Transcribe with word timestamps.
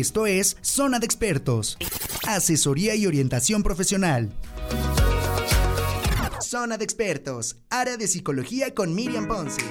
Esto 0.00 0.26
es 0.26 0.56
Zona 0.60 0.98
de 0.98 1.06
Expertos. 1.06 1.78
Asesoría 2.26 2.96
y 2.96 3.06
orientación 3.06 3.62
profesional. 3.62 4.32
Zona 6.40 6.78
de 6.78 6.84
Expertos. 6.84 7.58
Área 7.70 7.96
de 7.96 8.08
Psicología 8.08 8.74
con 8.74 8.92
Miriam 8.92 9.28
Ponce. 9.28 9.62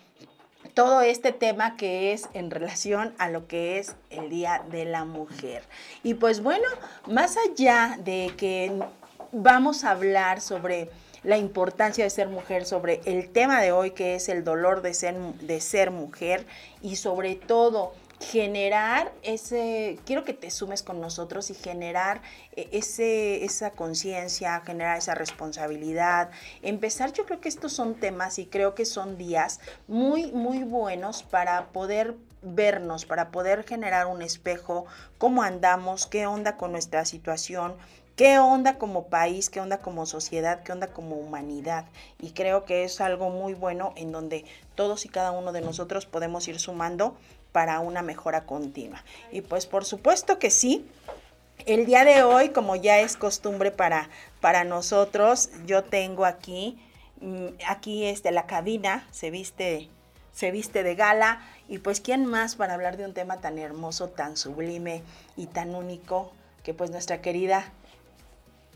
todo 0.74 1.00
este 1.00 1.32
tema 1.32 1.78
que 1.78 2.12
es 2.12 2.28
en 2.34 2.52
relación 2.52 3.14
a 3.20 3.30
lo 3.30 3.48
que 3.48 3.80
es 3.80 3.96
el 4.10 4.30
Día 4.30 4.66
de 4.70 4.84
la 4.84 5.06
Mujer. 5.06 5.64
Y 6.04 6.16
pues 6.16 6.44
bueno, 6.44 6.68
más 7.08 7.38
allá 7.38 7.98
de 8.04 8.34
que 8.36 8.74
vamos 9.32 9.86
a 9.86 9.92
hablar 9.92 10.42
sobre 10.42 10.90
la 11.24 11.38
importancia 11.38 12.04
de 12.04 12.10
ser 12.10 12.28
mujer, 12.28 12.66
sobre 12.66 13.00
el 13.06 13.30
tema 13.30 13.62
de 13.62 13.72
hoy 13.72 13.92
que 13.92 14.16
es 14.16 14.28
el 14.28 14.44
dolor 14.44 14.82
de 14.82 14.94
ser, 14.94 15.16
de 15.16 15.62
ser 15.62 15.90
mujer 15.90 16.46
y 16.82 16.98
sobre 16.98 17.36
todo 17.36 17.94
generar 18.24 19.12
ese, 19.22 20.00
quiero 20.06 20.24
que 20.24 20.34
te 20.34 20.50
sumes 20.50 20.82
con 20.82 21.02
nosotros 21.02 21.50
y 21.50 21.54
generar 21.54 22.22
eh, 22.56 22.70
ese, 22.72 23.44
esa 23.44 23.72
conciencia, 23.72 24.62
generar 24.66 24.98
esa 24.98 25.14
responsabilidad. 25.14 26.32
Empezar, 26.62 27.14
yo 27.14 27.26
creo 27.26 27.42
que 27.42 27.50
estos 27.50 27.74
son 27.74 27.96
temas 27.96 28.40
y 28.40 28.46
creo 28.46 28.76
que 28.76 28.86
son 28.86 29.18
días 29.18 29.60
muy, 29.88 30.32
muy 30.32 30.64
buenos 30.64 31.24
para 31.24 31.68
poder 31.68 32.16
vernos, 32.42 33.06
para 33.06 33.30
poder 33.30 33.64
generar 33.64 34.08
un 34.08 34.22
espejo, 34.22 34.86
cómo 35.18 35.44
andamos, 35.44 36.08
qué 36.08 36.26
onda 36.26 36.58
con 36.58 36.72
nuestra 36.72 37.06
situación, 37.06 37.76
qué 38.16 38.38
onda 38.38 38.78
como 38.78 39.08
país, 39.08 39.50
qué 39.50 39.60
onda 39.60 39.80
como 39.80 40.06
sociedad, 40.06 40.62
qué 40.64 40.72
onda 40.72 40.88
como 40.88 41.16
humanidad. 41.16 41.86
Y 42.20 42.32
creo 42.32 42.66
que 42.66 42.84
es 42.84 43.02
algo 43.02 43.30
muy 43.30 43.54
bueno 43.54 43.94
en 43.96 44.12
donde 44.12 44.46
todos 44.76 45.06
y 45.06 45.10
cada 45.10 45.32
uno 45.32 45.52
de 45.52 45.62
nosotros 45.62 46.06
podemos 46.06 46.48
ir 46.48 46.60
sumando 46.60 47.16
para 47.54 47.80
una 47.80 48.02
mejora 48.02 48.42
continua. 48.42 49.02
Y 49.32 49.40
pues 49.40 49.66
por 49.66 49.86
supuesto 49.86 50.38
que 50.40 50.50
sí. 50.50 50.86
El 51.66 51.86
día 51.86 52.04
de 52.04 52.24
hoy, 52.24 52.50
como 52.50 52.76
ya 52.76 53.00
es 53.00 53.16
costumbre 53.16 53.72
para, 53.72 54.10
para 54.42 54.66
nosotros, 54.66 55.50
yo 55.66 55.84
tengo 55.84 56.26
aquí, 56.26 56.78
mm, 57.22 57.46
aquí 57.66 58.06
este, 58.06 58.32
la 58.32 58.48
cabina, 58.48 59.08
se 59.12 59.30
viste, 59.30 59.88
se 60.34 60.52
viste 60.52 60.84
de 60.84 60.96
gala. 60.96 61.42
Y 61.70 61.78
pues, 61.78 62.02
¿quién 62.02 62.26
más 62.26 62.58
para 62.58 62.74
hablar 62.74 62.98
de 62.98 63.06
un 63.06 63.14
tema 63.14 63.40
tan 63.40 63.58
hermoso, 63.60 64.10
tan 64.10 64.36
sublime 64.36 65.04
y 65.38 65.46
tan 65.46 65.76
único 65.76 66.34
que 66.64 66.74
pues 66.74 66.90
nuestra 66.90 67.22
querida 67.22 67.72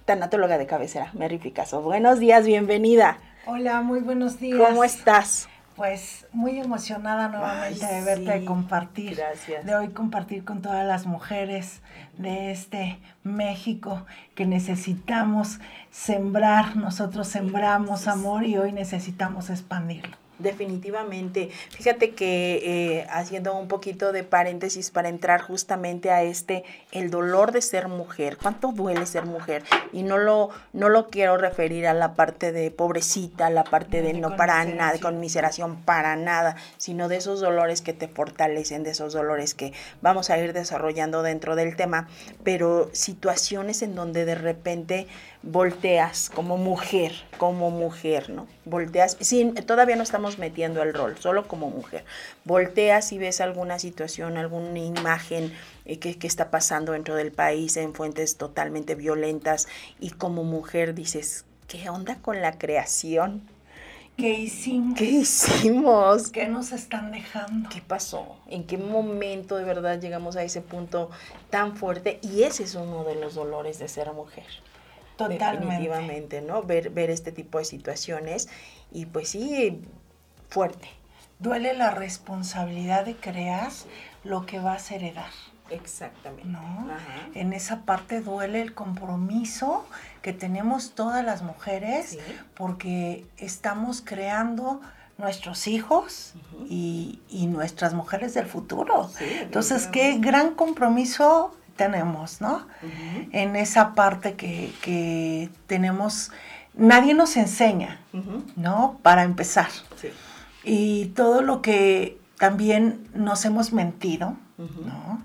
tanatóloga 0.05 0.57
de 0.57 0.67
cabecera, 0.67 1.11
Mary 1.13 1.39
Picasso? 1.39 1.81
Buenos 1.81 2.19
días, 2.19 2.45
bienvenida. 2.45 3.17
Hola, 3.47 3.81
muy 3.81 3.99
buenos 4.01 4.39
días. 4.39 4.59
¿Cómo 4.59 4.83
estás? 4.83 5.49
Pues 5.77 6.25
muy 6.33 6.59
emocionada 6.59 7.27
nuevamente 7.29 7.85
de 7.85 8.03
verte, 8.03 8.39
de 8.39 8.45
compartir, 8.45 9.15
Gracias. 9.15 9.63
de 9.63 9.75
hoy 9.75 9.89
compartir 9.89 10.43
con 10.43 10.63
todas 10.63 10.85
las 10.85 11.05
mujeres 11.05 11.83
de 12.17 12.49
este 12.49 12.99
México 13.23 14.03
que 14.33 14.47
necesitamos 14.47 15.59
sembrar, 15.91 16.75
nosotros 16.75 17.27
sembramos 17.27 18.07
amor 18.07 18.43
y 18.43 18.57
hoy 18.57 18.71
necesitamos 18.71 19.51
expandirlo. 19.51 20.17
Definitivamente. 20.39 21.49
Fíjate 21.71 22.11
que 22.11 22.61
eh, 22.63 23.07
haciendo 23.09 23.55
un 23.55 23.67
poquito 23.67 24.11
de 24.11 24.23
paréntesis 24.23 24.91
para 24.91 25.09
entrar 25.09 25.41
justamente 25.41 26.11
a 26.11 26.21
este, 26.21 26.63
el 26.91 27.09
dolor 27.09 27.51
de 27.51 27.61
ser 27.61 27.87
mujer. 27.87 28.37
¿Cuánto 28.37 28.71
duele 28.71 29.05
ser 29.07 29.25
mujer? 29.25 29.63
Y 29.91 30.03
no 30.03 30.19
lo, 30.19 30.49
no 30.73 30.89
lo 30.89 31.09
quiero 31.09 31.37
referir 31.37 31.87
a 31.87 31.93
la 31.93 32.13
parte 32.13 32.51
de 32.51 32.69
pobrecita, 32.69 33.49
la 33.49 33.63
parte 33.63 34.03
de, 34.03 34.13
no 34.13 34.35
para 34.35 34.63
nada, 34.65 34.93
de 34.93 34.99
conmiseración 34.99 35.81
para 35.81 36.15
nada, 36.15 36.55
sino 36.77 37.07
de 37.07 37.17
esos 37.17 37.39
dolores 37.39 37.81
que 37.81 37.93
te 37.93 38.07
fortalecen, 38.07 38.83
de 38.83 38.91
esos 38.91 39.13
dolores 39.13 39.55
que 39.55 39.73
vamos 40.01 40.29
a 40.29 40.37
ir 40.37 40.53
desarrollando 40.53 41.23
dentro 41.23 41.55
del 41.55 41.75
tema, 41.75 42.07
pero 42.43 42.89
situaciones 42.93 43.81
en 43.81 43.95
donde 43.95 44.25
de 44.25 44.35
repente 44.35 45.07
volteas 45.43 46.29
como 46.33 46.57
mujer, 46.57 47.13
como 47.37 47.71
mujer, 47.71 48.29
¿no? 48.29 48.47
Volteas, 48.65 49.17
sin, 49.19 49.53
todavía 49.55 49.95
no 49.95 50.03
estamos 50.03 50.26
metiendo 50.37 50.83
el 50.83 50.93
rol, 50.93 51.17
solo 51.17 51.47
como 51.47 51.69
mujer. 51.69 52.05
Volteas 52.43 53.11
y 53.11 53.17
ves 53.17 53.41
alguna 53.41 53.79
situación, 53.79 54.37
alguna 54.37 54.79
imagen 54.79 55.53
eh, 55.85 55.99
que, 55.99 56.17
que, 56.17 56.27
está 56.27 56.51
pasando 56.51 56.91
dentro 56.91 57.15
del 57.15 57.31
país 57.31 57.77
en 57.77 57.93
fuentes 57.93 58.37
totalmente 58.37 58.95
violentas 58.95 59.67
y 59.99 60.11
como 60.11 60.43
mujer 60.43 60.93
dices, 60.93 61.45
¿qué 61.67 61.89
onda 61.89 62.17
con 62.17 62.41
la 62.41 62.57
creación? 62.57 63.41
¿Qué 64.17 64.31
hicimos? 64.31 64.97
¿Qué 64.97 65.05
hicimos? 65.05 66.31
¿Qué 66.31 66.47
nos 66.47 66.71
están 66.71 67.11
dejando? 67.11 67.69
¿Qué 67.69 67.81
pasó? 67.81 68.37
¿En 68.47 68.63
qué 68.63 68.75
momento 68.77 69.57
de 69.57 69.63
verdad 69.63 70.01
llegamos 70.01 70.35
a 70.35 70.43
ese 70.43 70.61
punto 70.61 71.11
tan 71.51 71.77
fuerte? 71.77 72.19
Y 72.23 72.41
ese 72.41 72.63
es 72.63 72.73
uno 72.73 73.03
de 73.03 73.13
los 73.13 73.35
dolores 73.35 73.77
de 73.77 73.87
ser 73.87 74.11
mujer. 74.13 74.45
Totalmente. 75.17 75.65
Definitivamente, 75.65 76.41
¿no? 76.41 76.63
Ver, 76.63 76.89
ver 76.89 77.11
este 77.11 77.31
tipo 77.31 77.59
de 77.59 77.65
situaciones 77.65 78.49
y 78.91 79.05
pues 79.05 79.29
sí, 79.29 79.81
fuerte. 80.49 80.89
Duele 81.39 81.73
la 81.73 81.91
responsabilidad 81.91 83.05
de 83.05 83.15
crear 83.15 83.69
lo 84.23 84.45
que 84.45 84.59
vas 84.59 84.91
a 84.91 84.95
heredar. 84.95 85.29
Exactamente. 85.69 86.47
¿No? 86.47 86.87
En 87.33 87.53
esa 87.53 87.81
parte 87.81 88.21
duele 88.21 88.61
el 88.61 88.73
compromiso 88.73 89.85
que 90.21 90.33
tenemos 90.33 90.91
todas 90.95 91.23
las 91.25 91.41
mujeres 91.41 92.11
¿Sí? 92.11 92.19
porque 92.55 93.25
estamos 93.37 94.01
creando 94.03 94.81
nuestros 95.17 95.67
hijos 95.67 96.33
uh 96.35 96.39
-huh. 96.39 96.67
y, 96.69 97.21
y, 97.29 97.47
nuestras 97.47 97.93
mujeres 97.93 98.33
del 98.33 98.45
futuro. 98.45 99.09
Sí, 99.17 99.25
Entonces, 99.41 99.87
qué 99.87 100.17
gran 100.19 100.53
compromiso 100.53 101.55
tenemos, 101.75 102.39
¿no? 102.39 102.55
Uh 102.57 102.87
-huh. 102.87 103.29
En 103.31 103.55
esa 103.55 103.93
parte 103.95 104.35
que, 104.35 104.71
que, 104.81 105.49
tenemos, 105.65 106.31
nadie 106.75 107.13
nos 107.13 107.35
enseña, 107.35 107.99
uh 108.13 108.17
-huh. 108.17 108.43
¿no? 108.55 108.99
Para 109.01 109.23
empezar. 109.23 109.69
Sí. 109.99 110.09
Y 110.63 111.05
todo 111.07 111.41
lo 111.41 111.61
que 111.61 112.17
también 112.37 113.07
nos 113.13 113.45
hemos 113.45 113.73
mentido, 113.73 114.35
¿no? 114.57 115.21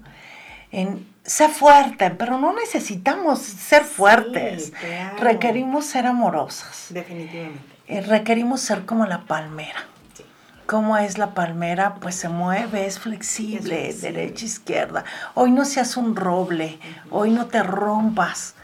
En, 0.70 1.06
sé 1.24 1.48
fuerte, 1.48 2.10
pero 2.10 2.38
no 2.38 2.52
necesitamos 2.54 3.40
ser 3.40 3.84
fuertes. 3.84 4.66
Sí, 4.66 4.72
claro. 4.72 5.16
Requerimos 5.18 5.84
ser 5.84 6.06
amorosas. 6.06 6.86
Definitivamente. 6.90 7.60
Eh, 7.88 8.00
requerimos 8.00 8.60
ser 8.60 8.84
como 8.86 9.06
la 9.06 9.22
palmera. 9.22 9.86
Sí. 10.14 10.24
¿Cómo 10.66 10.96
es 10.96 11.18
la 11.18 11.34
palmera? 11.34 11.96
Pues 11.96 12.14
se 12.14 12.28
mueve, 12.28 12.86
es 12.86 12.98
flexible, 12.98 13.88
Es 13.88 13.96
flexible. 13.98 14.12
derecha, 14.20 14.44
izquierda. 14.46 15.04
Hoy 15.34 15.50
no 15.50 15.64
seas 15.64 15.96
un 15.96 16.16
roble, 16.16 16.78
hoy 17.10 17.30
no 17.30 17.46
te 17.46 17.62
rompas. 17.62 18.54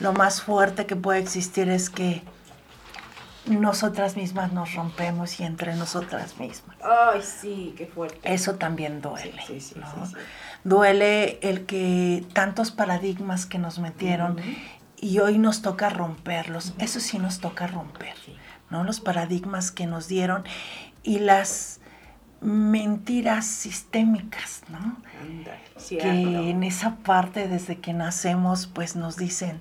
Lo 0.00 0.12
más 0.12 0.42
fuerte 0.42 0.86
que 0.86 0.96
puede 0.96 1.18
existir 1.18 1.68
es 1.68 1.90
que 1.90 2.22
nosotras 3.48 4.16
mismas 4.16 4.52
nos 4.52 4.74
rompemos 4.74 5.40
y 5.40 5.44
entre 5.44 5.74
nosotras 5.76 6.38
mismas. 6.38 6.76
Ay, 6.82 7.22
sí, 7.22 7.74
qué 7.76 7.86
fuerte. 7.86 8.18
Eso 8.22 8.54
también 8.56 9.00
duele. 9.00 9.32
Sí, 9.46 9.60
sí, 9.60 9.74
sí, 9.74 9.80
¿no? 9.80 9.86
Duele 10.64 11.38
el 11.42 11.66
que 11.66 12.24
tantos 12.32 12.70
paradigmas 12.70 13.46
que 13.46 13.58
nos 13.58 13.78
metieron 13.78 14.36
y 14.96 15.18
hoy 15.20 15.38
nos 15.38 15.62
toca 15.62 15.88
romperlos. 15.88 16.74
Eso 16.78 17.00
sí 17.00 17.18
nos 17.18 17.40
toca 17.40 17.66
romper. 17.66 18.14
¿no? 18.70 18.84
Los 18.84 19.00
paradigmas 19.00 19.70
que 19.70 19.86
nos 19.86 20.08
dieron 20.08 20.44
y 21.02 21.20
las 21.20 21.80
mentiras 22.40 23.46
sistémicas, 23.46 24.62
¿no? 24.68 24.78
Ándale, 25.22 25.58
Que 25.74 25.80
cierto. 25.80 26.08
en 26.08 26.62
esa 26.62 26.96
parte 26.96 27.48
desde 27.48 27.78
que 27.80 27.92
nacemos 27.92 28.66
pues 28.66 28.94
nos 28.94 29.16
dicen 29.16 29.60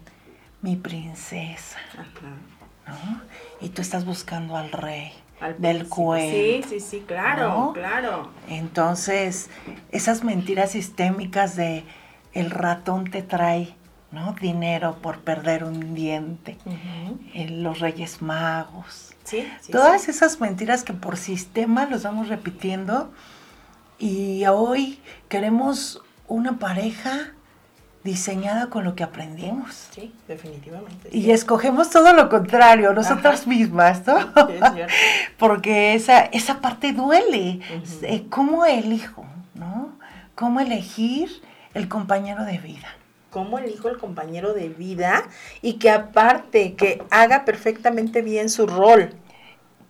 mi 0.61 0.75
princesa, 0.75 1.77
Ajá. 1.93 2.05
¿No? 2.87 3.21
Y 3.61 3.69
tú 3.69 3.81
estás 3.81 4.05
buscando 4.05 4.55
al 4.55 4.71
rey 4.71 5.11
Al 5.39 5.59
del 5.61 5.87
cuento. 5.87 6.35
Sí, 6.35 6.63
sí, 6.67 6.79
sí, 6.79 7.03
claro, 7.05 7.49
¿no? 7.49 7.73
claro. 7.73 8.31
Entonces, 8.49 9.49
esas 9.91 10.23
mentiras 10.23 10.71
sistémicas 10.71 11.55
de 11.55 11.83
el 12.33 12.51
ratón 12.51 13.09
te 13.09 13.21
trae, 13.23 13.75
¿no? 14.11 14.33
Dinero 14.39 14.97
por 15.01 15.19
perder 15.19 15.63
un 15.63 15.95
diente, 15.95 16.57
eh, 17.33 17.47
los 17.49 17.79
reyes 17.79 18.21
magos. 18.21 19.13
Sí, 19.23 19.47
sí, 19.61 19.71
Todas 19.71 20.03
sí. 20.03 20.11
esas 20.11 20.39
mentiras 20.39 20.83
que 20.83 20.93
por 20.93 21.17
sistema 21.17 21.85
los 21.85 22.03
vamos 22.03 22.29
repitiendo 22.29 23.11
y 23.99 24.45
hoy 24.45 24.99
queremos 25.29 26.01
una 26.27 26.59
pareja 26.59 27.31
diseñada 28.07 28.67
con 28.67 28.83
lo 28.83 28.95
que 28.95 29.03
aprendimos. 29.03 29.89
Sí, 29.91 30.13
definitivamente. 30.27 31.09
Y 31.11 31.29
escogemos 31.31 31.89
todo 31.89 32.13
lo 32.13 32.29
contrario, 32.29 32.93
nosotras 32.93 33.41
Ajá. 33.41 33.49
mismas, 33.49 34.07
¿no? 34.07 34.17
Sí, 34.19 34.53
es. 34.53 34.91
Porque 35.37 35.93
esa, 35.93 36.21
esa 36.21 36.61
parte 36.61 36.93
duele. 36.93 37.59
Eh, 38.01 38.25
¿Cómo 38.29 38.65
elijo? 38.65 39.25
¿No? 39.53 39.91
¿Cómo 40.35 40.59
elegir 40.59 41.29
el 41.73 41.87
compañero 41.87 42.45
de 42.45 42.57
vida? 42.57 42.87
cómo 43.29 43.59
elijo 43.59 43.89
el 43.89 43.97
compañero 43.97 44.53
de 44.53 44.69
vida 44.69 45.23
y 45.61 45.73
que 45.73 45.91
aparte 45.91 46.73
que 46.73 47.03
haga 47.11 47.45
perfectamente 47.45 48.23
bien 48.23 48.49
su 48.49 48.65
rol. 48.65 49.13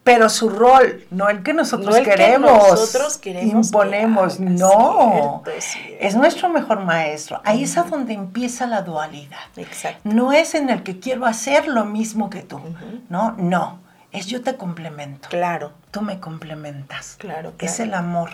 Pero 0.07 0.29
su 0.29 0.49
rol, 0.49 1.05
no 1.11 1.27
el 1.29 1.43
que 1.43 1.53
nosotros 1.53 1.89
No 1.89 1.95
el 1.97 2.03
que 2.05 2.11
queremos. 2.11 2.51
nosotros 2.71 3.17
queremos 3.17 3.51
que 3.51 3.57
Imponemos, 3.67 4.35
haga, 4.39 4.49
no. 4.49 5.41
cierto, 5.45 5.61
cierto. 5.61 5.97
Es 5.99 6.15
nuestro 6.15 6.49
mejor 6.49 6.79
maestro. 6.85 7.41
Ahí 7.43 7.63
es 7.63 7.77
a 7.77 7.83
donde 7.83 8.13
empieza 8.13 8.65
la 8.67 8.81
dualidad. 8.83 9.37
Exacto. 9.57 9.99
No 10.05 10.31
es 10.31 10.55
en 10.55 10.69
el 10.69 10.81
que 10.83 10.99
quiero 10.99 11.25
hacer 11.25 11.67
lo 11.67 11.83
mismo 11.85 12.29
que 12.29 12.41
tú. 12.41 12.59
No, 13.09 13.33
no. 13.37 13.79
Es 14.13 14.27
yo 14.27 14.41
te 14.41 14.55
complemento. 14.55 15.27
Claro, 15.29 15.73
Tú 15.91 16.01
me 16.01 16.19
complementas. 16.19 17.15
claro, 17.19 17.53
Es 17.59 17.75
claro. 17.75 17.83
el 17.83 17.93
amor 17.93 18.29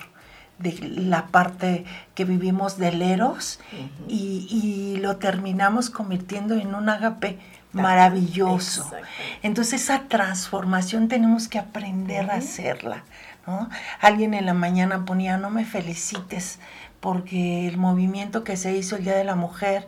de 0.60 0.78
la 0.80 1.26
parte 1.28 1.84
que 2.14 2.26
vivimos 2.26 2.78
del 2.78 3.02
eros 3.02 3.60
y, 4.08 4.48
y 4.50 4.98
lo 5.02 5.18
terminamos 5.18 5.90
convirtiendo 5.90 6.54
en 6.54 6.76
un 6.76 6.88
agape 6.90 7.40
maravilloso. 7.74 8.90
Entonces 9.42 9.82
esa 9.84 10.04
transformación 10.08 11.08
tenemos 11.08 11.48
que 11.48 11.60
aprender 11.60 12.30
a 12.32 12.36
hacerla. 12.36 13.04
¿no? 13.46 13.70
Alguien 14.00 14.34
en 14.34 14.46
la 14.46 14.54
mañana 14.54 15.06
ponía, 15.06 15.38
no 15.38 15.50
me 15.50 15.66
felicites 15.66 16.60
porque 17.00 17.68
el 17.68 17.78
movimiento 17.78 18.44
que 18.44 18.56
se 18.56 18.76
hizo 18.78 18.96
el 18.96 19.04
Día 19.04 19.16
de 19.16 19.26
la 19.26 19.36
Mujer 19.36 19.88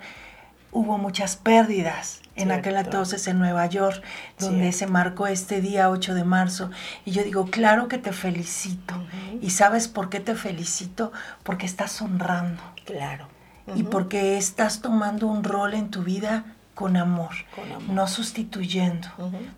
hubo 0.71 0.97
muchas 0.97 1.37
pérdidas 1.37 2.19
en 2.35 2.51
aquel 2.51 2.75
entonces 2.75 3.25
en 3.29 3.39
Nueva 3.39 3.65
York, 3.67 4.03
donde 4.37 4.73
Cierto. 4.73 4.77
se 4.79 4.87
marcó 4.87 5.27
este 5.27 5.61
día 5.61 5.89
8 5.89 6.13
de 6.15 6.25
marzo. 6.25 6.69
Y 7.05 7.11
yo 7.11 7.23
digo, 7.23 7.45
claro 7.45 7.87
que 7.87 7.97
te 7.97 8.11
felicito. 8.11 8.93
¿Y 9.41 9.51
sabes 9.51 9.87
por 9.87 10.09
qué 10.09 10.19
te 10.19 10.35
felicito? 10.35 11.13
Porque 11.43 11.65
estás 11.65 12.01
honrando 12.01 12.61
Claro. 12.85 13.29
y 13.73 13.83
porque 13.83 14.37
estás 14.37 14.81
tomando 14.81 15.27
un 15.27 15.45
rol 15.45 15.73
en 15.75 15.89
tu 15.91 16.03
vida 16.03 16.43
con 16.75 16.97
amor, 16.97 17.31
Con 17.55 17.71
amor. 17.71 17.89
no 17.89 18.07
sustituyendo. 18.07 19.07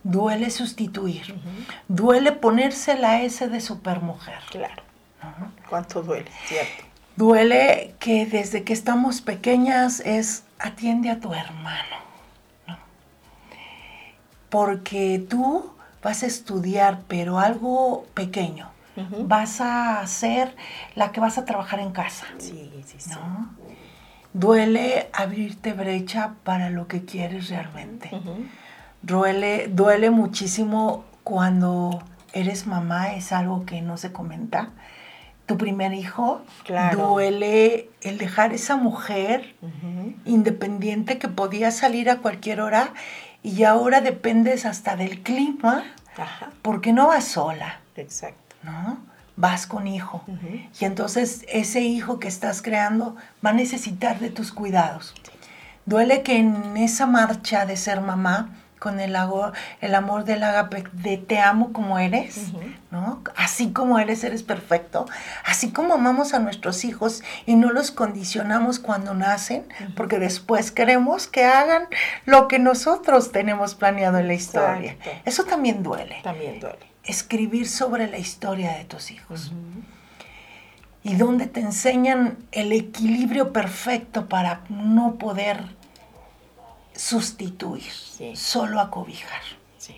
Duele 0.03 0.49
sustituir, 0.51 1.35
duele 1.89 2.31
ponerse 2.31 2.97
la 2.97 3.21
S 3.23 3.49
de 3.49 3.59
supermujer. 3.59 4.39
Claro. 4.51 4.83
¿Cuánto 5.67 6.01
duele? 6.03 6.31
Cierto. 6.45 6.83
Duele 7.17 7.95
que 7.99 8.25
desde 8.27 8.63
que 8.63 8.71
estamos 8.71 9.21
pequeñas 9.21 9.99
es 10.01 10.43
atiende 10.59 11.09
a 11.09 11.19
tu 11.19 11.33
hermano. 11.33 11.97
¿no? 12.67 12.77
Porque 14.49 15.25
tú 15.27 15.71
vas 16.03 16.23
a 16.23 16.27
estudiar, 16.27 17.01
pero 17.07 17.39
algo 17.39 18.05
pequeño. 18.13 18.69
Vas 19.25 19.61
a 19.61 20.05
ser 20.07 20.55
la 20.95 21.11
que 21.11 21.19
vas 21.19 21.37
a 21.37 21.45
trabajar 21.45 21.79
en 21.79 21.91
casa. 21.91 22.25
Sí, 22.39 22.71
sí, 22.85 22.95
sí. 22.97 23.09
¿no? 23.11 23.49
Duele 24.37 25.09
abrirte 25.13 25.73
brecha 25.73 26.35
para 26.43 26.69
lo 26.69 26.87
que 26.87 27.05
quieres 27.05 27.49
realmente. 27.49 28.09
Ujú. 28.13 28.45
Duele, 29.01 29.67
duele 29.67 30.11
muchísimo 30.11 31.05
cuando 31.23 32.03
eres 32.33 32.67
mamá, 32.67 33.15
es 33.15 33.31
algo 33.31 33.65
que 33.65 33.81
no 33.81 33.97
se 33.97 34.11
comenta. 34.11 34.69
Tu 35.47 35.57
primer 35.57 35.91
hijo, 35.93 36.41
Claro. 36.65 37.07
duele 37.07 37.89
el 38.01 38.19
dejar 38.19 38.53
esa 38.53 38.75
mujer 38.75 39.55
Ujú. 39.63 40.13
independiente 40.25 41.17
que 41.17 41.29
podía 41.29 41.71
salir 41.71 42.07
a 42.11 42.17
cualquier 42.17 42.61
hora 42.61 42.93
y 43.41 43.63
ahora 43.63 44.01
dependes 44.01 44.65
hasta 44.67 44.95
del 44.95 45.23
clima 45.23 45.83
Ajá. 46.15 46.51
porque 46.61 46.93
no 46.93 47.07
vas 47.07 47.23
sola, 47.25 47.79
Exacto. 47.95 48.55
¿no? 48.61 48.99
Vas 49.37 49.65
con 49.67 49.87
hijo. 49.87 50.23
Y 50.79 50.85
entonces 50.85 51.45
ese 51.47 51.81
hijo 51.81 52.19
que 52.19 52.27
estás 52.27 52.61
creando 52.61 53.15
va 53.45 53.51
a 53.51 53.53
necesitar 53.53 54.19
de 54.19 54.29
tus 54.29 54.51
cuidados. 54.51 55.13
Duele 55.85 56.21
que 56.21 56.37
en 56.37 56.75
esa 56.75 57.05
marcha 57.05 57.65
de 57.65 57.77
ser 57.77 58.01
mamá, 58.01 58.49
con 58.79 58.99
el, 58.99 59.15
el 59.81 59.95
amor 59.95 60.23
del 60.23 60.43
agape, 60.43 60.83
de 60.93 61.17
te 61.17 61.39
amo 61.39 61.73
como 61.73 61.99
eres. 61.99 62.51
¿no? 62.91 63.21
Así 63.35 63.71
como 63.71 63.99
eres, 63.99 64.23
eres 64.23 64.43
perfecto. 64.43 65.05
Así 65.45 65.71
como 65.71 65.95
amamos 65.95 66.33
a 66.33 66.39
nuestros 66.39 66.85
hijos 66.85 67.23
y 67.45 67.55
no 67.55 67.71
los 67.71 67.91
condicionamos 67.91 68.79
cuando 68.79 69.13
nacen, 69.13 69.65
porque 69.95 70.19
después 70.19 70.71
queremos 70.71 71.27
que 71.27 71.45
hagan 71.45 71.87
lo 72.25 72.47
que 72.47 72.59
nosotros 72.59 73.31
tenemos 73.31 73.75
planeado 73.75 74.17
en 74.19 74.27
la 74.27 74.33
historia. 74.33 74.93
Exacto. 74.93 75.21
Eso 75.25 75.43
también 75.45 75.83
duele. 75.83 76.17
También 76.23 76.59
duele. 76.59 76.85
Escribir 77.07 77.67
sobre 77.67 78.07
la 78.07 78.17
historia 78.17 78.73
de 78.77 78.85
tus 78.85 79.11
hijos 79.11 79.51
y 81.03 81.15
donde 81.15 81.47
te 81.47 81.61
enseñan 81.61 82.37
el 82.51 82.71
equilibrio 82.73 83.53
perfecto 83.53 84.27
para 84.27 84.61
no 84.69 85.15
poder 85.15 85.63
sustituir, 86.95 87.91
Sí. 87.91 88.35
solo 88.35 88.79
acobijar. 88.81 89.41
Sí. 89.77 89.95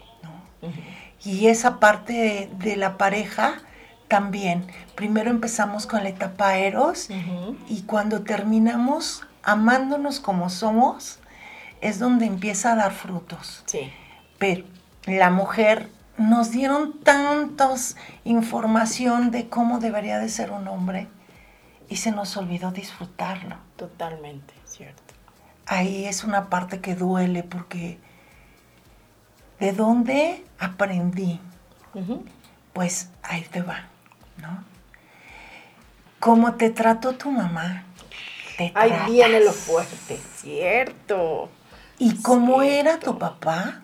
Y 1.23 1.47
esa 1.47 1.79
parte 1.79 2.13
de, 2.13 2.49
de 2.69 2.75
la 2.75 2.97
pareja 2.97 3.61
también. 4.07 4.65
Primero 4.95 5.29
empezamos 5.29 5.87
con 5.87 6.03
la 6.03 6.09
etapa 6.09 6.57
eros 6.57 7.09
y 7.69 7.81
cuando 7.83 8.21
terminamos 8.23 9.23
amándonos 9.43 10.19
como 10.19 10.49
somos, 10.49 11.19
es 11.81 11.99
donde 11.99 12.25
empieza 12.25 12.73
a 12.73 12.75
dar 12.75 12.91
frutos. 12.91 13.63
Sí. 13.65 13.91
Pero 14.37 14.65
la 15.05 15.29
mujer 15.29 15.89
nos 16.19 16.51
dieron 16.51 16.99
tantas 16.99 17.95
información 18.25 19.31
de 19.31 19.49
cómo 19.49 19.79
debería 19.79 20.19
de 20.19 20.29
ser 20.29 20.51
un 20.51 20.67
hombre 20.67 21.07
y 21.87 21.95
se 21.97 22.11
nos 22.11 22.35
olvidó 22.37 22.71
disfrutarlo. 22.71 23.55
Totalmente, 23.75 24.53
cierto. 24.65 25.01
Ahí 25.65 26.05
es 26.05 26.23
una 26.23 26.49
parte 26.49 26.81
que 26.81 26.95
duele 26.95 27.43
porque 27.43 27.99
¿de 29.59 29.71
dónde 29.71 30.45
aprendí? 30.59 31.39
Pues 32.73 33.09
ahí 33.23 33.41
te 33.51 33.61
va, 33.61 33.85
¿no? 34.37 34.63
¿Cómo 36.19 36.55
te 36.55 36.69
trató 36.69 37.13
tu 37.13 37.31
mamá? 37.31 37.83
Te 38.57 38.71
Ahí 38.75 38.89
tratas. 38.89 39.09
viene 39.09 39.39
lo 39.39 39.53
fuerte, 39.53 40.19
cierto. 40.35 41.49
Y 41.97 42.21
como 42.21 42.61
era 42.61 42.99
tu 42.99 43.17
papá, 43.17 43.83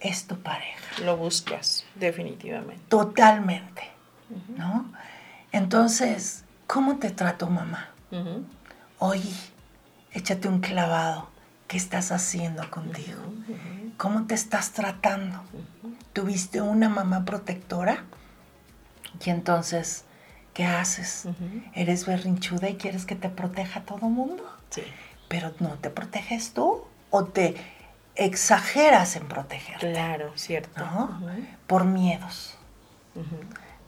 es 0.00 0.26
tu 0.26 0.36
pareja. 0.40 1.02
Lo 1.04 1.16
buscas, 1.16 1.84
definitivamente. 1.94 2.82
Totalmente, 2.88 3.82
¿no? 4.56 4.90
Entonces, 5.52 6.44
¿cómo 6.66 6.98
te 6.98 7.10
trató 7.10 7.48
mamá? 7.48 7.90
Hoy 8.98 9.22
échate 10.12 10.48
un 10.48 10.60
clavado. 10.60 11.28
¿Qué 11.66 11.76
estás 11.76 12.12
haciendo 12.12 12.70
contigo? 12.70 13.20
¿Cómo 13.98 14.26
te 14.26 14.34
estás 14.34 14.72
tratando? 14.72 15.42
¿Tuviste 16.14 16.62
una 16.62 16.88
mamá 16.88 17.26
protectora? 17.26 18.04
Y 19.22 19.28
entonces, 19.28 20.04
¿qué 20.54 20.64
haces? 20.64 21.26
¿Eres 21.74 22.06
berrinchuda 22.06 22.70
y 22.70 22.76
quieres 22.76 23.04
que 23.04 23.16
te 23.16 23.28
proteja 23.28 23.82
todo 23.82 24.08
mundo? 24.08 24.42
Sí. 24.70 24.82
Pero 25.28 25.52
no 25.60 25.74
te 25.74 25.90
proteges 25.90 26.54
tú 26.54 26.84
o 27.10 27.24
te 27.24 27.54
exageras 28.18 29.16
en 29.16 29.26
protegerte. 29.26 29.92
Claro, 29.92 30.32
cierto. 30.34 30.84
¿no? 30.84 31.20
Por 31.66 31.84
miedos. 31.84 32.56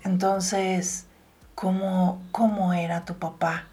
Entonces, 0.02 1.06
¿cómo, 1.54 2.22
¿cómo 2.32 2.72
era 2.72 3.04
tu 3.04 3.18
papá? 3.18 3.66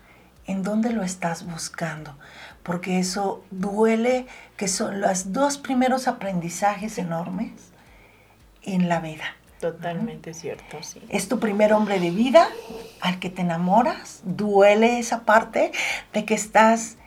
¿En 0.45 0.63
dónde 0.63 0.91
lo 0.91 1.03
estás 1.03 1.45
buscando? 1.45 2.17
Porque 2.63 2.99
eso 2.99 3.43
duele, 3.49 4.27
que 4.57 4.67
son 4.67 4.99
los 4.99 5.31
dos 5.31 5.57
primeros 5.57 6.07
aprendizajes 6.07 6.97
enormes 6.97 7.51
en 8.63 8.89
la 8.89 8.99
vida. 8.99 9.23
Totalmente 9.59 10.33
cierto, 10.33 10.83
sí. 10.83 11.01
Es 11.09 11.27
tu 11.27 11.39
primer 11.39 11.73
hombre 11.73 11.99
de 11.99 12.11
vida 12.11 12.49
al 13.01 13.19
que 13.19 13.29
te 13.29 13.41
enamoras. 13.41 14.21
Duele 14.23 14.99
esa 14.99 15.21
parte 15.21 15.71
de 16.13 16.25
que 16.25 16.35
estás 16.35 16.97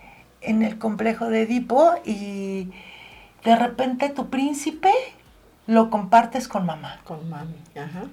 en 0.40 0.62
el 0.62 0.78
complejo 0.78 1.28
de 1.28 1.42
Edipo 1.42 1.94
y 2.04 2.72
de 3.44 3.56
repente 3.56 4.08
tu 4.08 4.28
príncipe 4.28 4.92
lo 5.66 5.90
compartes 5.90 6.48
con 6.48 6.66
mamá. 6.66 7.00
Con 7.04 7.28
mami, 7.28 7.56
ajá. 7.76 8.04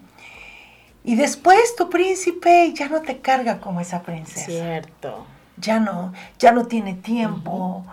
Y 1.03 1.15
después 1.15 1.75
tu 1.75 1.89
príncipe 1.89 2.73
ya 2.73 2.89
no 2.89 3.01
te 3.01 3.19
carga 3.19 3.59
como 3.59 3.79
esa 3.79 4.03
princesa. 4.03 4.45
Cierto. 4.45 5.25
Ya 5.57 5.79
no, 5.79 6.13
ya 6.37 6.51
no 6.51 6.65
tiene 6.65 6.93
tiempo, 6.93 7.85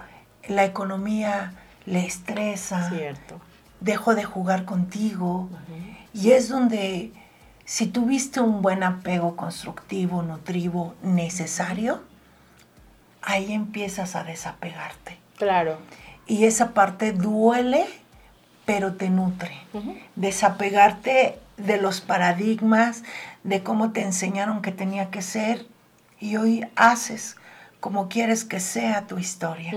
la 0.49 0.65
economía 0.65 1.55
le 1.87 2.05
estresa. 2.05 2.91
Cierto. 2.91 3.41
Dejo 3.81 4.15
de 4.15 4.25
jugar 4.25 4.65
contigo. 4.65 5.49
Y 6.13 6.33
es 6.33 6.49
donde, 6.49 7.13
si 7.65 7.87
tuviste 7.87 8.41
un 8.41 8.63
buen 8.63 8.83
apego 8.83 9.37
constructivo, 9.37 10.23
nutrivo, 10.23 10.95
necesario, 11.03 12.03
ahí 13.23 13.53
empiezas 13.53 14.17
a 14.17 14.25
desapegarte. 14.25 15.19
Claro. 15.37 15.79
Y 16.27 16.45
esa 16.45 16.73
parte 16.73 17.13
duele, 17.13 17.87
pero 18.65 18.95
te 18.95 19.11
nutre. 19.11 19.57
Desapegarte 20.17 21.39
de 21.57 21.77
los 21.77 22.01
paradigmas, 22.01 23.03
de 23.43 23.63
cómo 23.63 23.93
te 23.93 24.03
enseñaron 24.03 24.63
que 24.63 24.73
tenía 24.73 25.11
que 25.11 25.23
ser, 25.23 25.67
y 26.21 26.37
hoy 26.37 26.67
haces 26.77 27.37
como 27.81 28.09
quieres 28.09 28.45
que 28.45 28.61
sea 28.61 29.07
tu 29.07 29.19
historia. 29.19 29.73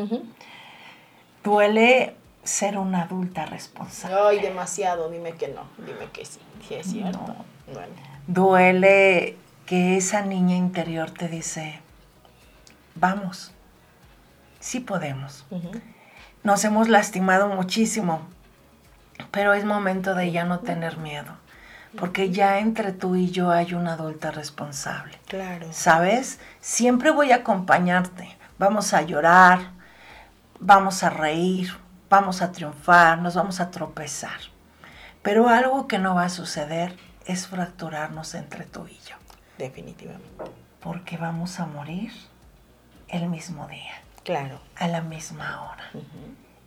Duele 1.43 2.15
ser 2.43 2.77
una 2.77 3.01
adulta 3.03 3.45
responsable. 3.45 4.15
Ay, 4.17 4.39
demasiado, 4.39 5.09
dime 5.09 5.33
que 5.33 5.49
no, 5.49 5.63
dime 5.85 6.09
que 6.13 6.23
sí, 6.23 6.39
sí 6.65 6.75
es 6.75 6.87
cierto. 6.87 7.35
Duele 8.27 9.35
que 9.65 9.97
esa 9.97 10.21
niña 10.21 10.55
interior 10.55 11.11
te 11.11 11.27
dice, 11.27 11.81
vamos, 12.95 13.51
sí 14.61 14.79
podemos. 14.79 15.45
Nos 16.47 16.63
hemos 16.63 16.87
lastimado 16.87 17.49
muchísimo, 17.49 18.21
pero 19.31 19.53
es 19.53 19.65
momento 19.65 20.15
de 20.15 20.31
ya 20.31 20.45
no 20.45 20.59
tener 20.59 20.95
miedo, 20.95 21.33
porque 21.99 22.31
ya 22.31 22.59
entre 22.59 22.93
tú 22.93 23.17
y 23.17 23.31
yo 23.31 23.51
hay 23.51 23.73
una 23.73 23.95
adulta 23.95 24.31
responsable. 24.31 25.19
Claro. 25.27 25.67
¿Sabes? 25.71 26.39
Siempre 26.61 27.11
voy 27.11 27.33
a 27.33 27.43
acompañarte. 27.43 28.37
Vamos 28.59 28.93
a 28.93 29.01
llorar, 29.01 29.71
vamos 30.61 31.03
a 31.03 31.09
reír, 31.09 31.69
vamos 32.09 32.41
a 32.41 32.53
triunfar, 32.53 33.19
nos 33.19 33.35
vamos 33.35 33.59
a 33.59 33.69
tropezar. 33.69 34.39
Pero 35.21 35.49
algo 35.49 35.85
que 35.85 35.99
no 35.99 36.15
va 36.15 36.23
a 36.23 36.29
suceder 36.29 36.95
es 37.25 37.45
fracturarnos 37.47 38.35
entre 38.35 38.63
tú 38.63 38.87
y 38.87 38.97
yo. 39.05 39.17
Definitivamente. 39.57 40.45
Porque 40.79 41.17
vamos 41.17 41.59
a 41.59 41.65
morir 41.65 42.13
el 43.09 43.27
mismo 43.27 43.67
día. 43.67 44.06
Claro. 44.27 44.59
A 44.75 44.89
la 44.89 44.99
misma 44.99 45.63
hora. 45.63 45.89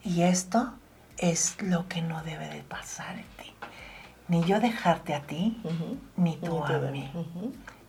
Y 0.03 0.23
esto 0.23 0.73
es 1.19 1.61
lo 1.61 1.89
que 1.89 2.01
no 2.01 2.23
debe 2.23 2.49
de 2.49 2.63
pasar 2.63 3.19
en 3.19 3.27
ti. 3.37 3.55
Ni 4.29 4.43
yo 4.45 4.61
dejarte 4.61 5.13
a 5.13 5.21
ti, 5.21 5.61
ni 6.17 6.39
tú 6.39 6.65
a 6.65 6.79
mí. 6.79 7.13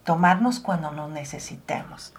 Tomarnos 0.04 0.60
cuando 0.60 0.92
nos 0.92 1.10
necesitemos. 1.10 2.13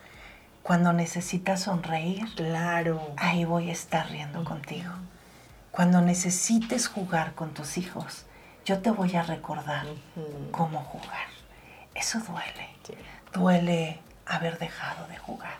Cuando 0.62 0.94
necesitas 0.94 1.60
sonreír, 1.64 2.24
claro. 2.36 3.12
ahí 3.18 3.44
voy 3.44 3.68
a 3.68 3.72
estar 3.72 4.08
riendo 4.08 4.44
contigo. 4.44 4.90
Cuando 5.72 6.00
necesites 6.00 6.88
jugar 6.88 7.34
con 7.34 7.52
tus 7.52 7.76
hijos, 7.76 8.24
yo 8.64 8.80
te 8.80 8.90
voy 8.90 9.14
a 9.14 9.24
recordar 9.24 9.84
cómo 10.52 10.80
jugar. 10.84 11.28
Eso 11.94 12.18
duele. 12.20 12.70
Duele 13.30 14.00
haber 14.24 14.58
dejado 14.58 15.06
de 15.08 15.18
jugar. 15.18 15.58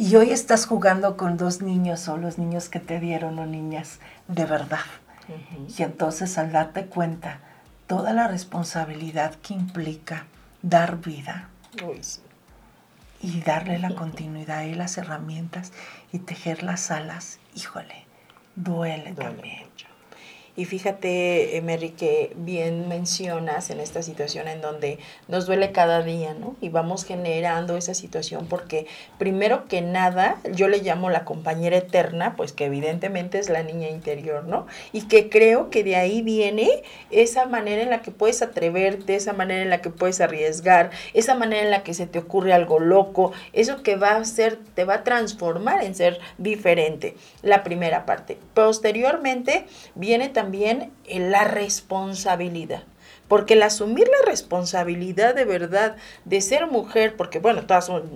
Y 0.00 0.16
hoy 0.16 0.30
estás 0.30 0.64
jugando 0.64 1.18
con 1.18 1.36
dos 1.36 1.60
niños 1.60 2.08
o 2.08 2.16
los 2.16 2.38
niños 2.38 2.70
que 2.70 2.80
te 2.80 3.00
dieron 3.00 3.38
o 3.38 3.44
niñas 3.44 3.98
de 4.28 4.46
verdad. 4.46 4.86
Y 5.76 5.82
entonces 5.82 6.38
al 6.38 6.52
darte 6.52 6.86
cuenta 6.86 7.40
toda 7.86 8.14
la 8.14 8.26
responsabilidad 8.26 9.34
que 9.34 9.52
implica 9.52 10.24
dar 10.62 10.96
vida 11.02 11.50
y 13.20 13.42
darle 13.42 13.78
la 13.78 13.94
continuidad 13.94 14.62
y 14.62 14.74
las 14.74 14.96
herramientas 14.96 15.70
y 16.12 16.20
tejer 16.20 16.62
las 16.62 16.90
alas, 16.90 17.38
híjole, 17.54 18.06
duele, 18.56 19.12
también. 19.12 19.68
Y 20.60 20.66
fíjate, 20.66 21.56
Emery, 21.56 21.88
que 21.88 22.34
bien 22.36 22.86
mencionas 22.86 23.70
en 23.70 23.80
esta 23.80 24.02
situación 24.02 24.46
en 24.46 24.60
donde 24.60 24.98
nos 25.26 25.46
duele 25.46 25.72
cada 25.72 26.02
día, 26.02 26.34
¿no? 26.34 26.54
Y 26.60 26.68
vamos 26.68 27.06
generando 27.06 27.78
esa 27.78 27.94
situación 27.94 28.44
porque 28.46 28.86
primero 29.16 29.68
que 29.68 29.80
nada, 29.80 30.38
yo 30.52 30.68
le 30.68 30.82
llamo 30.82 31.08
la 31.08 31.24
compañera 31.24 31.78
eterna, 31.78 32.36
pues 32.36 32.52
que 32.52 32.66
evidentemente 32.66 33.38
es 33.38 33.48
la 33.48 33.62
niña 33.62 33.88
interior, 33.88 34.44
¿no? 34.44 34.66
Y 34.92 35.08
que 35.08 35.30
creo 35.30 35.70
que 35.70 35.82
de 35.82 35.96
ahí 35.96 36.20
viene 36.20 36.68
esa 37.10 37.46
manera 37.46 37.80
en 37.80 37.88
la 37.88 38.02
que 38.02 38.10
puedes 38.10 38.42
atreverte, 38.42 39.14
esa 39.14 39.32
manera 39.32 39.62
en 39.62 39.70
la 39.70 39.80
que 39.80 39.88
puedes 39.88 40.20
arriesgar, 40.20 40.90
esa 41.14 41.34
manera 41.34 41.62
en 41.62 41.70
la 41.70 41.84
que 41.84 41.94
se 41.94 42.06
te 42.06 42.18
ocurre 42.18 42.52
algo 42.52 42.80
loco, 42.80 43.32
eso 43.54 43.82
que 43.82 43.96
va 43.96 44.10
a 44.10 44.24
ser, 44.26 44.58
te 44.74 44.84
va 44.84 44.96
a 44.96 45.04
transformar 45.04 45.82
en 45.82 45.94
ser 45.94 46.20
diferente. 46.36 47.16
La 47.40 47.62
primera 47.62 48.04
parte. 48.04 48.36
Posteriormente 48.52 49.64
viene 49.94 50.28
también 50.28 50.49
la 50.52 51.44
responsabilidad. 51.44 52.84
Porque 53.28 53.54
el 53.54 53.62
asumir 53.62 54.08
la 54.08 54.28
responsabilidad 54.28 55.34
de 55.36 55.44
verdad 55.44 55.96
de 56.24 56.40
ser 56.40 56.66
mujer, 56.66 57.14
porque 57.16 57.38
bueno, 57.38 57.62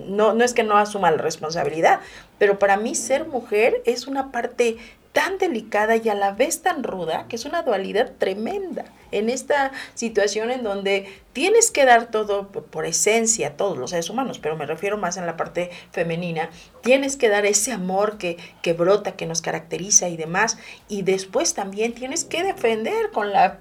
no, 0.07 0.33
no 0.33 0.43
es 0.43 0.53
que 0.53 0.63
no 0.63 0.77
asuma 0.77 1.11
la 1.11 1.17
responsabilidad, 1.17 2.01
pero 2.37 2.59
para 2.59 2.75
mí 2.75 2.95
ser 2.95 3.25
mujer 3.25 3.81
es 3.85 4.07
una 4.07 4.33
parte 4.33 4.77
tan 5.15 5.37
delicada 5.37 5.95
y 5.95 6.09
a 6.09 6.13
la 6.13 6.33
vez 6.33 6.61
tan 6.61 6.83
ruda, 6.83 7.27
que 7.29 7.37
es 7.37 7.45
una 7.45 7.61
dualidad 7.61 8.11
tremenda 8.17 8.83
en 9.11 9.29
esta 9.29 9.71
situación 9.93 10.51
en 10.51 10.61
donde 10.61 11.07
tienes 11.31 11.71
que 11.71 11.85
dar 11.85 12.11
todo 12.11 12.49
por 12.49 12.85
esencia, 12.85 13.55
todos 13.55 13.77
los 13.77 13.91
seres 13.91 14.09
humanos, 14.09 14.39
pero 14.39 14.57
me 14.57 14.65
refiero 14.65 14.97
más 14.97 15.15
en 15.15 15.25
la 15.25 15.37
parte 15.37 15.71
femenina, 15.93 16.49
tienes 16.81 17.15
que 17.15 17.29
dar 17.29 17.45
ese 17.45 17.71
amor 17.71 18.17
que, 18.17 18.35
que 18.61 18.73
brota, 18.73 19.13
que 19.13 19.25
nos 19.25 19.41
caracteriza 19.41 20.09
y 20.09 20.17
demás, 20.17 20.57
y 20.89 21.03
después 21.03 21.53
también 21.53 21.93
tienes 21.93 22.25
que 22.25 22.43
defender 22.43 23.11
con 23.11 23.31
la, 23.31 23.57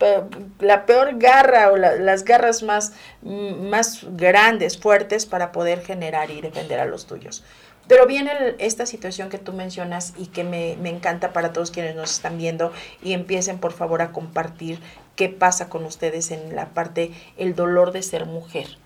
la 0.58 0.86
peor 0.86 1.18
garra 1.20 1.70
o 1.70 1.76
las 1.76 2.24
garras 2.24 2.64
más, 2.64 2.94
más 3.22 4.00
grandes, 4.16 4.76
fuertes 4.76 5.24
para 5.24 5.52
poder 5.52 5.82
generar 5.82 6.32
y 6.32 6.40
defender 6.40 6.80
a 6.80 6.84
los 6.84 7.06
tuyos. 7.06 7.44
Pero 7.86 8.06
viene 8.06 8.30
esta 8.58 8.86
situación 8.86 9.28
que 9.28 9.38
tú 9.38 9.52
mencionas 9.52 10.14
y 10.16 10.26
que 10.26 10.44
me, 10.44 10.76
me, 10.80 10.90
encanta 10.90 11.32
para 11.32 11.52
todos 11.52 11.70
quienes 11.70 11.94
nos 11.94 12.12
están 12.12 12.38
viendo 12.38 12.72
y 13.02 13.12
empiecen 13.12 13.58
por 13.58 13.72
favor 13.72 14.00
a 14.00 14.12
compartir 14.12 14.80
qué 15.16 15.28
pasa 15.28 15.68
con 15.68 15.84
ustedes 15.84 16.30
en 16.30 16.56
la 16.56 16.70
parte, 16.70 17.12
el 17.36 17.54
dolor 17.54 17.92
de 17.92 18.02
ser 18.02 18.26
mujer. 18.26 18.78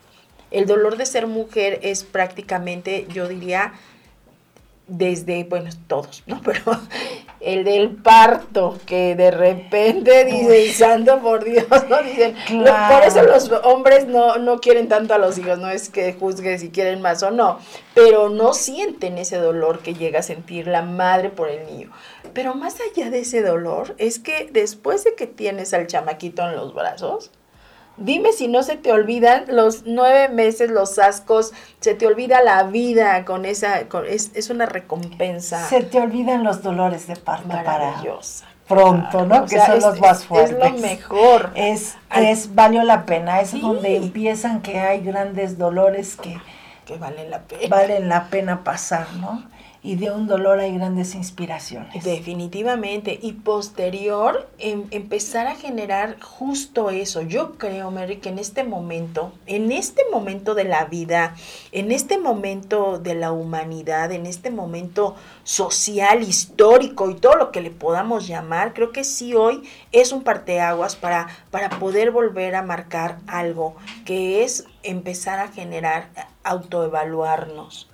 El 0.51 0.67
dolor 0.67 0.97
de 0.97 1.07
ser 1.07 1.27
mujer 1.27 1.79
es 1.83 2.05
prácticamente, 2.05 3.07
yo 3.13 3.29
diría, 3.29 3.75
desde, 4.87 5.45
bueno, 5.45 5.71
todos, 5.87 6.23
¿no? 6.27 6.41
Pero 6.45 6.63
el 7.41 7.65
del 7.65 7.91
parto, 7.91 8.79
que 8.87 9.15
de 9.15 9.31
repente 9.31 10.25
dicen, 10.25 10.73
santo 10.73 11.21
por 11.21 11.45
Dios, 11.45 11.67
¿no? 11.89 12.03
Dicen, 12.03 12.35
por 12.47 13.03
eso 13.05 13.23
los 13.23 13.51
hombres 13.65 14.07
no, 14.07 14.39
no 14.39 14.61
quieren 14.61 14.89
tanto 14.89 15.15
a 15.15 15.19
los 15.19 15.39
hijos, 15.39 15.59
no 15.59 15.71
es 15.71 15.89
que 15.89 16.15
juzguen 16.15 16.59
si 16.59 16.71
quieren 16.71 17.01
más 17.01 17.23
o 17.23 17.31
no, 17.31 17.59
pero 17.95 18.29
no 18.29 18.55
sienten 18.55 19.19
ese 19.19 19.37
dolor 19.37 19.81
que 19.81 19.95
llega 19.95 20.21
a 20.21 20.23
sentir 20.23 20.67
la 20.67 20.83
madre 20.83 21.31
por 21.31 21.49
el 21.49 21.67
niño. 21.67 21.91
Pero 22.33 22.55
más 22.55 22.77
allá 22.81 23.11
de 23.11 23.21
ese 23.21 23.43
dolor, 23.43 23.95
es 23.99 24.19
que 24.19 24.49
después 24.53 25.05
de 25.05 25.15
que 25.15 25.27
tienes 25.27 25.73
al 25.75 25.87
chamaquito 25.87 26.43
en 26.43 26.57
los 26.57 26.75
brazos, 26.75 27.31
dime 27.99 28.33
si 28.33 28.49
no 28.49 28.63
se 28.63 28.77
te 28.77 28.93
olvidan 28.93 29.45
los 29.49 29.85
nueve 29.85 30.29
meses, 30.29 30.71
los 30.71 30.99
ascos, 30.99 31.53
se 31.81 31.95
te 31.95 32.07
olvida 32.07 32.43
la 32.43 32.63
vida 32.65 33.25
con 33.25 33.45
esa, 33.45 33.81
es, 34.09 34.31
es, 34.35 34.51
una 34.51 34.67
recompensa. 34.67 35.67
Se 35.69 35.83
te 35.83 36.01
olvidan 36.01 36.45
los 36.45 36.63
dolores 36.63 37.07
de 37.07 37.17
parto 37.17 37.49
maravillosa. 37.49 38.47
pronto, 38.67 39.25
¿no? 39.25 39.47
que 39.47 39.61
son 39.61 39.81
los 39.81 40.01
más 40.01 40.25
fuertes. 40.25 40.53
Es 40.53 40.59
lo 40.59 40.79
mejor. 40.79 41.51
Es, 41.55 41.97
es, 42.15 42.55
valió 42.55 42.83
la 42.83 43.07
pena, 43.07 43.41
es 43.41 43.61
donde 43.61 43.97
empiezan 43.97 44.63
que 44.63 44.81
hay 44.81 45.01
grandes 45.01 45.59
dolores 45.59 46.17
que, 46.17 46.39
que 46.85 46.97
valen 46.97 47.31
la 47.31 47.41
pena. 47.41 47.77
Valen 47.77 48.09
la 48.09 48.29
pena 48.29 48.65
pasar, 48.65 49.07
¿no? 49.15 49.45
Y 49.83 49.95
de 49.95 50.11
un 50.11 50.27
dolor 50.27 50.59
hay 50.59 50.75
grandes 50.75 51.15
inspiraciones. 51.15 52.03
Definitivamente. 52.05 53.19
Y 53.23 53.33
posterior, 53.33 54.49
em, 54.59 54.85
empezar 54.91 55.47
a 55.47 55.55
generar 55.55 56.21
justo 56.21 56.91
eso. 56.91 57.23
Yo 57.23 57.53
creo, 57.59 57.91
Mary, 57.91 58.17
que 58.17 58.31
en 58.31 58.39
este 58.39 58.65
momento, 58.65 59.33
en 59.47 59.71
este 59.71 60.03
momento 60.11 60.55
de 60.55 60.65
la 60.65 60.87
vida, 60.87 61.37
en 61.71 61.93
este 61.93 62.19
momento 62.19 62.99
de 62.99 63.15
la 63.15 63.31
humanidad, 63.31 64.11
en 64.11 64.27
este 64.27 64.51
momento 64.51 65.15
social, 65.45 66.23
histórico 66.23 67.11
y 67.11 67.15
todo 67.15 67.37
lo 67.37 67.53
que 67.53 67.61
le 67.61 67.71
podamos 67.71 68.27
llamar, 68.27 68.75
creo 68.75 68.91
que 68.91 69.05
sí 69.05 69.35
hoy 69.35 69.63
es 69.93 70.13
un 70.13 70.25
parteaguas 70.25 70.97
para, 70.97 71.29
para 71.51 71.71
poder 71.71 72.11
volver 72.11 72.57
a 72.57 72.63
marcar 72.63 73.19
algo, 73.29 73.77
que 74.05 74.43
es 74.43 74.65
empezar 74.83 75.39
a 75.39 75.49
generar, 75.49 76.09
autoevaluarnos 76.43 77.89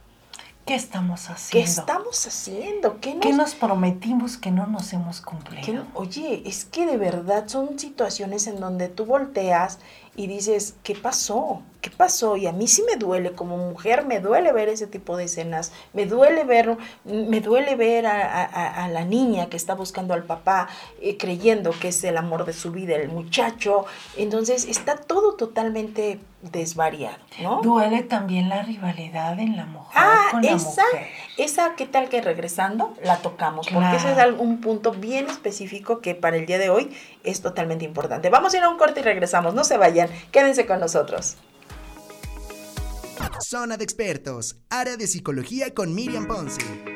¿Qué 0.65 0.75
estamos 0.75 1.29
haciendo? 1.29 1.65
¿Qué 1.65 1.71
estamos 1.71 2.27
haciendo? 2.27 3.01
¿Qué 3.01 3.33
nos, 3.35 3.55
prometimos 3.55 4.39
que 4.39 4.51
no 4.51 4.67
nos 4.67 4.95
hemos 4.95 5.21
cumplido? 5.21 5.85
oye, 5.93 6.43
es 6.47 6.65
que 6.65 6.87
de 6.87 6.97
verdad 6.97 7.49
son 7.49 7.79
situaciones 7.79 8.47
en 8.47 8.61
donde 8.61 8.89
tú 8.89 9.05
volteas 9.05 9.79
y 10.17 10.27
dices, 10.27 10.77
¿qué 10.83 10.95
pasó? 10.95 11.63
¿Qué 11.81 11.91
pasó? 11.91 12.37
Y 12.37 12.47
a 12.47 12.53
mí 12.53 12.67
sí 12.67 12.83
me 12.91 12.97
duele, 12.97 13.33
como 13.33 13.57
mujer, 13.57 14.07
me 14.07 14.21
duele 14.21 14.53
ver 14.53 14.69
ese 14.69 14.87
tipo 14.87 15.17
de 15.17 15.25
escenas, 15.25 15.73
me 15.93 16.07
duele 16.07 16.45
ver, 16.45 16.79
me 17.05 17.41
duele 17.41 17.75
ver 17.77 18.07
a, 18.07 18.89
la 18.89 19.05
niña 19.05 19.49
que 19.51 19.57
está 19.57 19.75
buscando 19.75 20.15
al 20.15 20.25
papá, 20.25 20.69
eh, 21.03 21.17
creyendo 21.19 21.73
que 21.73 21.89
es 21.89 22.03
el 22.05 22.17
amor 22.17 22.47
de 22.47 22.53
su 22.53 22.71
vida, 22.71 22.95
el 22.97 23.09
muchacho. 23.09 23.87
Entonces 24.17 24.65
está 24.67 24.97
todo 24.97 25.35
totalmente 25.35 26.21
desvariado, 26.53 27.19
¿no? 27.43 27.61
Duele 27.63 28.03
también 28.03 28.49
la 28.49 28.63
rivalidad 28.63 29.39
en 29.39 29.57
la 29.57 29.65
mujer. 29.65 29.93
Ah, 29.95 30.29
con 30.31 30.45
esa, 30.45 30.83
la 30.93 31.45
esa, 31.45 31.75
¿qué 31.75 31.87
tal 31.87 32.09
que 32.09 32.21
regresando 32.21 32.95
la 33.03 33.19
tocamos? 33.19 33.69
Porque 33.73 33.97
ese 33.97 34.13
es 34.13 34.19
un 34.39 34.61
punto 34.61 34.93
bien 34.93 35.27
específico 35.27 36.01
que 36.01 36.15
para 36.15 36.37
el 36.37 36.47
día 36.47 36.59
de 36.59 36.71
hoy 36.71 36.95
es 37.25 37.41
totalmente 37.41 37.85
importante. 37.85 38.29
Vamos 38.31 38.53
a 38.55 38.59
ir 38.59 38.63
a 38.63 38.69
un 38.69 38.77
corte 38.77 39.01
y 39.01 39.03
regresamos, 39.03 39.55
no 39.55 39.65
se 39.65 39.79
vayan, 39.79 40.04
quédense 40.31 40.67
con 40.67 40.81
nosotros. 40.81 41.37
Zona 43.41 43.77
de 43.77 43.85
expertos, 43.85 44.57
área 44.71 44.97
de 44.97 45.07
psicología 45.07 45.75
con 45.75 45.95
Miriam 45.95 46.27
Ponce. 46.27 46.94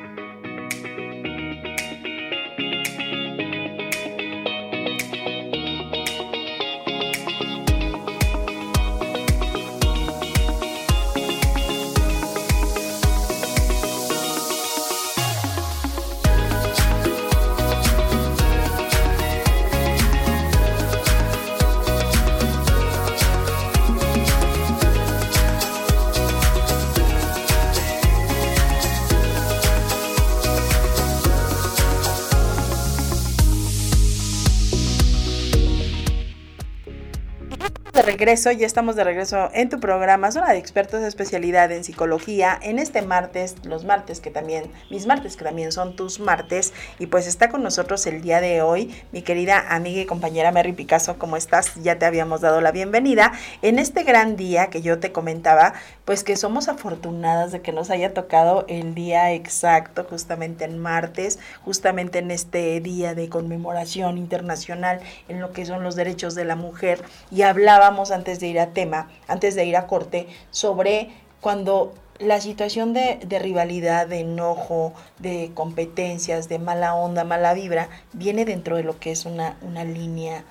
Regreso, 38.09 38.51
ya 38.53 38.65
estamos 38.65 38.97
de 38.97 39.05
regreso 39.05 39.51
en 39.53 39.69
tu 39.69 39.81
programa, 39.81 40.33
Zona 40.33 40.53
de 40.53 40.59
Expertos 40.59 41.03
de 41.03 41.09
Especialidad 41.09 41.71
en 41.71 41.85
Psicología, 41.85 42.59
en 42.63 42.79
este 42.79 43.03
martes, 43.03 43.57
los 43.65 43.85
martes 43.85 44.21
que 44.21 44.31
también, 44.31 44.73
mis 44.89 45.07
martes 45.07 45.37
que 45.37 45.45
también 45.45 45.73
son 45.73 45.95
tus 45.95 46.19
martes, 46.19 46.73
y 46.99 47.09
pues 47.09 47.27
está 47.27 47.51
con 47.51 47.63
nosotros 47.63 48.07
el 48.07 48.23
día 48.23 48.41
de 48.41 48.63
hoy 48.63 48.95
mi 49.13 49.21
querida 49.21 49.63
amiga 49.69 50.01
y 50.01 50.07
compañera 50.07 50.53
Mary 50.53 50.73
Picasso, 50.73 51.19
¿cómo 51.19 51.37
estás? 51.37 51.75
Ya 51.83 51.99
te 51.99 52.07
habíamos 52.07 52.41
dado 52.41 52.63
la 52.63 52.73
bienvenida 52.73 53.33
en 53.61 53.79
este 53.79 54.05
gran 54.05 54.37
día 54.37 54.71
que 54.71 54.81
yo 54.81 54.99
te 54.99 55.13
comentaba, 55.13 55.75
pues 56.07 56.25
que 56.25 56.37
somos 56.37 56.69
afortunadas 56.69 57.53
de 57.53 57.61
que 57.61 57.73
nos 57.73 57.91
haya 57.91 58.15
tocado 58.15 58.65
el 58.69 58.95
día 58.95 59.33
exacto, 59.33 60.07
justamente 60.09 60.65
en 60.65 60.79
martes, 60.79 61.39
justamente 61.63 62.21
en 62.21 62.31
este 62.31 62.81
día 62.81 63.15
de 63.15 63.29
conmemoración 63.29 64.17
internacional 64.17 65.01
en 65.29 65.41
lo 65.41 65.53
que 65.53 65.67
son 65.67 65.83
los 65.83 65.95
derechos 65.95 66.35
de 66.35 66.47
la 66.47 66.57
mujer, 66.57 67.03
y 67.31 67.43
hablábamos 67.43 67.98
antes 68.11 68.41
de 68.41 68.49
ir 68.49 68.61
a 68.61 68.69
tema, 68.73 69.09
antes 69.27 69.55
de 69.55 69.65
ir 69.65 69.77
a 69.77 69.87
corte, 69.87 70.29
sobre 70.51 71.11
cuando 71.41 71.93
la 72.19 72.41
situación 72.41 72.95
de, 72.95 73.19
rivalidad, 73.41 74.07
de 74.07 74.21
enojo, 74.21 74.93
de 75.19 75.53
competencias, 75.55 76.49
de 76.49 76.59
mala 76.59 76.95
onda, 76.95 77.25
mala 77.25 77.55
vibra, 77.55 77.89
viene 78.13 78.45
dentro 78.45 78.77
de 78.77 78.83
lo 78.83 78.99
que 78.99 79.13
es 79.13 79.25
una, 79.25 79.57
una 79.63 79.85
línea 79.85 80.45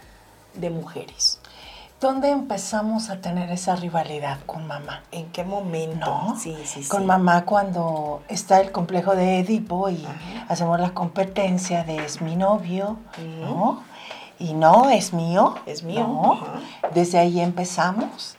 de 0.54 0.70
mujeres. 0.70 1.40
¿Dónde 2.00 2.30
empezamos 2.30 3.10
a 3.10 3.22
tener 3.22 3.50
esa 3.50 3.76
rivalidad 3.76 4.38
con 4.46 4.68
mamá? 4.68 5.02
¿En 5.12 5.32
qué 5.32 5.44
momento? 5.44 6.06
¿No? 6.06 6.40
Sí, 6.40 6.56
sí, 6.64 6.88
con 6.88 7.08
mamá 7.08 7.44
cuando 7.44 8.22
está 8.28 8.62
el 8.62 8.72
complejo 8.72 9.16
de 9.16 9.40
Edipo 9.40 9.90
y 9.90 10.08
hacemos 10.48 10.80
la 10.80 10.92
competencia 10.92 11.84
de 11.84 11.98
es 11.98 12.22
mi 12.22 12.36
novio, 12.36 12.98
¿no? 13.42 13.82
Y 14.40 14.54
no, 14.54 14.90
es 14.90 15.14
mío. 15.14 15.56
Es 15.66 15.84
mío. 15.84 16.08
¿no? 16.08 16.40
Desde 16.94 17.20
ahí 17.20 17.40
empezamos. 17.40 18.36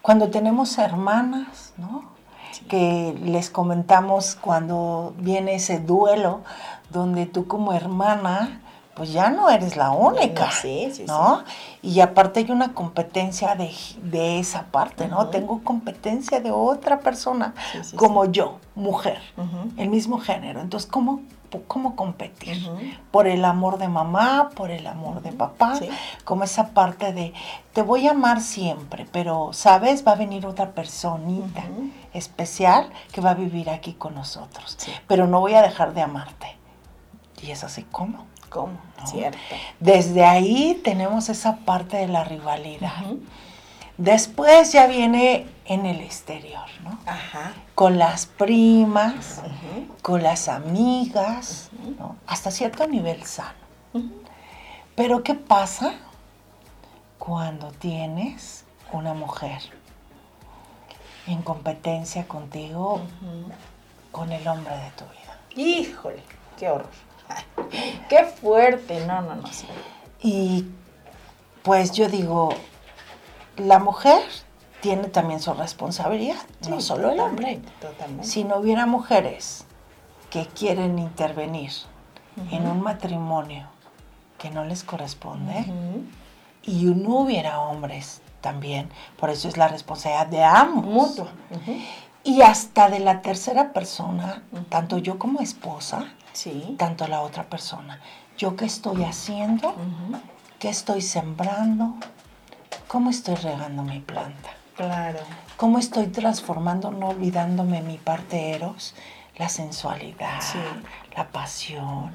Cuando 0.00 0.30
tenemos 0.30 0.78
hermanas, 0.78 1.72
¿no? 1.76 2.10
Que 2.68 3.14
les 3.22 3.50
comentamos 3.50 4.36
cuando 4.40 5.14
viene 5.18 5.54
ese 5.54 5.78
duelo, 5.78 6.40
donde 6.90 7.26
tú 7.26 7.46
como 7.46 7.72
hermana, 7.72 8.60
pues 8.94 9.12
ya 9.12 9.30
no 9.30 9.48
eres 9.48 9.76
la 9.76 9.90
única, 9.90 10.50
sí, 10.50 10.90
sí, 10.92 11.04
¿no? 11.06 11.44
Y 11.80 12.00
aparte 12.00 12.40
hay 12.40 12.50
una 12.50 12.74
competencia 12.74 13.54
de, 13.54 14.38
esa 14.38 14.64
parte, 14.64 15.08
¿no? 15.08 15.28
Tengo 15.28 15.62
competencia 15.64 16.40
de 16.40 16.50
otra 16.50 17.00
persona 17.00 17.54
como 17.96 18.26
yo, 18.26 18.58
mujer, 18.74 19.20
el 19.76 19.88
mismo 19.88 20.18
género. 20.18 20.60
Entonces, 20.60 20.90
¿cómo 20.90 21.20
cómo 21.60 21.96
competir. 21.96 22.68
Por 23.10 23.26
el 23.26 23.44
amor 23.44 23.78
de 23.78 23.88
mamá, 23.88 24.50
por 24.54 24.70
el 24.70 24.86
amor 24.86 25.22
de 25.22 25.32
papá, 25.32 25.78
como 26.24 26.44
esa 26.44 26.68
parte 26.68 27.12
de 27.12 27.34
te 27.72 27.82
voy 27.82 28.06
a 28.06 28.12
amar 28.12 28.40
siempre, 28.40 29.06
pero 29.12 29.52
sabes, 29.52 30.06
va 30.06 30.12
a 30.12 30.16
venir 30.16 30.46
otra 30.46 30.70
personita 30.72 31.64
especial 32.14 32.90
que 33.12 33.20
va 33.20 33.30
a 33.30 33.34
vivir 33.34 33.70
aquí 33.70 33.94
con 33.94 34.14
nosotros. 34.14 34.78
Pero 35.06 35.26
no 35.26 35.40
voy 35.40 35.54
a 35.54 35.62
dejar 35.62 35.94
de 35.94 36.02
amarte. 36.02 36.56
Y 37.42 37.50
es 37.50 37.64
así 37.64 37.82
como. 37.84 38.26
¿Cómo? 38.48 38.78
Cierto. 39.06 39.38
Desde 39.80 40.26
ahí 40.26 40.80
tenemos 40.84 41.30
esa 41.30 41.56
parte 41.56 41.96
de 41.96 42.08
la 42.08 42.22
rivalidad. 42.22 43.04
Después 43.98 44.72
ya 44.72 44.86
viene 44.86 45.46
en 45.66 45.86
el 45.86 46.00
exterior, 46.00 46.66
¿no? 46.82 46.98
Ajá. 47.06 47.52
Con 47.74 47.98
las 47.98 48.26
primas, 48.26 49.42
con 50.00 50.22
las 50.22 50.48
amigas, 50.48 51.70
¿no? 51.98 52.16
Hasta 52.26 52.50
cierto 52.50 52.86
nivel 52.86 53.24
sano. 53.24 53.52
Pero 54.96 55.22
¿qué 55.22 55.34
pasa 55.34 55.94
cuando 57.18 57.70
tienes 57.72 58.64
una 58.92 59.14
mujer 59.14 59.60
en 61.26 61.42
competencia 61.42 62.26
contigo 62.26 63.00
con 64.10 64.32
el 64.32 64.46
hombre 64.48 64.74
de 64.76 64.90
tu 64.90 65.04
vida? 65.04 65.38
Híjole, 65.54 66.22
qué 66.58 66.70
horror. 66.70 66.90
qué 68.08 68.24
fuerte, 68.24 69.04
no, 69.06 69.22
no, 69.22 69.36
no. 69.36 69.48
Y 70.20 70.66
pues 71.62 71.92
yo 71.92 72.08
digo, 72.08 72.50
la 73.56 73.78
mujer 73.78 74.22
tiene 74.80 75.08
también 75.08 75.40
su 75.40 75.54
responsabilidad, 75.54 76.42
no 76.68 76.80
solo 76.80 77.10
el 77.10 77.20
hombre. 77.20 77.60
Si 78.22 78.44
no 78.44 78.56
hubiera 78.56 78.86
mujeres 78.86 79.64
que 80.30 80.46
quieren 80.46 80.98
intervenir 80.98 81.72
en 82.50 82.66
un 82.66 82.80
matrimonio 82.80 83.68
que 84.38 84.50
no 84.50 84.64
les 84.64 84.82
corresponde 84.82 85.66
y 86.62 86.84
no 86.86 87.18
hubiera 87.18 87.60
hombres 87.60 88.22
también, 88.40 88.90
por 89.16 89.30
eso 89.30 89.48
es 89.48 89.56
la 89.56 89.68
responsabilidad 89.68 90.26
de 90.26 90.42
ambos. 90.42 90.84
Mutua. 90.84 91.28
Y 92.24 92.42
hasta 92.42 92.88
de 92.88 93.00
la 93.00 93.20
tercera 93.20 93.72
persona, 93.72 94.42
tanto 94.68 94.98
yo 94.98 95.18
como 95.18 95.40
esposa, 95.40 96.12
tanto 96.76 97.06
la 97.06 97.20
otra 97.20 97.44
persona. 97.44 98.00
Yo 98.36 98.56
qué 98.56 98.64
estoy 98.64 99.04
haciendo, 99.04 99.74
qué 100.58 100.70
estoy 100.70 101.02
sembrando, 101.02 101.94
¿cómo 102.92 103.08
estoy 103.08 103.36
regando 103.36 103.82
mi 103.82 104.00
planta? 104.00 104.50
Claro. 104.76 105.20
¿Cómo 105.56 105.78
estoy 105.78 106.08
transformando, 106.08 106.90
no 106.90 107.08
olvidándome 107.08 107.80
mi 107.80 107.96
parte 107.96 108.50
eros, 108.50 108.94
la 109.38 109.48
sensualidad, 109.48 110.42
la 111.16 111.28
pasión? 111.28 112.14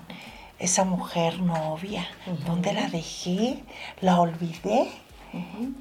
Esa 0.59 0.83
mujer 0.83 1.39
novia, 1.39 2.07
¿dónde 2.45 2.73
la 2.73 2.87
dejé? 2.89 3.63
¿La 4.01 4.19
olvidé? 4.19 4.91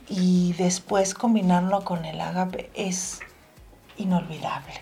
Y 0.08 0.54
después 0.54 1.12
combinarlo 1.12 1.84
con 1.84 2.06
el 2.06 2.18
agape 2.18 2.70
es 2.74 3.20
inolvidable. 3.98 4.80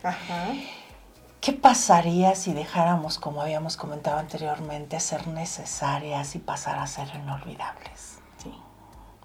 ¿Qué 1.41 1.53
pasaría 1.53 2.37
si 2.37 2.53
dejáramos, 2.53 3.19
como 3.19 3.43
habíamos 3.43 3.77
comentado 3.77 4.19
anteriormente, 4.19 5.01
ser 5.01 5.27
necesarias 5.27 6.37
y 6.37 6.39
pasar 6.39 6.79
a 6.79 6.87
ser 6.87 7.09
inolvidables? 7.17 8.21
Sí. 8.39 8.55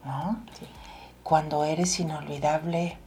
¿No? 0.04 0.40
Sí. 0.58 0.68
Cuando 1.30 1.64
eres 1.64 2.00
inolvidable, 2.00 2.98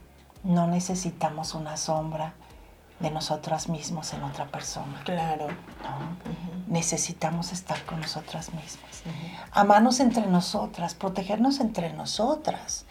no 0.45 0.69
necesitamos 0.69 1.55
una 1.55 1.77
sombra 1.77 2.35
de 3.01 3.11
nosotras 3.11 3.69
mismos 3.69 4.13
en 4.13 4.23
otra 4.23 4.47
persona. 4.47 5.03
Claro. 5.03 5.49
Necesitamos 6.69 7.51
estar 7.51 7.85
con 7.85 8.01
nosotras 8.01 8.55
mismas. 8.55 9.03
Amarnos 9.51 9.99
entre 9.99 10.25
nosotras, 10.29 10.95
protegernos 10.95 11.59
entre 11.59 11.93
nosotras, 11.95 12.87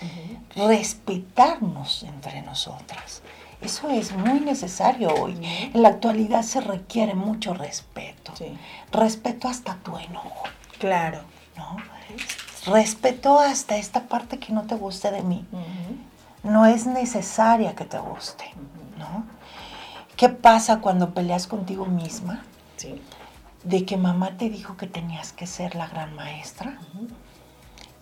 respetarnos 0.53 2.03
entre 2.03 2.41
nosotras. 2.41 3.21
Eso 3.61 3.89
es 3.89 4.11
muy 4.11 4.41
necesario 4.41 5.13
hoy. 5.15 5.39
En 5.73 5.81
la 5.81 5.87
actualidad 5.87 6.41
se 6.41 6.59
requiere 6.59 7.15
mucho 7.15 7.53
respeto. 7.53 8.33
Respeto 8.91 9.47
hasta 9.47 9.75
tu 9.75 9.97
enojo. 9.97 10.43
Claro. 10.77 11.21
¿no? 11.55 11.77
Respeto 12.65 13.39
hasta 13.39 13.77
esta 13.77 14.07
parte 14.07 14.39
que 14.39 14.53
no 14.53 14.63
te 14.63 14.75
guste 14.75 15.11
de 15.11 15.23
mí. 15.23 15.45
No 16.43 16.65
es 16.65 16.85
necesaria 16.85 17.75
que 17.75 17.85
te 17.85 17.99
guste, 17.99 18.45
¿no? 18.97 19.25
¿Qué 20.15 20.29
pasa 20.29 20.79
cuando 20.79 21.13
peleas 21.13 21.47
contigo 21.47 21.85
misma? 21.85 22.43
Sí. 22.77 23.01
De 23.63 23.85
que 23.85 23.97
mamá 23.97 24.37
te 24.37 24.49
dijo 24.49 24.77
que 24.77 24.87
tenías 24.87 25.33
que 25.33 25.47
ser 25.47 25.75
la 25.75 25.87
gran 25.87 26.15
maestra 26.15 26.79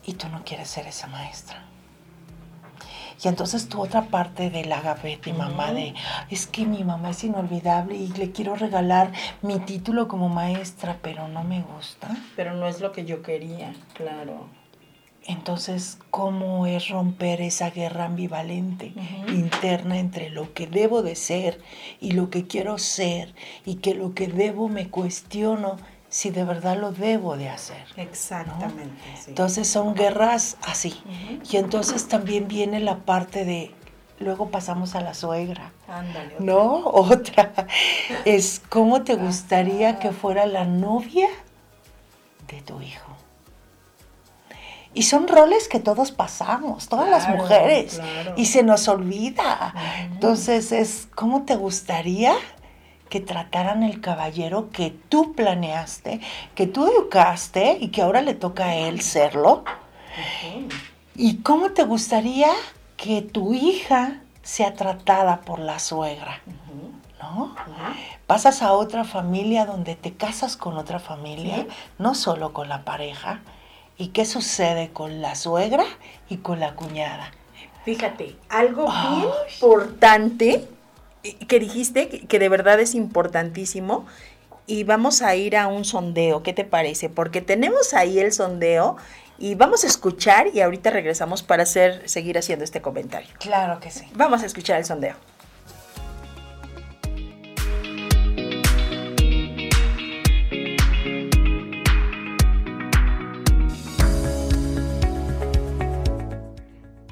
y 0.05 0.13
tú 0.13 0.27
no 0.29 0.43
quieres 0.43 0.69
ser 0.69 0.87
esa 0.87 1.07
maestra. 1.07 1.63
Y 3.23 3.27
entonces 3.27 3.67
tu 3.67 3.81
otra 3.81 4.03
parte 4.03 4.49
del 4.49 4.71
agape 4.71 5.19
de 5.23 5.33
mamá, 5.33 5.73
de 5.73 5.93
es 6.29 6.47
que 6.47 6.65
mi 6.65 6.83
mamá 6.83 7.09
es 7.09 7.23
inolvidable 7.23 7.95
y 7.95 8.07
le 8.07 8.31
quiero 8.31 8.55
regalar 8.55 9.11
mi 9.41 9.59
título 9.59 10.07
como 10.07 10.29
maestra, 10.29 10.99
pero 11.01 11.27
no 11.27 11.43
me 11.43 11.61
gusta. 11.61 12.09
Pero 12.35 12.53
no 12.53 12.67
es 12.67 12.79
lo 12.79 12.91
que 12.91 13.05
yo 13.05 13.21
quería, 13.21 13.73
claro. 13.93 14.47
Entonces, 15.25 15.99
¿cómo 16.09 16.65
es 16.65 16.87
romper 16.87 17.41
esa 17.41 17.69
guerra 17.69 18.05
ambivalente 18.05 18.93
interna 19.27 19.99
entre 19.99 20.29
lo 20.29 20.53
que 20.53 20.65
debo 20.65 21.03
de 21.03 21.15
ser 21.15 21.59
y 21.99 22.13
lo 22.13 22.29
que 22.29 22.47
quiero 22.47 22.77
ser 22.77 23.35
y 23.65 23.75
que 23.75 23.93
lo 23.93 24.13
que 24.15 24.27
debo 24.27 24.69
me 24.69 24.89
cuestiono 24.89 25.75
si 26.09 26.31
de 26.31 26.43
verdad 26.43 26.77
lo 26.77 26.91
debo 26.91 27.37
de 27.37 27.49
hacer. 27.49 27.85
Exactamente. 27.95 29.01
Entonces 29.27 29.67
son 29.67 29.93
guerras 29.93 30.57
así. 30.63 31.01
Y 31.49 31.57
entonces 31.57 32.07
también 32.07 32.47
viene 32.47 32.79
la 32.79 32.97
parte 32.97 33.45
de, 33.45 33.73
luego 34.19 34.49
pasamos 34.49 34.95
a 34.95 35.01
la 35.01 35.13
suegra. 35.13 35.71
Ándale. 35.87 36.35
¿No? 36.39 36.79
Otra. 36.85 37.53
Es 38.25 38.61
cómo 38.69 39.03
te 39.03 39.15
gustaría 39.15 39.99
que 39.99 40.11
fuera 40.11 40.47
la 40.47 40.65
novia 40.65 41.27
de 42.47 42.61
tu 42.61 42.81
hijo. 42.81 43.15
Y 44.91 45.03
son 45.03 45.27
roles 45.27 45.67
que 45.67 45.79
todos 45.79 46.11
pasamos, 46.11 46.89
todas 46.89 47.07
las 47.07 47.29
mujeres, 47.29 48.01
y 48.35 48.47
se 48.47 48.63
nos 48.63 48.87
olvida. 48.87 49.75
Entonces 50.11 50.71
es, 50.71 51.07
¿cómo 51.13 51.43
te 51.43 51.55
gustaría 51.55 52.33
que 53.09 53.19
trataran 53.19 53.83
el 53.83 54.01
caballero 54.01 54.69
que 54.71 54.91
tú 55.09 55.33
planeaste, 55.33 56.21
que 56.55 56.67
tú 56.67 56.87
educaste 56.87 57.77
y 57.79 57.89
que 57.89 58.01
ahora 58.01 58.21
le 58.21 58.35
toca 58.35 58.65
a 58.65 58.75
él 58.75 59.01
serlo. 59.01 59.63
¿Y 61.15 61.37
cómo 61.37 61.71
te 61.71 61.83
gustaría 61.83 62.51
que 62.97 63.21
tu 63.21 63.53
hija 63.53 64.21
sea 64.43 64.73
tratada 64.73 65.41
por 65.41 65.59
la 65.59 65.79
suegra? 65.79 66.41
¿No? 67.21 67.55
Pasas 68.27 68.61
a 68.61 68.73
otra 68.73 69.03
familia 69.03 69.65
donde 69.65 69.95
te 69.95 70.13
casas 70.13 70.55
con 70.55 70.77
otra 70.77 70.99
familia, 70.99 71.67
no 71.97 72.15
solo 72.15 72.53
con 72.53 72.69
la 72.69 72.85
pareja. 72.85 73.41
¿Y 73.97 74.07
qué 74.07 74.23
sucede 74.23 74.91
con 74.91 75.21
la 75.21 75.35
suegra 75.35 75.83
y 76.29 76.37
con 76.37 76.61
la 76.61 76.75
cuñada? 76.75 77.31
Fíjate, 77.83 78.37
algo 78.49 78.85
bien 78.85 79.27
importante 79.53 80.69
que 81.33 81.59
dijiste 81.59 82.09
que 82.09 82.39
de 82.39 82.49
verdad 82.49 82.79
es 82.79 82.95
importantísimo 82.95 84.05
y 84.65 84.83
vamos 84.83 85.21
a 85.21 85.35
ir 85.35 85.57
a 85.57 85.67
un 85.67 85.83
sondeo, 85.83 86.43
¿qué 86.43 86.53
te 86.53 86.63
parece? 86.63 87.09
Porque 87.09 87.41
tenemos 87.41 87.93
ahí 87.93 88.19
el 88.19 88.31
sondeo 88.31 88.97
y 89.39 89.55
vamos 89.55 89.83
a 89.83 89.87
escuchar 89.87 90.47
y 90.53 90.61
ahorita 90.61 90.91
regresamos 90.91 91.41
para 91.41 91.63
hacer, 91.63 92.07
seguir 92.07 92.37
haciendo 92.37 92.65
este 92.65 92.81
comentario. 92.81 93.29
Claro 93.39 93.79
que 93.79 93.89
sí. 93.89 94.05
Vamos 94.13 94.43
a 94.43 94.45
escuchar 94.45 94.77
el 94.77 94.85
sondeo. 94.85 95.15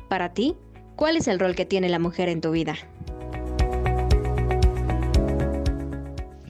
Para 0.09 0.33
ti, 0.33 0.55
¿cuál 0.95 1.17
es 1.17 1.27
el 1.27 1.39
rol 1.39 1.55
que 1.55 1.65
tiene 1.65 1.89
la 1.89 1.99
mujer 1.99 2.29
en 2.29 2.41
tu 2.41 2.51
vida? 2.51 2.75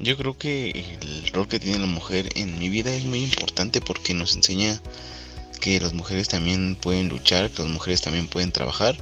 Yo 0.08 0.16
creo 0.16 0.38
que 0.38 0.70
el 1.02 1.28
rol 1.34 1.50
que 1.50 1.60
tiene 1.60 1.80
la 1.80 1.86
mujer 1.86 2.30
en 2.36 2.58
mi 2.58 2.70
vida 2.70 2.94
es 2.94 3.04
muy 3.04 3.22
importante 3.22 3.82
porque 3.82 4.14
nos 4.14 4.38
enseña 4.38 4.82
que 5.60 5.82
las 5.82 5.92
mujeres 5.92 6.30
también 6.30 6.78
pueden 6.78 7.10
luchar, 7.10 7.52
que 7.52 7.62
las 7.62 7.70
mujeres 7.70 8.00
también 8.00 8.30
pueden 8.30 8.54
trabajar. 8.54 8.98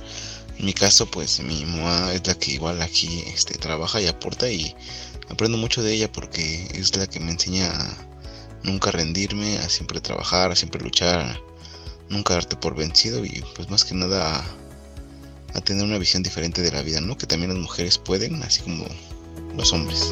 En 0.57 0.65
mi 0.65 0.73
caso, 0.73 1.05
pues 1.05 1.41
mi 1.41 1.63
mamá 1.63 2.11
es 2.11 2.25
la 2.25 2.33
que 2.33 2.53
igual 2.53 2.81
aquí 2.81 3.23
este, 3.27 3.55
trabaja 3.59 4.01
y 4.01 4.07
aporta 4.07 4.49
y 4.49 4.75
aprendo 5.29 5.59
mucho 5.59 5.83
de 5.83 5.93
ella 5.93 6.11
porque 6.11 6.67
es 6.73 6.97
la 6.97 7.05
que 7.05 7.19
me 7.19 7.29
enseña 7.29 7.69
a 7.69 7.97
nunca 8.63 8.89
rendirme, 8.89 9.59
a 9.59 9.69
siempre 9.69 10.01
trabajar, 10.01 10.51
a 10.51 10.55
siempre 10.55 10.81
luchar, 10.81 11.39
nunca 12.09 12.33
darte 12.33 12.55
por 12.55 12.75
vencido 12.75 13.23
y 13.23 13.43
pues 13.55 13.69
más 13.69 13.85
que 13.85 13.93
nada 13.93 14.39
a, 14.39 14.45
a 15.53 15.61
tener 15.61 15.85
una 15.85 15.99
visión 15.99 16.23
diferente 16.23 16.63
de 16.63 16.71
la 16.71 16.81
vida, 16.81 16.99
¿no? 16.99 17.15
Que 17.15 17.27
también 17.27 17.51
las 17.51 17.61
mujeres 17.61 17.99
pueden, 17.99 18.41
así 18.41 18.63
como 18.63 18.87
los 19.55 19.71
hombres. 19.71 20.11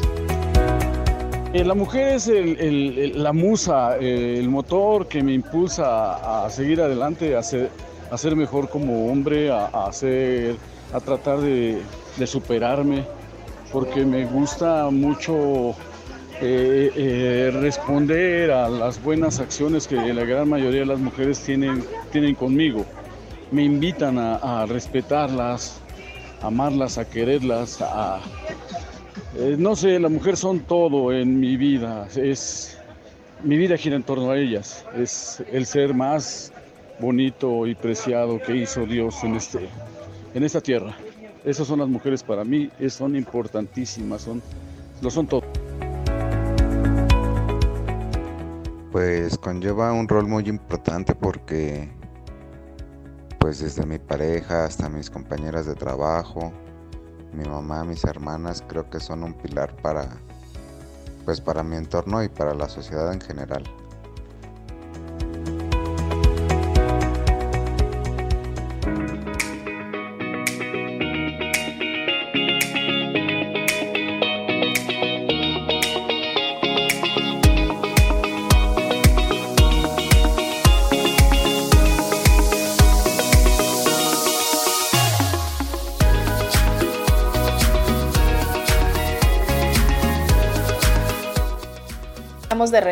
Eh, 1.54 1.62
la 1.62 1.74
mujer 1.74 2.16
es 2.16 2.26
la 3.14 3.32
musa, 3.32 3.96
eh, 4.00 4.40
el 4.40 4.48
motor 4.48 5.06
que 5.06 5.22
me 5.22 5.34
impulsa 5.34 6.44
a, 6.44 6.50
seguir 6.50 6.80
adelante, 6.80 7.36
a 7.36 7.44
ser, 7.44 7.70
mejor 8.34 8.68
como 8.68 9.06
hombre, 9.08 9.52
a, 9.52 9.66
hacer, 9.86 10.56
a 10.92 10.98
tratar 10.98 11.38
de, 11.38 11.80
superarme, 12.26 13.04
porque 13.72 14.04
me 14.04 14.24
gusta 14.24 14.90
mucho 14.90 15.76
eh, 16.40 17.52
responder 17.60 18.50
a 18.50 18.68
las 18.68 19.00
buenas 19.00 19.38
acciones 19.38 19.86
que 19.86 20.12
la 20.12 20.24
gran 20.24 20.48
mayoría 20.48 20.80
de 20.80 20.86
las 20.86 20.98
mujeres 20.98 21.38
tienen, 21.38 22.34
conmigo. 22.34 22.84
Me 23.52 23.62
invitan 23.62 24.18
a 24.18 24.66
respetarlas, 24.66 25.80
a 26.42 26.48
amarlas, 26.48 26.98
a 26.98 27.08
quererlas, 27.08 27.80
a 27.80 28.18
eh, 29.36 29.56
no 29.58 29.76
sé, 29.76 29.98
la 29.98 30.08
mujer 30.08 30.36
son 30.36 30.60
todo 30.60 31.12
en 31.12 31.38
mi 31.40 31.56
vida. 31.56 32.08
Es, 32.16 32.78
mi 33.42 33.56
vida 33.56 33.76
gira 33.76 33.96
en 33.96 34.02
torno 34.02 34.30
a 34.30 34.38
ellas. 34.38 34.84
Es 34.96 35.42
el 35.52 35.66
ser 35.66 35.94
más 35.94 36.52
bonito 37.00 37.66
y 37.66 37.74
preciado 37.74 38.40
que 38.40 38.56
hizo 38.56 38.86
Dios 38.86 39.22
en, 39.24 39.34
este, 39.34 39.68
en 40.34 40.44
esta 40.44 40.60
tierra. 40.60 40.94
Esas 41.44 41.66
son 41.66 41.80
las 41.80 41.88
mujeres 41.88 42.22
para 42.22 42.44
mí, 42.44 42.70
son 42.88 43.16
importantísimas, 43.16 44.22
son, 44.22 44.42
lo 45.02 45.10
son 45.10 45.26
todo. 45.26 45.42
Pues 48.90 49.36
conlleva 49.38 49.92
un 49.92 50.08
rol 50.08 50.26
muy 50.26 50.48
importante 50.48 51.14
porque 51.14 51.90
pues 53.40 53.58
desde 53.58 53.84
mi 53.84 53.98
pareja 53.98 54.64
hasta 54.64 54.88
mis 54.88 55.10
compañeras 55.10 55.66
de 55.66 55.74
trabajo, 55.74 56.52
mi 57.34 57.44
mamá, 57.44 57.84
mis 57.84 58.04
hermanas 58.04 58.62
creo 58.66 58.88
que 58.88 59.00
son 59.00 59.22
un 59.22 59.34
pilar 59.34 59.74
para 59.82 60.08
pues 61.24 61.40
para 61.40 61.62
mi 61.62 61.76
entorno 61.76 62.22
y 62.22 62.28
para 62.28 62.54
la 62.54 62.68
sociedad 62.68 63.12
en 63.12 63.20
general. 63.20 63.64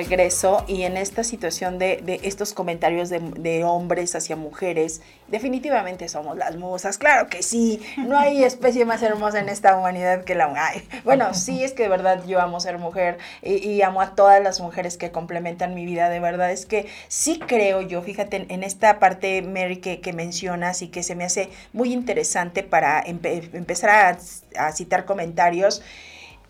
Regreso 0.03 0.65
y 0.67 0.83
en 0.83 0.97
esta 0.97 1.23
situación 1.25 1.79
de, 1.79 2.21
estos 2.23 2.53
comentarios 2.53 3.09
de, 3.09 3.65
hombres 3.65 4.15
hacia 4.15 4.37
mujeres, 4.37 5.01
definitivamente 5.29 6.09
somos 6.09 6.37
las 6.37 6.57
musas, 6.57 6.99
claro 6.99 7.29
que 7.29 7.43
sí, 7.43 7.81
no 7.97 8.19
hay 8.19 8.43
especie 8.53 8.85
más 8.85 9.03
hermosa 9.03 9.39
en 9.39 9.49
esta 9.49 9.77
humanidad 9.77 10.25
que 10.25 10.35
la 10.35 10.49
mujer. 10.49 10.83
Bueno, 11.05 11.35
sí 11.35 11.63
es 11.63 11.73
que 11.73 11.85
de 11.85 11.89
verdad 11.89 12.25
yo 12.27 12.41
amo 12.41 12.59
ser 12.61 12.79
mujer 12.79 13.19
y, 13.43 13.83
amo 13.83 14.01
a 14.01 14.15
todas 14.15 14.43
las 14.43 14.61
mujeres 14.61 14.97
que 14.97 15.11
complementan 15.11 15.75
mi 15.75 15.85
vida, 15.85 16.09
de 16.09 16.21
verdad 16.21 16.51
es 16.51 16.67
que 16.67 16.87
sí 17.09 17.39
creo 17.39 17.81
yo, 17.81 18.03
fíjate, 18.03 18.47
en, 18.49 18.63
esta 18.63 18.99
parte, 18.99 19.43
Mary, 19.43 19.77
que, 19.77 20.13
mencionas 20.13 20.83
y 20.83 20.89
que 20.89 21.03
se 21.03 21.15
me 21.15 21.25
hace 21.25 21.49
muy 21.73 21.93
interesante 21.93 22.63
para 22.63 23.03
empezar 23.07 24.19
a 24.57 24.73
citar 24.73 25.05
comentarios 25.05 25.83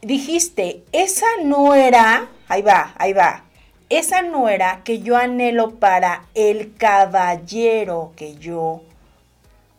dijiste, 0.02 0.82
esa 0.90 1.26
no 1.44 1.74
era, 1.74 2.28
ahí 2.48 2.62
va, 2.62 2.92
ahí 2.98 3.12
va, 3.12 3.44
esa 3.88 4.22
no 4.22 4.48
era 4.48 4.82
que 4.82 4.98
yo 5.00 5.16
anhelo 5.16 5.76
para 5.78 6.26
el 6.34 6.74
caballero 6.74 8.12
que 8.16 8.34
yo 8.34 8.82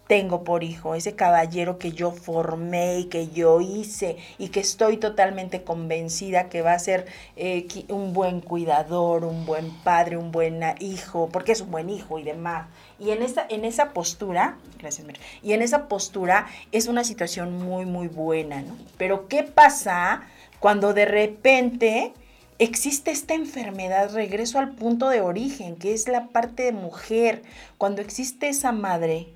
tengo 0.08 0.44
por 0.44 0.64
hijo, 0.64 0.96
ese 0.96 1.16
caballero 1.16 1.78
que 1.78 1.92
yo 1.94 2.12
formé 2.12 3.00
y 3.00 3.06
que 3.06 3.30
yo 3.30 3.62
hice 3.62 4.18
y 4.38 4.50
que 4.50 4.60
estoy 4.60 4.98
totalmente 4.98 5.64
convencida 5.64 6.50
que 6.50 6.62
va 6.62 6.74
a 6.74 6.80
ser 6.80 7.06
eh, 7.38 7.68
un 7.88 8.14
buen 8.14 8.42
cuidador, 8.42 9.24
un 9.24 9.46
buen 9.46 9.72
padre, 9.84 10.18
un 10.18 10.32
buen 10.32 10.62
hijo, 10.80 11.30
porque 11.32 11.54
es 11.54 11.62
un 11.62 11.72
buen 11.72 11.90
hijo 11.90 12.20
y 12.20 12.24
demás. 12.24 12.68
Y 13.00 13.12
en 13.12 13.24
esa, 13.24 13.46
en 13.50 13.64
esa 13.66 13.92
postura, 13.94 14.58
gracias, 14.78 15.08
y 15.42 15.54
en 15.54 15.62
esa 15.62 15.88
postura 15.88 16.48
es 16.72 16.88
una 16.88 17.04
situación 17.04 17.58
muy, 17.58 17.86
muy 17.86 18.08
buena, 18.08 18.62
¿no? 18.62 18.76
Pero 18.98 19.28
¿qué 19.28 19.44
pasa 19.44 20.24
cuando 20.60 20.94
de 20.94 21.06
repente 21.06 22.14
existe 22.60 23.12
esta 23.12 23.34
enfermedad, 23.34 24.14
regreso 24.14 24.60
al 24.60 24.76
punto 24.76 25.10
de 25.10 25.22
origen, 25.22 25.76
que 25.76 25.94
es 25.94 26.08
la 26.08 26.28
parte 26.28 26.64
de 26.64 26.72
mujer, 26.72 27.42
cuando 27.78 28.02
existe 28.02 28.50
esa 28.50 28.72
madre 28.72 29.34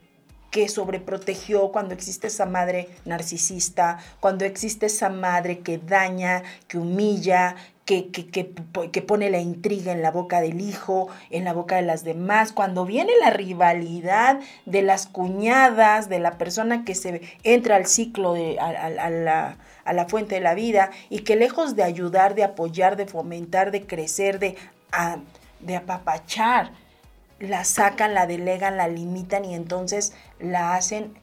que 0.52 0.70
sobreprotegió, 0.70 1.72
cuando 1.72 1.94
existe 1.94 2.28
esa 2.28 2.46
madre 2.46 2.90
narcisista, 3.06 3.98
cuando 4.20 4.46
existe 4.46 4.86
esa 4.86 5.10
madre 5.10 5.60
que 5.60 5.78
daña, 5.78 6.44
que 6.68 6.78
humilla, 6.78 7.56
que, 7.88 8.12
que, 8.12 9.02
pone 9.02 9.30
la 9.30 9.40
intriga 9.40 9.94
en 9.94 10.02
la 10.02 10.12
boca 10.12 10.42
del 10.42 10.60
hijo, 10.60 11.08
en 11.30 11.46
la 11.46 11.54
boca 11.54 11.78
de 11.78 11.84
las 11.84 12.04
demás, 12.04 12.52
cuando 12.52 12.86
viene 12.86 13.14
la 13.22 13.30
rivalidad 13.30 14.42
de 14.66 14.82
las 14.82 15.08
cuñadas, 15.08 16.10
de 16.10 16.20
la 16.20 16.38
persona 16.38 16.84
que 16.84 16.96
se 16.96 17.22
entra 17.44 17.78
al 17.78 17.86
ciclo, 17.86 18.34
de, 18.34 18.60
a, 18.60 19.10
la, 19.10 19.58
a 19.86 19.94
la 19.94 20.06
fuente 20.06 20.36
de 20.36 20.42
la 20.42 20.54
vida, 20.54 20.92
y 21.10 21.20
que 21.20 21.38
lejos 21.38 21.78
de 21.78 21.84
ayudar, 21.84 22.36
de 22.36 22.44
apoyar, 22.44 22.98
de 22.98 23.06
fomentar, 23.06 23.72
de 23.72 23.88
crecer, 23.88 24.38
de, 24.40 24.58
de 25.62 25.76
apapachar, 25.78 26.72
la 27.40 27.64
sacan, 27.64 28.14
la 28.14 28.28
delegan, 28.28 28.78
la 28.78 28.88
limitan 28.88 29.46
y 29.46 29.54
entonces 29.54 30.14
la 30.40 30.76
hacen, 30.76 31.14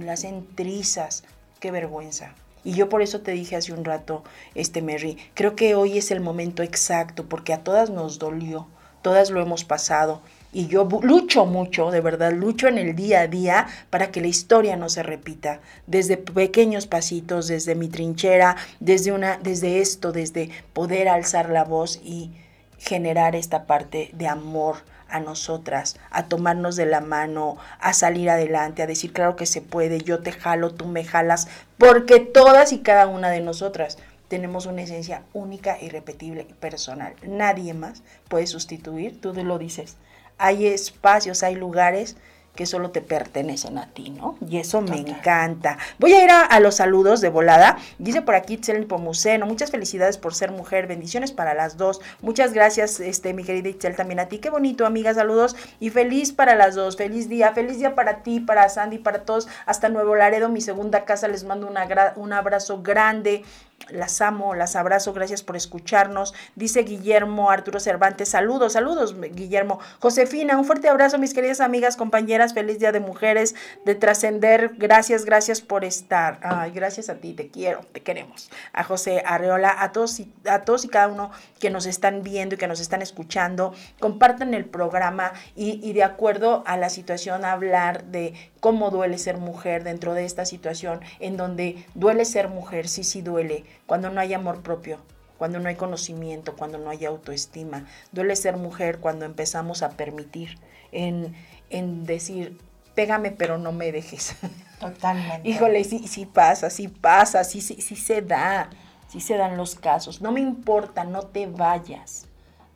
la 0.00 0.12
hacen 0.12 0.46
trizas. 0.54 1.24
Qué 1.60 1.70
vergüenza. 1.70 2.34
Y 2.62 2.72
yo 2.72 2.88
por 2.88 3.02
eso 3.02 3.20
te 3.20 3.32
dije 3.32 3.56
hace 3.56 3.72
un 3.72 3.84
rato, 3.84 4.24
este 4.54 4.80
Mary, 4.80 5.18
creo 5.34 5.54
que 5.54 5.74
hoy 5.74 5.98
es 5.98 6.10
el 6.10 6.20
momento 6.20 6.62
exacto 6.62 7.26
porque 7.28 7.52
a 7.52 7.62
todas 7.62 7.90
nos 7.90 8.18
dolió, 8.18 8.66
todas 9.02 9.30
lo 9.30 9.42
hemos 9.42 9.64
pasado. 9.64 10.22
Y 10.50 10.68
yo 10.68 10.88
lucho 11.02 11.46
mucho, 11.46 11.90
de 11.90 12.00
verdad, 12.00 12.32
lucho 12.32 12.68
en 12.68 12.78
el 12.78 12.94
día 12.94 13.22
a 13.22 13.26
día 13.26 13.66
para 13.90 14.12
que 14.12 14.20
la 14.20 14.28
historia 14.28 14.76
no 14.76 14.88
se 14.88 15.02
repita. 15.02 15.60
Desde 15.86 16.16
pequeños 16.16 16.86
pasitos, 16.86 17.48
desde 17.48 17.74
mi 17.74 17.88
trinchera, 17.88 18.56
desde, 18.78 19.12
una, 19.12 19.36
desde 19.42 19.80
esto, 19.80 20.12
desde 20.12 20.50
poder 20.72 21.08
alzar 21.08 21.50
la 21.50 21.64
voz 21.64 22.00
y 22.02 22.30
generar 22.78 23.34
esta 23.34 23.66
parte 23.66 24.10
de 24.12 24.28
amor 24.28 24.76
a 25.14 25.20
nosotras, 25.20 25.96
a 26.10 26.26
tomarnos 26.26 26.74
de 26.74 26.86
la 26.86 27.00
mano, 27.00 27.56
a 27.78 27.92
salir 27.92 28.28
adelante, 28.28 28.82
a 28.82 28.88
decir, 28.88 29.12
claro 29.12 29.36
que 29.36 29.46
se 29.46 29.62
puede, 29.62 30.00
yo 30.00 30.18
te 30.18 30.32
jalo, 30.32 30.74
tú 30.74 30.86
me 30.86 31.04
jalas, 31.04 31.46
porque 31.78 32.18
todas 32.18 32.72
y 32.72 32.80
cada 32.80 33.06
una 33.06 33.30
de 33.30 33.40
nosotras 33.40 33.96
tenemos 34.26 34.66
una 34.66 34.82
esencia 34.82 35.22
única, 35.32 35.80
irrepetible 35.80 36.48
y 36.50 36.52
personal. 36.54 37.14
Nadie 37.22 37.74
más 37.74 38.02
puede 38.28 38.48
sustituir, 38.48 39.20
tú 39.20 39.32
lo 39.32 39.58
dices. 39.58 39.96
Hay 40.36 40.66
espacios, 40.66 41.44
hay 41.44 41.54
lugares 41.54 42.16
que 42.54 42.66
solo 42.66 42.90
te 42.90 43.00
pertenecen 43.00 43.78
a 43.78 43.86
ti, 43.86 44.10
¿no? 44.10 44.36
Y 44.48 44.58
eso 44.58 44.80
me 44.80 44.98
encanta. 44.98 45.78
Voy 45.98 46.12
a 46.12 46.24
ir 46.24 46.30
a, 46.30 46.60
los 46.60 46.76
saludos 46.76 47.20
de 47.20 47.28
volada. 47.28 47.78
Dice 47.98 48.22
por 48.22 48.34
aquí 48.34 48.54
Itzel 48.54 48.86
Pomuceno, 48.86 49.46
muchas 49.46 49.70
felicidades 49.70 50.18
por 50.18 50.34
ser 50.34 50.52
mujer, 50.52 50.86
bendiciones 50.86 51.32
para 51.32 51.54
las 51.54 51.76
dos. 51.76 52.00
Muchas 52.20 52.52
gracias, 52.52 53.00
este, 53.00 53.34
mi 53.34 53.44
querida 53.44 53.68
Itzel, 53.68 53.96
también 53.96 54.20
a 54.20 54.26
ti. 54.26 54.38
Qué 54.38 54.50
bonito, 54.50 54.86
amiga, 54.86 55.12
saludos 55.14 55.56
y 55.80 55.90
feliz 55.90 56.32
para 56.32 56.54
las 56.54 56.74
dos. 56.74 56.96
Feliz 56.96 57.28
día, 57.28 57.52
feliz 57.52 57.78
día 57.78 57.94
para 57.94 58.22
ti, 58.22 58.40
para 58.40 58.68
Sandy, 58.68 58.98
para 58.98 59.24
todos. 59.24 59.48
Hasta 59.66 59.88
Nuevo 59.88 60.14
Laredo, 60.14 60.48
mi 60.48 60.60
segunda 60.60 61.04
casa, 61.04 61.28
les 61.28 61.44
mando 61.44 61.68
un 62.16 62.32
abrazo 62.32 62.82
grande 62.82 63.42
las 63.90 64.20
amo, 64.20 64.54
las 64.54 64.76
abrazo, 64.76 65.12
gracias 65.12 65.42
por 65.42 65.56
escucharnos. 65.56 66.34
Dice 66.54 66.82
Guillermo 66.82 67.50
Arturo 67.50 67.80
Cervantes, 67.80 68.30
saludos, 68.30 68.74
saludos 68.74 69.14
Guillermo. 69.18 69.78
Josefina, 70.00 70.56
un 70.56 70.64
fuerte 70.64 70.88
abrazo 70.88 71.18
mis 71.18 71.34
queridas 71.34 71.60
amigas, 71.60 71.96
compañeras, 71.96 72.54
feliz 72.54 72.78
Día 72.78 72.92
de 72.92 73.00
Mujeres, 73.00 73.54
de 73.84 73.94
trascender, 73.94 74.72
gracias, 74.76 75.24
gracias 75.24 75.60
por 75.60 75.84
estar. 75.84 76.40
Gracias 76.72 77.08
a 77.08 77.16
ti, 77.16 77.34
te 77.34 77.48
quiero, 77.48 77.80
te 77.92 78.02
queremos. 78.02 78.50
A 78.72 78.84
José 78.84 79.22
Arreola, 79.26 79.74
a 79.78 79.92
todos 79.92 80.18
y, 80.20 80.32
a 80.46 80.62
todos 80.62 80.84
y 80.84 80.88
cada 80.88 81.08
uno 81.08 81.30
que 81.58 81.70
nos 81.70 81.86
están 81.86 82.22
viendo 82.22 82.54
y 82.54 82.58
que 82.58 82.66
nos 82.66 82.80
están 82.80 83.02
escuchando, 83.02 83.74
compartan 84.00 84.54
el 84.54 84.64
programa 84.64 85.32
y 85.54 85.92
de 85.92 86.02
acuerdo 86.02 86.62
a 86.66 86.76
la 86.76 86.88
situación 86.88 87.44
hablar 87.44 88.04
de 88.04 88.34
cómo 88.64 88.90
duele 88.90 89.18
ser 89.18 89.36
mujer 89.36 89.84
dentro 89.84 90.14
de 90.14 90.24
esta 90.24 90.46
situación 90.46 91.02
en 91.20 91.36
donde 91.36 91.84
duele 91.94 92.24
ser 92.24 92.48
mujer, 92.48 92.88
sí, 92.88 93.04
sí 93.04 93.20
duele, 93.20 93.66
cuando 93.84 94.08
no 94.08 94.22
hay 94.22 94.32
amor 94.32 94.62
propio, 94.62 95.00
cuando 95.36 95.60
no 95.60 95.68
hay 95.68 95.74
conocimiento, 95.74 96.56
cuando 96.56 96.78
no 96.78 96.88
hay 96.88 97.04
autoestima. 97.04 97.84
Duele 98.10 98.34
ser 98.36 98.56
mujer 98.56 99.00
cuando 99.00 99.26
empezamos 99.26 99.82
a 99.82 99.90
permitir, 99.90 100.56
en, 100.92 101.34
en 101.68 102.06
decir, 102.06 102.58
pégame 102.94 103.32
pero 103.32 103.58
no 103.58 103.70
me 103.70 103.92
dejes. 103.92 104.34
Totalmente. 104.80 105.46
Híjole, 105.46 105.84
sí, 105.84 106.08
sí 106.08 106.24
pasa, 106.24 106.70
sí 106.70 106.88
pasa, 106.88 107.44
sí, 107.44 107.60
sí, 107.60 107.82
sí 107.82 107.96
se 107.96 108.22
da, 108.22 108.70
sí 109.08 109.20
se 109.20 109.36
dan 109.36 109.58
los 109.58 109.74
casos. 109.74 110.22
No 110.22 110.32
me 110.32 110.40
importa, 110.40 111.04
no 111.04 111.20
te 111.20 111.46
vayas. 111.46 112.28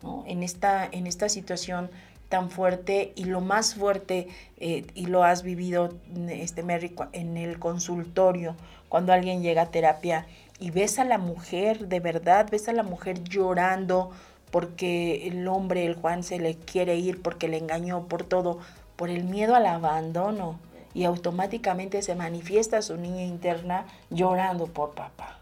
¿no? 0.03 0.23
En, 0.27 0.43
esta, 0.43 0.87
en 0.93 1.07
esta 1.07 1.31
situación 1.31 1.91
tan 2.29 2.51
fuerte 2.51 3.13
y 3.17 3.25
lo 3.25 3.41
más 3.41 3.75
fuerte, 3.75 4.29
eh, 4.59 4.87
y 4.95 5.07
lo 5.07 5.25
has 5.25 5.43
vivido, 5.43 5.95
este, 6.29 6.63
Mary, 6.63 6.95
en 7.13 7.37
el 7.37 7.59
consultorio, 7.59 8.55
cuando 8.89 9.13
alguien 9.13 9.43
llega 9.43 9.63
a 9.63 9.71
terapia 9.71 10.27
y 10.59 10.71
ves 10.71 10.99
a 10.99 11.05
la 11.05 11.19
mujer, 11.19 11.89
de 11.89 12.01
verdad, 12.01 12.49
ves 12.51 12.69
a 12.69 12.73
la 12.73 12.83
mujer 12.83 13.23
llorando 13.25 14.11
porque 14.51 15.29
el 15.29 15.47
hombre, 15.49 15.87
el 15.87 15.95
Juan, 15.95 16.23
se 16.23 16.39
le 16.39 16.57
quiere 16.57 16.97
ir, 16.97 17.23
porque 17.23 17.49
le 17.49 17.59
engañó 17.59 18.07
por 18.07 18.25
todo, 18.25 18.59
por 18.97 19.11
el 19.11 19.25
miedo 19.25 19.55
al 19.55 19.67
abandono. 19.67 20.59
Y 20.95 21.05
automáticamente 21.05 22.01
se 22.03 22.15
manifiesta 22.15 22.81
su 22.81 22.97
niña 22.97 23.23
interna 23.23 23.87
llorando 24.11 24.67
por 24.67 24.95
papá, 24.95 25.39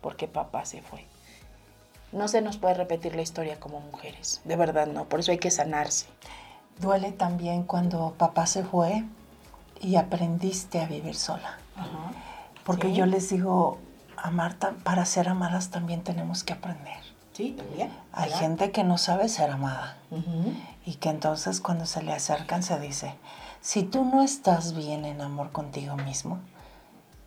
porque 0.00 0.26
papá 0.26 0.64
se 0.64 0.80
fue. 0.80 1.04
No 2.16 2.28
se 2.28 2.40
nos 2.40 2.56
puede 2.56 2.72
repetir 2.72 3.14
la 3.14 3.20
historia 3.20 3.60
como 3.60 3.80
mujeres, 3.80 4.40
de 4.44 4.56
verdad 4.56 4.86
no, 4.86 5.04
por 5.04 5.20
eso 5.20 5.32
hay 5.32 5.38
que 5.38 5.50
sanarse. 5.50 6.06
Duele 6.80 7.12
también 7.12 7.62
cuando 7.62 8.14
papá 8.16 8.46
se 8.46 8.64
fue 8.64 9.04
y 9.82 9.96
aprendiste 9.96 10.80
a 10.80 10.86
vivir 10.86 11.14
sola. 11.14 11.58
Porque 12.64 12.94
yo 12.94 13.04
les 13.04 13.28
digo, 13.28 13.76
a 14.16 14.30
Marta, 14.30 14.72
para 14.82 15.04
ser 15.04 15.28
amadas 15.28 15.68
también 15.68 16.02
tenemos 16.02 16.42
que 16.42 16.54
aprender. 16.54 16.96
Sí, 17.34 17.50
también. 17.50 17.92
Hay 18.12 18.30
gente 18.30 18.72
que 18.72 18.82
no 18.82 18.96
sabe 18.96 19.28
ser 19.28 19.50
amada 19.50 19.98
y 20.86 20.94
que 20.94 21.10
entonces 21.10 21.60
cuando 21.60 21.84
se 21.84 22.02
le 22.02 22.14
acercan 22.14 22.62
se 22.62 22.80
dice, 22.80 23.12
si 23.60 23.82
tú 23.82 24.06
no 24.06 24.22
estás 24.22 24.74
bien 24.74 25.04
en 25.04 25.20
amor 25.20 25.52
contigo 25.52 25.96
mismo 25.96 26.38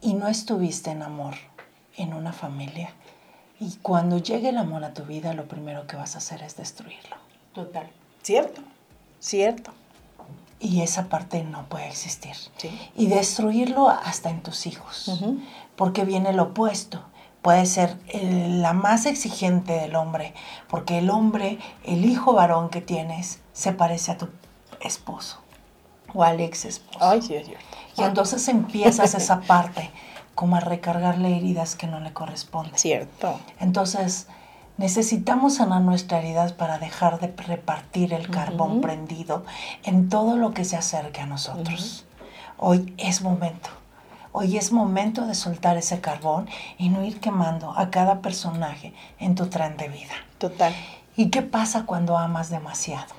y 0.01 0.15
no 0.15 0.27
estuviste 0.27 0.89
en 0.89 1.03
amor 1.03 1.35
en 1.95 2.15
una 2.15 2.33
familia, 2.33 2.89
y 3.59 3.75
cuando 3.81 4.17
llegue 4.17 4.49
el 4.49 4.57
amor 4.57 4.85
a 4.85 4.93
tu 4.93 5.03
vida, 5.03 5.33
lo 5.33 5.47
primero 5.47 5.85
que 5.85 5.97
vas 5.97 6.15
a 6.15 6.19
hacer 6.19 6.41
es 6.43 6.55
destruirlo. 6.55 7.17
Total. 7.53 7.89
Cierto, 8.23 8.61
cierto. 9.19 9.71
Y 10.61 10.81
esa 10.81 11.09
parte 11.09 11.43
no 11.43 11.65
puede 11.67 11.87
existir. 11.87 12.35
Y 12.95 13.07
destruirlo 13.07 13.89
hasta 13.89 14.29
en 14.29 14.41
tus 14.41 14.65
hijos. 14.65 15.21
Porque 15.75 16.05
viene 16.05 16.33
lo 16.33 16.43
opuesto. 16.43 17.03
Puede 17.41 17.65
ser 17.65 17.97
la 18.13 18.73
más 18.73 19.05
exigente 19.05 19.73
del 19.73 19.95
hombre. 19.95 20.33
Porque 20.67 20.97
el 20.97 21.09
hombre, 21.09 21.59
el 21.85 22.05
hijo 22.05 22.33
varón 22.33 22.69
que 22.69 22.81
tienes, 22.81 23.39
se 23.53 23.71
parece 23.71 24.11
a 24.11 24.17
tu 24.17 24.27
esposo. 24.81 25.39
O 26.13 26.23
al 26.23 26.39
ex 26.41 26.65
esposo. 26.65 26.99
Ay, 27.01 27.21
sí, 27.21 27.35
es 27.35 27.45
cierto. 27.45 27.65
Y 27.97 28.03
entonces 28.03 28.47
empiezas 28.47 29.13
esa 29.15 29.41
parte 29.47 29.89
como 30.39 30.55
a 30.55 30.61
recargarle 30.61 31.35
heridas 31.35 31.75
que 31.75 31.85
no 31.85 31.99
le 31.99 32.13
corresponden. 32.13 32.77
Cierto. 32.77 33.37
Entonces, 33.59 34.27
Necesitamos 34.77 35.55
sanar 35.55 35.81
nuestra 35.81 36.19
herida 36.19 36.47
para 36.55 36.79
dejar 36.79 37.19
de 37.19 37.27
repartir 37.35 38.13
el 38.13 38.29
carbón 38.29 38.79
prendido 38.79 39.43
en 39.83 40.07
todo 40.07 40.37
lo 40.37 40.53
que 40.53 40.63
se 40.63 40.77
acerque 40.77 41.19
a 41.19 41.25
nosotros. 41.25 42.05
Hoy 42.57 42.93
es 42.97 43.21
momento. 43.21 43.69
Hoy 44.31 44.55
es 44.55 44.71
momento 44.71 45.25
de 45.25 45.35
soltar 45.35 45.75
ese 45.75 45.99
carbón 45.99 46.47
y 46.77 46.87
no 46.87 47.03
ir 47.03 47.19
quemando 47.19 47.77
a 47.77 47.89
cada 47.89 48.21
personaje 48.21 48.93
en 49.19 49.35
tu 49.35 49.47
tren 49.47 49.75
de 49.75 49.89
vida. 49.89 50.13
Total. 50.37 50.73
¿Y 51.17 51.29
qué 51.29 51.41
pasa 51.41 51.85
cuando 51.85 52.17
amas 52.17 52.49
demasiado? 52.49 53.13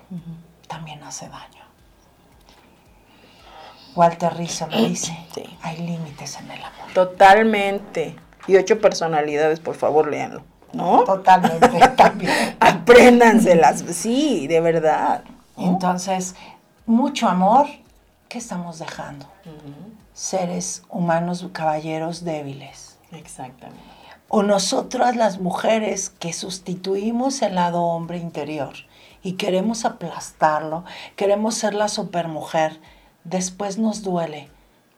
También 0.67 1.03
hace 1.03 1.29
daño. 1.29 1.60
Walter 3.95 4.35
Rizzo 4.37 4.67
lo 4.69 4.77
dice, 4.77 5.17
hay 5.63 5.79
límites 5.79 6.37
en 6.39 6.51
el 6.51 6.63
amor. 6.63 6.93
Totalmente. 6.95 8.17
Y 8.47 8.57
ocho 8.57 8.81
personalidades, 8.81 9.61
por 9.61 9.75
favor, 9.75 10.09
léanlo. 10.09 10.43
¿No? 10.73 11.05
Totalmente, 11.05 11.89
también. 11.97 12.57
Apréndanselas, 12.61 13.85
sí, 13.91 14.47
de 14.47 14.61
verdad. 14.61 15.25
Entonces, 15.57 16.37
mucho 16.87 17.29
amor, 17.29 17.67
¿qué 18.29 18.39
estamos 18.39 18.79
dejando? 18.79 19.27
Seres 20.15 20.83
humanos, 20.89 21.47
caballeros 21.53 22.25
débiles. 22.25 22.99
Exactamente. 23.13 23.83
O 24.29 24.43
nosotras 24.43 25.17
las 25.17 25.41
mujeres 25.41 26.11
que 26.11 26.33
sustituimos 26.33 27.43
el 27.43 27.57
lado 27.57 27.83
hombre 27.83 28.19
interior 28.19 28.75
y 29.23 29.33
queremos 29.33 29.85
aplastarlo, 29.85 30.85
queremos 31.17 31.57
ser 31.57 31.75
la 31.75 31.89
supermujer, 31.89 32.81
después 33.31 33.79
nos 33.79 34.03
duele 34.03 34.49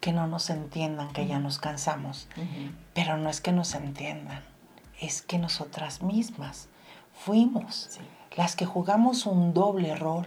que 0.01 0.13
no 0.13 0.27
nos 0.27 0.51
entiendan, 0.51 1.13
que 1.13 1.27
ya 1.27 1.39
nos 1.39 1.59
cansamos. 1.59 2.27
Pero 2.95 3.17
no 3.17 3.31
es 3.31 3.41
que 3.41 3.53
nos 3.53 3.75
entiendan, 3.75 4.43
es 5.01 5.23
que 5.23 5.39
nosotras 5.39 6.03
mismas 6.03 6.69
fuimos 7.15 8.01
las 8.37 8.57
que 8.57 8.67
jugamos 8.67 9.27
un 9.27 9.55
doble 9.55 9.95
rol 9.95 10.27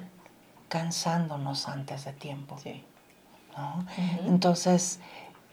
cansándonos 0.69 1.67
antes 1.67 2.05
de 2.05 2.13
tiempo. 2.13 2.57
Entonces, 4.25 4.99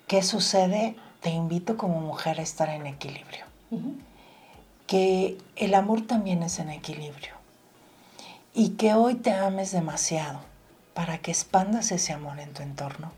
¿qué 0.07 0.23
sucede? 0.23 0.95
Te 1.21 1.31
invito 1.31 1.77
como 1.77 2.01
mujer 2.01 2.39
a 2.39 2.43
estar 2.43 2.69
en 2.69 2.87
equilibrio. 2.87 3.47
Que 4.87 5.39
el 5.57 5.75
amor 5.75 6.03
también 6.03 6.43
es 6.43 6.59
en 6.59 6.71
equilibrio. 6.71 7.35
Y 8.55 8.71
que 8.71 8.93
hoy 8.95 9.15
te 9.15 9.33
ames 9.33 9.73
demasiado 9.73 10.52
para 10.95 11.19
que 11.19 11.31
expandas 11.31 11.93
ese 11.93 12.13
amor 12.13 12.39
en 12.41 12.53
tu 12.53 12.63
entorno 12.63 13.13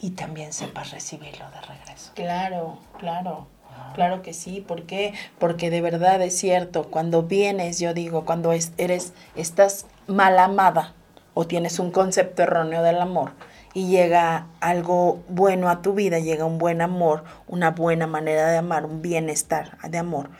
y 0.00 0.10
también 0.10 0.52
sepas 0.52 0.90
recibirlo 0.90 1.50
de 1.50 1.60
regreso. 1.60 2.12
Claro, 2.14 2.78
claro. 2.98 3.46
Claro 3.94 4.22
que 4.22 4.34
sí, 4.34 4.60
¿por 4.60 4.84
qué? 4.84 5.14
Porque 5.38 5.70
de 5.70 5.80
verdad 5.80 6.20
es 6.22 6.36
cierto, 6.36 6.84
cuando 6.90 7.22
vienes, 7.22 7.80
yo 7.80 7.94
digo, 7.94 8.24
cuando 8.24 8.52
eres, 8.52 9.12
estás 9.34 9.86
mal 10.06 10.38
amada 10.38 10.94
o 11.34 11.46
tienes 11.46 11.78
un 11.78 11.90
concepto 11.90 12.42
erróneo 12.42 12.82
del 12.82 13.00
amor 13.00 13.32
y 13.72 13.88
llega 13.88 14.46
algo 14.60 15.22
bueno 15.28 15.68
a 15.68 15.82
tu 15.82 15.94
vida, 15.94 16.18
llega 16.18 16.44
un 16.44 16.58
buen 16.58 16.82
amor, 16.82 17.24
una 17.46 17.70
buena 17.70 18.06
manera 18.06 18.50
de 18.50 18.58
amar, 18.58 18.84
un 18.84 19.02
bienestar 19.02 19.78
de 19.88 19.98
amor, 19.98 20.30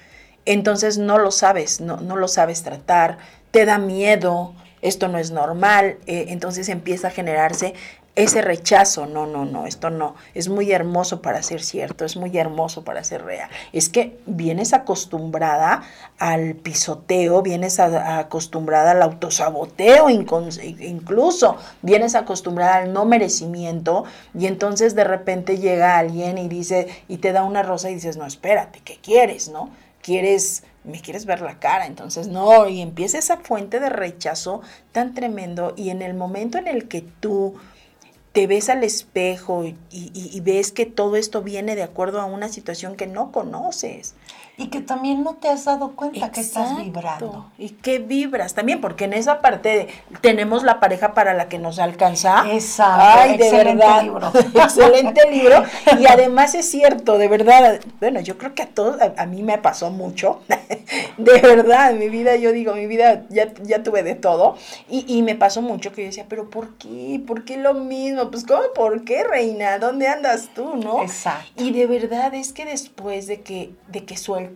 entonces 0.45 0.99
no 0.99 1.19
lo 1.19 1.31
sabes, 1.31 1.81
no, 1.81 1.97
no 1.99 2.17
lo 2.17 2.29
sabes 2.29 2.63
tratar, 2.63 3.19
te 3.51 3.65
da 3.65 3.79
miedo, 3.79 4.55
esto 4.83 5.09
no 5.09 5.19
es 5.19 5.31
normal, 5.31 5.99
eh, 6.07 6.27
entonces 6.29 6.69
empieza 6.69 7.09
a 7.09 7.11
generarse 7.11 7.75
ese 8.17 8.43
rechazo, 8.43 9.07
no, 9.07 9.27
no, 9.27 9.45
no, 9.45 9.67
esto 9.67 9.89
no, 9.89 10.17
es 10.35 10.49
muy 10.49 10.73
hermoso 10.73 11.23
para 11.23 11.43
ser 11.43 11.63
cierto, 11.63 12.05
es 12.05 12.17
muy 12.17 12.37
hermoso 12.37 12.83
para 12.85 13.05
ser 13.05 13.25
real. 13.25 13.49
Es 13.73 13.89
que 13.89 14.19
vienes 14.27 14.73
acostumbrada 14.73 15.83
al 16.19 16.57
pisoteo, 16.57 17.41
vienes 17.41 17.79
acostumbrada 17.79 18.91
al 18.91 19.03
autosaboteo 19.03 20.11
incluso, 20.11 21.57
vienes 21.83 22.17
acostumbrada 22.17 22.77
al 22.77 22.93
no 22.93 23.05
merecimiento 23.05 24.05
y 24.37 24.47
entonces 24.47 24.97
de 24.97 25.05
repente 25.05 25.59
llega 25.59 25.97
alguien 25.97 26.37
y 26.37 26.49
dice, 26.49 26.89
y 27.09 27.19
te 27.19 27.33
da 27.33 27.45
una 27.45 27.63
rosa 27.63 27.91
y 27.91 27.95
dices, 27.95 28.17
no, 28.17 28.27
espérate, 28.27 28.81
¿qué 28.81 28.99
quieres, 29.01 29.49
no? 29.49 29.71
¿Quieres 30.03 30.65
me 30.85 31.01
quieres 31.01 31.27
ver 31.27 31.41
la 31.41 31.59
cara, 31.59 31.87
entonces 31.87 32.29
no, 32.29 32.69
y 32.69 32.81
empieza 32.81 33.19
esa 33.19 33.39
fuente 33.39 33.81
de 33.81 33.91
rechazo 33.91 34.63
tan 34.93 35.15
tremendo 35.15 35.75
y 35.77 35.91
en 35.91 36.03
el 36.03 36.15
momento 36.15 36.59
en 36.59 36.69
el 36.69 36.89
que 36.89 37.03
tú 37.21 37.57
te 38.33 38.47
ves 38.47 38.69
al 38.69 38.85
espejo 38.85 39.65
y, 39.91 40.41
ves 40.41 40.73
que 40.73 40.87
todo 40.87 41.17
esto 41.17 41.43
viene 41.43 41.75
de 41.75 41.83
acuerdo 41.83 42.21
a 42.21 42.27
una 42.27 42.49
situación 42.49 42.97
que 42.97 43.07
no 43.07 43.33
conoces. 43.33 44.15
Y 44.61 44.67
que 44.67 44.83
también 44.83 45.25
no 45.25 45.37
te 45.37 45.49
has 45.49 45.65
dado 45.65 45.93
cuenta 45.93 46.31
que 46.31 46.43
estás 46.43 46.77
vibrando. 46.77 47.51
Y 47.57 47.71
que 47.71 47.99
vibras 47.99 48.53
también, 48.53 48.83
porque 48.83 49.05
en 49.05 49.15
esa 49.15 49.41
parte 49.41 49.89
tenemos 50.21 50.65
la 50.65 50.81
pareja 50.81 51.15
para 51.15 51.33
la 51.33 51.49
que 51.49 51.59
nos 51.59 51.79
alcanza. 51.79 52.45
Exacto. 52.53 53.21
Ay, 53.21 53.39
de 53.39 53.51
verdad. 53.51 54.03
Libro. 54.03 54.31
excelente 54.55 55.31
libro. 55.31 55.65
Y 55.99 56.07
además 56.07 56.55
es 56.55 56.71
cierto, 56.71 57.17
de 57.17 57.29
verdad. 57.29 57.81
Bueno, 58.01 58.21
yo 58.21 58.37
creo 58.37 58.55
que 58.55 58.65
a 58.65 58.67
todos, 58.67 58.99
a, 59.01 59.25
mí 59.25 59.43
me 59.43 59.57
pasó 59.57 59.91
mucho. 59.91 60.43
de 61.17 61.41
verdad, 61.41 61.95
mi 61.95 62.11
vida, 62.11 62.37
yo 62.37 62.53
digo, 62.53 62.75
mi 62.75 62.87
vida 62.87 63.25
ya, 63.31 63.55
ya 63.63 63.83
tuve 63.83 64.03
de 64.03 64.15
todo. 64.15 64.59
Y, 64.91 65.07
y 65.09 65.23
me 65.23 65.37
pasó 65.37 65.63
mucho 65.63 65.91
que 65.93 66.03
yo 66.03 66.09
decía, 66.09 66.27
pero 66.29 66.51
¿por 66.51 66.75
qué? 66.75 67.19
¿Por 67.27 67.47
qué 67.47 67.57
lo 67.57 67.73
mismo? 67.73 68.31
Pues, 68.31 68.45
¿cómo? 68.45 68.61
¿Por 68.75 69.05
qué, 69.05 69.25
reina? 69.25 69.79
¿Dónde 69.79 70.07
andas 70.07 70.51
tú, 70.55 70.77
no? 70.77 71.03
Exacto. 71.03 71.65
Y 71.65 71.73
de 71.73 71.87
verdad 71.87 72.35
es 72.35 72.53
que 72.53 72.67
después 72.67 73.27
de 73.27 73.41
que, 73.41 73.71
de 73.89 74.05
que 74.05 74.19
sueltas 74.19 74.50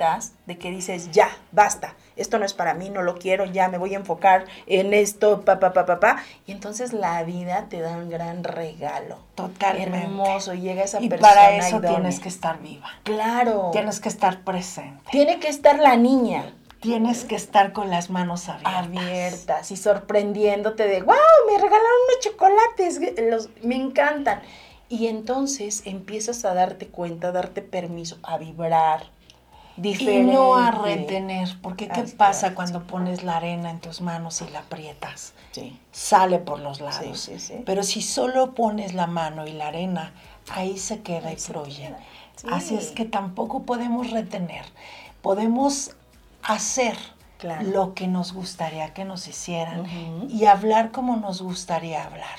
de 0.46 0.58
que 0.58 0.70
dices, 0.70 1.10
ya, 1.10 1.28
basta, 1.52 1.94
esto 2.16 2.38
no 2.38 2.44
es 2.44 2.54
para 2.54 2.74
mí, 2.74 2.90
no 2.90 3.02
lo 3.02 3.16
quiero, 3.16 3.44
ya 3.44 3.68
me 3.68 3.78
voy 3.78 3.94
a 3.94 3.98
enfocar 3.98 4.46
en 4.66 4.94
esto, 4.94 5.42
pa, 5.42 5.58
pa, 5.58 5.72
pa, 5.72 5.84
pa, 5.84 5.98
pa. 5.98 6.22
Y 6.46 6.52
entonces 6.52 6.92
la 6.92 7.22
vida 7.24 7.66
te 7.68 7.80
da 7.80 7.96
un 7.96 8.08
gran 8.08 8.44
regalo. 8.44 9.18
Totalmente. 9.34 9.98
Hermoso, 9.98 10.54
llega 10.54 10.84
esa 10.84 11.00
y 11.00 11.08
persona. 11.08 11.32
Y 11.32 11.34
para 11.34 11.56
eso 11.56 11.80
tienes 11.80 12.20
que 12.20 12.28
estar 12.28 12.60
viva. 12.60 12.88
Claro. 13.02 13.70
Tienes 13.72 14.00
que 14.00 14.08
estar 14.08 14.42
presente. 14.42 15.02
Tiene 15.10 15.40
que 15.40 15.48
estar 15.48 15.78
la 15.78 15.96
niña. 15.96 16.54
Tienes 16.80 17.24
que 17.24 17.34
estar 17.34 17.72
con 17.72 17.90
las 17.90 18.10
manos 18.10 18.48
abiertas. 18.48 18.74
Abiertas 18.74 19.70
y 19.70 19.76
sorprendiéndote 19.76 20.86
de, 20.86 21.00
wow, 21.00 21.16
me 21.46 21.54
regalaron 21.54 21.80
unos 22.08 22.20
chocolates, 22.20 23.00
los, 23.30 23.48
me 23.62 23.76
encantan. 23.76 24.42
Y 24.90 25.06
entonces 25.06 25.82
empiezas 25.86 26.44
a 26.44 26.52
darte 26.52 26.88
cuenta, 26.88 27.28
a 27.28 27.32
darte 27.32 27.62
permiso, 27.62 28.18
a 28.22 28.36
vibrar, 28.36 29.10
y 29.76 30.22
no 30.22 30.56
a 30.56 30.70
retener, 30.70 31.56
porque 31.60 31.88
¿qué 31.88 32.02
pasa 32.02 32.54
cuando 32.54 32.84
pones 32.84 33.24
la 33.24 33.36
arena 33.36 33.70
en 33.70 33.80
tus 33.80 34.00
manos 34.00 34.42
y 34.42 34.50
la 34.50 34.60
aprietas? 34.60 35.34
Sí. 35.50 35.78
Sale 35.90 36.38
por 36.38 36.60
los 36.60 36.80
lados. 36.80 37.30
Pero 37.66 37.82
si 37.82 38.02
solo 38.02 38.54
pones 38.54 38.94
la 38.94 39.06
mano 39.06 39.46
y 39.46 39.52
la 39.52 39.68
arena, 39.68 40.12
ahí 40.50 40.78
se 40.78 41.00
queda 41.02 41.32
y 41.32 41.36
fluye. 41.36 41.94
Así 42.50 42.74
es 42.76 42.90
que 42.90 43.04
tampoco 43.04 43.62
podemos 43.62 44.10
retener. 44.10 44.64
Podemos 45.22 45.92
hacer 46.42 46.96
lo 47.44 47.94
que 47.94 48.06
nos 48.06 48.32
gustaría 48.32 48.92
que 48.94 49.04
nos 49.04 49.28
hicieran 49.28 49.86
y 50.28 50.46
hablar 50.46 50.90
como 50.90 51.16
nos 51.16 51.42
gustaría 51.42 52.04
hablar. 52.04 52.38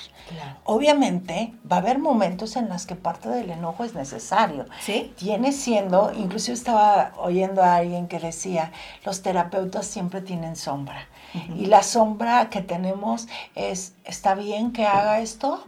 Obviamente 0.64 1.52
va 1.70 1.76
a 1.76 1.78
haber 1.80 1.98
momentos 1.98 2.56
en 2.56 2.68
los 2.68 2.86
que 2.86 2.96
parte 2.96 3.28
del 3.28 3.50
enojo 3.50 3.84
es 3.84 3.94
necesario. 3.94 4.66
¿Sí? 4.80 5.12
Tiene 5.16 5.52
siendo, 5.52 6.12
incluso 6.12 6.52
estaba 6.52 7.12
oyendo 7.18 7.62
a 7.62 7.76
alguien 7.76 8.08
que 8.08 8.18
decía, 8.18 8.72
los 9.04 9.22
terapeutas 9.22 9.86
siempre 9.86 10.20
tienen 10.20 10.56
sombra. 10.56 11.06
Y 11.54 11.66
la 11.66 11.82
sombra 11.82 12.48
que 12.48 12.62
tenemos 12.62 13.28
es, 13.54 13.92
¿está 14.04 14.34
bien 14.34 14.72
que 14.72 14.86
haga 14.86 15.20
esto? 15.20 15.62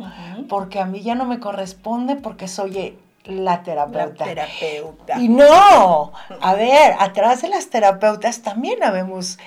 Porque 0.48 0.80
a 0.80 0.86
mí 0.86 1.02
ya 1.02 1.14
no 1.14 1.26
me 1.26 1.40
corresponde 1.40 2.16
porque 2.16 2.48
soy 2.48 2.98
la 3.24 3.62
terapeuta. 3.62 4.24
La 4.24 4.34
terapeuta. 4.34 5.18
Y 5.18 5.28
no, 5.28 6.12
a 6.40 6.54
ver, 6.54 6.94
atrás 6.98 7.42
de 7.42 7.48
las 7.48 7.68
terapeutas 7.68 8.42
también 8.42 8.82
habemos 8.82 9.38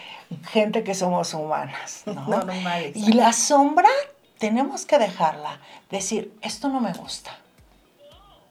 gente 0.52 0.84
que 0.84 0.94
somos 0.94 1.34
humanas. 1.34 2.04
¿no? 2.06 2.14
Normales. 2.28 2.96
Y 2.96 3.14
la 3.14 3.34
sombra 3.34 3.90
tenemos 4.38 4.86
que 4.86 4.98
dejarla. 4.98 5.60
Decir, 5.90 6.38
esto 6.42 6.70
no 6.70 6.80
me 6.80 6.94
gusta. 6.94 7.32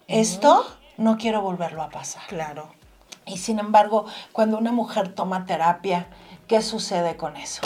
Esto 0.08 0.66
no 0.96 1.16
quiero 1.16 1.40
volverlo 1.40 1.82
a 1.82 1.90
pasar. 1.90 2.22
Claro. 2.28 2.68
Y 3.26 3.38
sin 3.38 3.58
embargo, 3.58 4.06
cuando 4.32 4.58
una 4.58 4.72
mujer 4.72 5.14
toma 5.14 5.46
terapia, 5.46 6.06
¿qué 6.48 6.62
sucede 6.62 7.16
con 7.16 7.36
eso? 7.36 7.62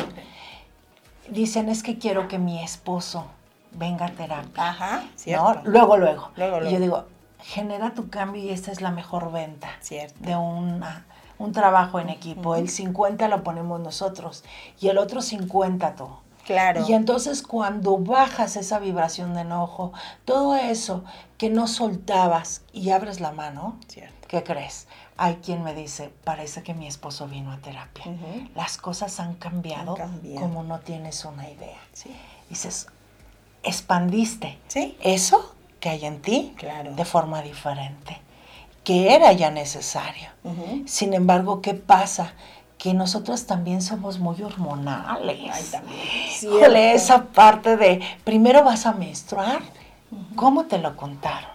Dicen, 1.29 1.71
es 1.71 1.83
que 1.83 1.99
quiero 1.99 2.29
que 2.29 2.39
mi 2.39 2.63
esposo 2.63 3.27
venga 3.73 4.07
a 4.07 4.11
terapia. 4.11 4.69
Ajá, 4.69 5.05
cierto. 5.17 5.63
Luego, 5.65 5.97
luego. 5.97 6.31
Y 6.37 6.73
yo 6.73 6.81
digo, 6.81 7.05
genera 7.45 7.93
tu 7.93 8.09
cambio 8.09 8.43
y 8.43 8.51
esta 8.51 8.73
es 8.73 8.81
la 8.81 8.91
mejor 8.91 9.31
venta 9.31 9.69
cierto. 9.81 10.19
de 10.21 10.35
una, 10.35 11.05
un 11.39 11.53
trabajo 11.53 12.01
en 12.01 12.09
equipo. 12.09 12.57
El 12.57 12.71
50 12.71 13.29
lo 13.29 13.43
ponemos 13.43 13.81
nosotros 13.81 14.45
y 14.81 14.89
el 14.89 14.99
otro 14.99 15.21
50 15.21 15.95
tú. 15.95 16.09
Claro. 16.47 16.85
Y 16.87 16.93
entonces 16.93 17.43
cuando 17.43 17.99
bajas 17.99 18.57
esa 18.57 18.79
vibración 18.79 19.35
de 19.35 19.43
enojo, 19.43 19.93
todo 20.25 20.57
eso 20.57 21.05
que 21.39 21.51
no 21.51 21.67
soltabas 21.67 22.63
y 22.73 22.91
abres 22.91 23.21
la 23.21 23.33
mano, 23.33 23.77
Cierto. 23.89 24.29
¿qué 24.29 24.43
crees? 24.43 24.87
Hay 25.17 25.37
quien 25.37 25.63
me 25.63 25.75
dice, 25.75 26.13
parece 26.25 26.63
que 26.63 26.75
mi 26.75 26.87
esposo 26.87 27.29
vino 27.29 27.53
a 27.53 27.59
terapia. 27.59 28.05
Las 28.55 28.79
cosas 28.79 29.21
han 29.21 29.35
cambiado, 29.35 29.97
como 30.39 30.65
no 30.65 30.81
tienes 30.81 31.25
una 31.25 31.49
idea. 31.49 31.79
Dices, 32.51 32.89
expandiste 33.63 34.59
eso 35.01 35.55
que 35.85 35.91
hay 35.91 36.07
en 36.07 36.23
ti 36.23 36.55
de 36.97 37.05
forma 37.05 37.43
diferente, 37.43 38.19
que 38.85 39.15
era 39.15 39.33
ya 39.33 39.51
necesario. 39.51 40.31
Sin 40.87 41.13
embargo, 41.13 41.61
¿qué 41.61 41.75
pasa? 41.75 42.33
que 42.79 42.95
nosotros 42.95 43.47
también 43.47 43.81
somos 43.81 44.19
muy 44.19 44.43
hormonales. 44.43 45.51
Ay, 45.53 45.63
también. 45.71 46.77
esa 46.95 47.25
parte 47.25 47.77
de 47.77 48.01
primero 48.25 48.63
vas 48.63 48.85
a 48.85 48.93
menstruar, 48.93 49.61
¿cómo 50.37 50.65
te 50.65 50.79
lo 50.79 50.97
contaron? 50.97 51.51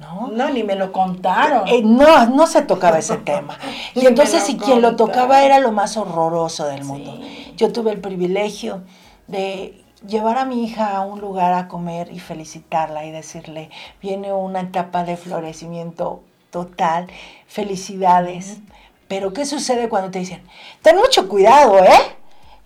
¿No? 0.00 0.28
no, 0.28 0.50
ni 0.50 0.64
me 0.64 0.74
lo 0.74 0.90
contaron. 0.90 1.68
Eh, 1.68 1.82
no, 1.84 2.26
no 2.26 2.46
se 2.46 2.62
tocaba 2.62 2.98
ese 2.98 3.16
tema. 3.32 3.58
Y 3.94 4.06
entonces, 4.06 4.44
si 4.44 4.56
quien 4.56 4.80
lo 4.80 4.96
tocaba 4.96 5.44
era 5.44 5.58
lo 5.58 5.72
más 5.72 5.96
horroroso 5.96 6.66
del 6.66 6.84
mundo. 6.84 7.18
Yo 7.56 7.72
tuve 7.72 7.92
el 7.92 8.00
privilegio 8.00 8.82
de 9.26 9.81
llevar 10.06 10.38
a 10.38 10.44
mi 10.44 10.64
hija 10.64 10.96
a 10.96 11.02
un 11.02 11.20
lugar 11.20 11.52
a 11.52 11.68
comer 11.68 12.12
y 12.12 12.20
felicitarla 12.20 13.04
y 13.04 13.10
decirle, 13.10 13.70
viene 14.00 14.32
una 14.32 14.60
etapa 14.60 15.04
de 15.04 15.16
florecimiento 15.16 16.22
total, 16.50 17.08
felicidades. 17.46 18.58
Pero 19.08 19.32
¿qué 19.32 19.44
sucede 19.44 19.88
cuando 19.88 20.10
te 20.10 20.20
dicen, 20.20 20.42
ten 20.82 20.96
mucho 20.96 21.28
cuidado, 21.28 21.82
¿eh? 21.82 22.16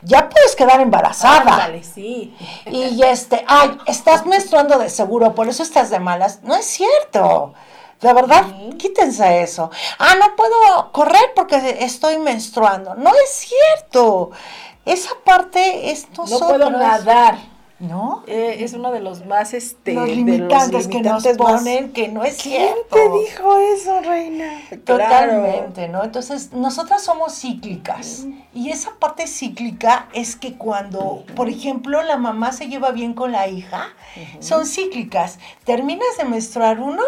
Ya 0.03 0.29
puedes 0.29 0.55
quedar 0.55 0.81
embarazada. 0.81 1.71
sí. 1.83 2.37
Y 2.67 3.03
este, 3.03 3.45
ay, 3.49 3.79
estás 3.87 4.27
menstruando 4.27 4.79
de 4.79 4.91
seguro, 4.91 5.35
por 5.35 5.49
eso 5.49 5.63
estás 5.63 5.91
de 5.91 5.99
malas. 5.99 6.43
No 6.43 6.55
es 6.55 6.67
cierto. 6.67 7.55
De 8.01 8.13
verdad, 8.13 8.45
quítense 8.77 9.43
eso. 9.43 9.71
Ah, 9.99 10.15
no 10.21 10.37
puedo 10.37 10.93
correr 10.93 11.33
porque 11.35 11.79
estoy 11.81 12.19
menstruando. 12.19 12.95
No 12.95 13.11
es 13.11 13.31
cierto. 13.31 14.33
Esa 14.87 15.11
parte 15.25 15.91
es 15.91 16.09
nosotros. 16.17 16.41
No 16.41 16.49
puedo 16.49 16.71
nadar. 16.71 17.57
¿No? 17.79 18.23
Eh, 18.27 18.65
es 18.65 18.73
uno 18.73 18.91
de 18.91 19.01
los 19.01 19.27
más 19.27 19.53
este 19.53 19.93
los 19.93 20.09
limitantes, 20.09 20.89
que 20.89 21.03
nos 21.03 21.27
ponen 21.37 21.93
que 21.93 22.09
no 22.09 22.25
es 22.25 22.39
cierto. 22.39 22.87
¿Quién 22.89 23.13
te 23.13 23.19
dijo 23.19 23.59
eso, 23.59 24.01
reina? 24.01 24.63
Totalmente, 24.83 25.87
¿no? 25.87 26.03
Entonces, 26.03 26.53
nosotras 26.53 27.03
somos 27.03 27.39
cíclicas. 27.39 28.25
Y 28.55 28.71
esa 28.71 28.93
parte 28.99 29.27
cíclica 29.27 30.09
es 30.15 30.37
que 30.37 30.57
cuando, 30.57 31.25
por 31.35 31.51
ejemplo, 31.51 32.03
la 32.03 32.17
mamá 32.17 32.53
se 32.53 32.69
lleva 32.69 32.93
bien 32.93 33.13
con 33.13 33.31
la 33.31 33.47
hija, 33.47 33.89
son 34.39 34.65
cíclicas. 34.65 35.39
Terminas 35.65 36.17
de 36.17 36.25
menstruar 36.25 36.81
uno 36.81 37.03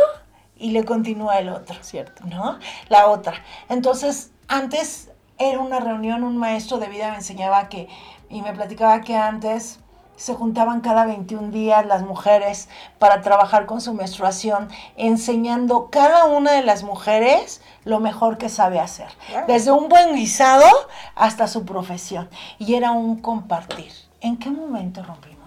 y 0.58 0.72
le 0.72 0.84
continúa 0.84 1.38
el 1.38 1.48
otro. 1.48 1.76
Cierto. 1.80 2.26
¿No? 2.26 2.58
La 2.90 3.06
otra. 3.06 3.42
Entonces, 3.70 4.32
antes 4.48 5.08
era 5.38 5.60
una 5.60 5.80
reunión, 5.80 6.24
un 6.24 6.36
maestro 6.36 6.78
de 6.78 6.88
vida 6.88 7.10
me 7.10 7.16
enseñaba 7.16 7.68
que, 7.68 7.88
y 8.28 8.42
me 8.42 8.52
platicaba 8.52 9.00
que 9.00 9.16
antes 9.16 9.78
se 10.18 10.34
juntaban 10.34 10.80
cada 10.80 11.06
21 11.06 11.52
días 11.52 11.86
las 11.86 12.02
mujeres 12.02 12.68
para 12.98 13.22
trabajar 13.22 13.66
con 13.66 13.80
su 13.80 13.94
menstruación, 13.94 14.68
enseñando 14.96 15.90
cada 15.90 16.24
una 16.24 16.52
de 16.52 16.62
las 16.62 16.82
mujeres 16.82 17.62
lo 17.84 18.00
mejor 18.00 18.36
que 18.36 18.48
sabe 18.48 18.80
hacer, 18.80 19.08
desde 19.46 19.70
un 19.70 19.88
buen 19.88 20.16
guisado 20.16 20.66
hasta 21.14 21.46
su 21.46 21.64
profesión. 21.64 22.28
Y 22.58 22.74
era 22.74 22.90
un 22.90 23.20
compartir. 23.22 23.92
¿En 24.20 24.36
qué 24.36 24.50
momento 24.50 25.04
rompimos? 25.04 25.37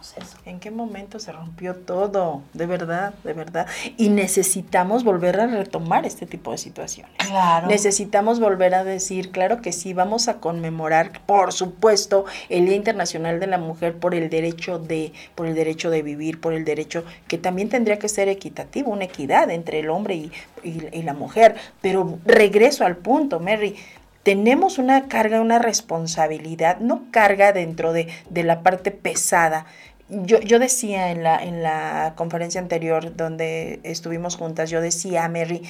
¿En 0.45 0.59
qué 0.59 0.71
momento 0.71 1.19
se 1.19 1.31
rompió 1.31 1.75
todo? 1.75 2.41
De 2.53 2.65
verdad, 2.65 3.13
de 3.23 3.33
verdad. 3.33 3.67
Y 3.97 4.09
necesitamos 4.09 5.03
volver 5.03 5.39
a 5.39 5.47
retomar 5.47 6.05
este 6.05 6.25
tipo 6.25 6.51
de 6.51 6.57
situaciones. 6.57 7.15
Claro. 7.17 7.67
Necesitamos 7.67 8.39
volver 8.39 8.75
a 8.75 8.83
decir, 8.83 9.31
claro 9.31 9.61
que 9.61 9.71
sí, 9.71 9.93
vamos 9.93 10.27
a 10.27 10.39
conmemorar, 10.39 11.21
por 11.25 11.53
supuesto, 11.53 12.25
el 12.49 12.65
Día 12.65 12.75
Internacional 12.75 13.39
de 13.39 13.47
la 13.47 13.57
Mujer 13.57 13.95
por 13.95 14.15
el 14.15 14.29
derecho 14.29 14.79
de, 14.79 15.13
por 15.35 15.47
el 15.47 15.55
derecho 15.55 15.89
de 15.89 16.01
vivir, 16.01 16.41
por 16.41 16.53
el 16.53 16.65
derecho 16.65 17.03
que 17.27 17.37
también 17.37 17.69
tendría 17.69 17.99
que 17.99 18.09
ser 18.09 18.27
equitativo, 18.27 18.91
una 18.91 19.05
equidad 19.05 19.49
entre 19.49 19.79
el 19.79 19.89
hombre 19.89 20.15
y, 20.15 20.31
y 20.63 21.03
la 21.03 21.13
mujer. 21.13 21.55
Pero 21.81 22.19
regreso 22.25 22.85
al 22.85 22.97
punto, 22.97 23.39
Mary 23.39 23.75
tenemos 24.23 24.77
una 24.77 25.07
carga, 25.07 25.41
una 25.41 25.59
responsabilidad, 25.59 26.79
no 26.79 27.05
carga 27.11 27.53
dentro 27.53 27.91
de, 27.91 28.07
de 28.29 28.43
la 28.43 28.61
parte 28.61 28.91
pesada, 28.91 29.65
yo, 30.11 30.39
yo 30.39 30.59
decía 30.59 31.11
en 31.11 31.23
la, 31.23 31.41
en 31.41 31.63
la 31.63 32.13
conferencia 32.15 32.61
anterior 32.61 33.15
donde 33.15 33.79
estuvimos 33.83 34.35
juntas, 34.35 34.69
yo 34.69 34.81
decía, 34.81 35.27
Mary, 35.29 35.63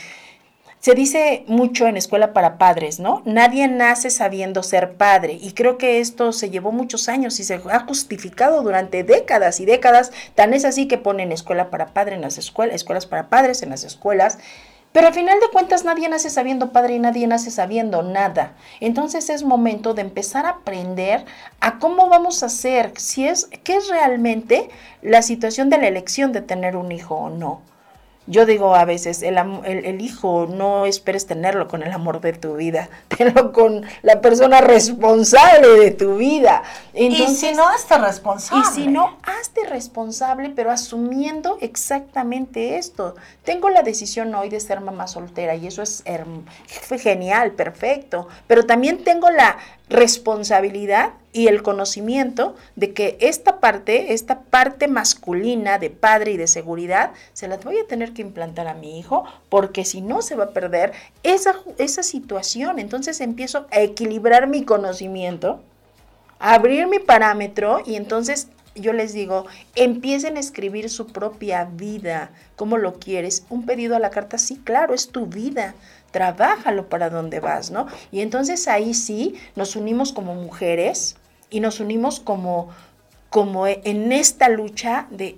se 0.80 0.96
dice 0.96 1.44
mucho 1.46 1.86
en 1.86 1.96
escuela 1.96 2.34
para 2.34 2.58
padres, 2.58 3.00
¿no? 3.00 3.22
Nadie 3.24 3.68
nace 3.68 4.10
sabiendo 4.10 4.64
ser 4.64 4.94
padre 4.94 5.38
y 5.39 5.52
creo 5.52 5.78
que 5.78 6.00
esto 6.00 6.32
se 6.34 6.50
llevó 6.50 6.72
muchos 6.72 7.08
años 7.08 7.39
y 7.39 7.44
se 7.44 7.62
ha 7.72 7.80
justificado 7.82 8.64
durante 8.64 9.04
décadas 9.04 9.60
y 9.60 9.66
décadas. 9.66 10.12
Tan 10.34 10.56
es 10.56 10.66
así 10.66 10.88
que 10.88 10.98
ponen 10.98 11.32
escuela 11.32 11.70
para 11.70 11.94
padres 11.94 12.16
en 12.16 12.22
las 12.22 12.39
escuelas, 12.39 12.76
escuelas 12.76 13.06
para 13.06 13.30
padres 13.30 13.62
en 13.62 13.70
las 13.70 13.84
escuelas 13.84 14.39
pero 14.92 15.08
al 15.08 15.14
final 15.14 15.39
de 15.39 15.50
cuentas 15.50 15.86
nadie 15.86 16.10
nace 16.10 16.30
sabiendo 16.30 16.72
padre 16.72 16.96
y 16.96 17.00
nadie 17.00 17.28
nace 17.28 17.52
sabiendo 17.52 18.04
nada. 18.04 18.54
Entonces 18.80 19.30
es 19.30 19.44
momento 19.44 19.94
de 19.94 20.02
empezar 20.02 20.46
a 20.46 20.50
aprender 20.50 21.26
a 21.60 21.80
cómo 21.80 22.10
vamos 22.10 22.44
a 22.44 22.48
hacer, 22.48 22.94
si 22.98 23.28
es, 23.28 23.50
qué 23.64 23.78
es 23.78 23.89
realmente 23.89 24.70
la 25.02 25.22
situación 25.22 25.70
de 25.70 25.78
la 25.78 25.88
elección 25.88 26.32
de 26.34 26.42
tener 26.42 26.76
un 26.76 26.92
hijo 26.92 27.16
o 27.16 27.30
no. 27.30 27.62
Yo 28.32 28.46
digo 28.46 28.76
a 28.76 28.86
veces, 28.86 29.24
el, 29.24 29.38
el, 29.66 30.00
hijo 30.00 30.48
no 30.50 30.86
esperes 30.86 31.28
tenerlo 31.28 31.68
con 31.68 31.84
el 31.84 31.92
amor 31.92 32.22
de 32.22 32.32
tu 32.32 32.56
vida, 32.56 32.88
tenlo 33.10 33.52
con 33.52 33.84
la 34.04 34.22
persona 34.22 34.62
responsable 34.62 35.68
de 35.68 35.92
tu 35.92 36.16
vida. 36.16 36.64
y 36.94 37.12
si 37.36 37.52
no, 37.52 37.68
hazte 37.68 37.98
responsable. 37.98 38.64
Y 38.64 38.74
si 38.74 38.88
no, 38.88 39.18
hazte 39.24 39.66
responsable, 39.68 40.54
pero 40.56 40.72
asumiendo 40.72 41.58
exactamente 41.60 42.78
esto. 42.78 43.16
Tengo 43.44 43.70
la 43.70 43.82
decisión 43.82 44.34
hoy 44.34 44.48
de 44.48 44.62
ser 44.62 44.80
mamá 44.80 45.08
soltera 45.08 45.56
y 45.56 45.68
eso 45.68 45.82
es 45.82 46.02
genial, 47.02 47.52
perfecto, 47.52 48.30
pero 48.48 48.66
también 48.66 49.04
tengo 49.04 49.30
la 49.30 49.58
responsabilidad 49.92 51.12
y 51.34 51.48
el 51.48 51.64
conocimiento 51.64 52.56
de 52.76 52.94
que 52.94 53.18
esta 53.20 53.60
parte, 53.60 54.14
esta 54.14 54.42
parte 54.42 54.88
masculina 54.88 55.78
de 55.78 55.89
padre 55.89 56.32
y 56.32 56.38
de 56.38 56.48
seguridad, 56.48 57.12
se 57.34 57.48
las 57.48 57.64
voy 57.64 57.78
a 57.78 57.88
tener 57.88 58.14
que 58.14 58.22
implantar 58.22 58.68
a 58.68 58.74
mi 58.74 59.00
hijo, 59.00 59.26
porque 59.50 59.86
si 59.86 60.02
no 60.02 60.22
se 60.22 60.36
va 60.36 60.46
a 60.46 60.50
perder 60.52 60.94
esa, 61.24 61.56
esa 61.78 62.04
situación. 62.04 62.80
Entonces 62.80 63.22
empiezo 63.22 63.68
a 63.72 63.82
equilibrar 63.82 64.48
mi 64.48 64.64
conocimiento, 64.64 65.62
a 66.39 66.54
abrir 66.54 66.88
mi 66.88 67.00
parámetro 67.00 67.82
y 67.86 67.96
entonces 67.96 68.48
yo 68.74 68.94
les 68.94 69.14
digo, 69.14 69.46
empiecen 69.76 70.38
a 70.38 70.39
escribir 70.39 70.89
su 70.89 71.08
propia 71.08 71.66
vida, 71.66 72.32
como 72.56 72.78
lo 72.78 73.00
quieres. 73.00 73.44
Un 73.50 73.66
pedido 73.66 73.98
a 73.98 74.00
la 74.00 74.12
carta, 74.12 74.38
sí, 74.38 74.62
claro, 74.64 74.94
es 74.94 75.10
tu 75.10 75.26
vida 75.26 75.76
trabájalo 76.12 76.89
para 76.89 77.09
donde 77.09 77.39
vas, 77.39 77.72
¿no? 77.72 77.88
Y 78.12 78.22
entonces 78.22 78.68
ahí 78.68 78.93
sí 78.93 79.36
nos 79.55 79.76
unimos 79.76 80.14
como 80.14 80.36
mujeres 80.36 81.16
y 81.49 81.59
nos 81.59 81.80
unimos 81.80 82.20
como, 82.20 82.70
como 83.30 83.68
en 83.68 84.12
esta 84.12 84.49
lucha 84.49 85.07
de, 85.09 85.36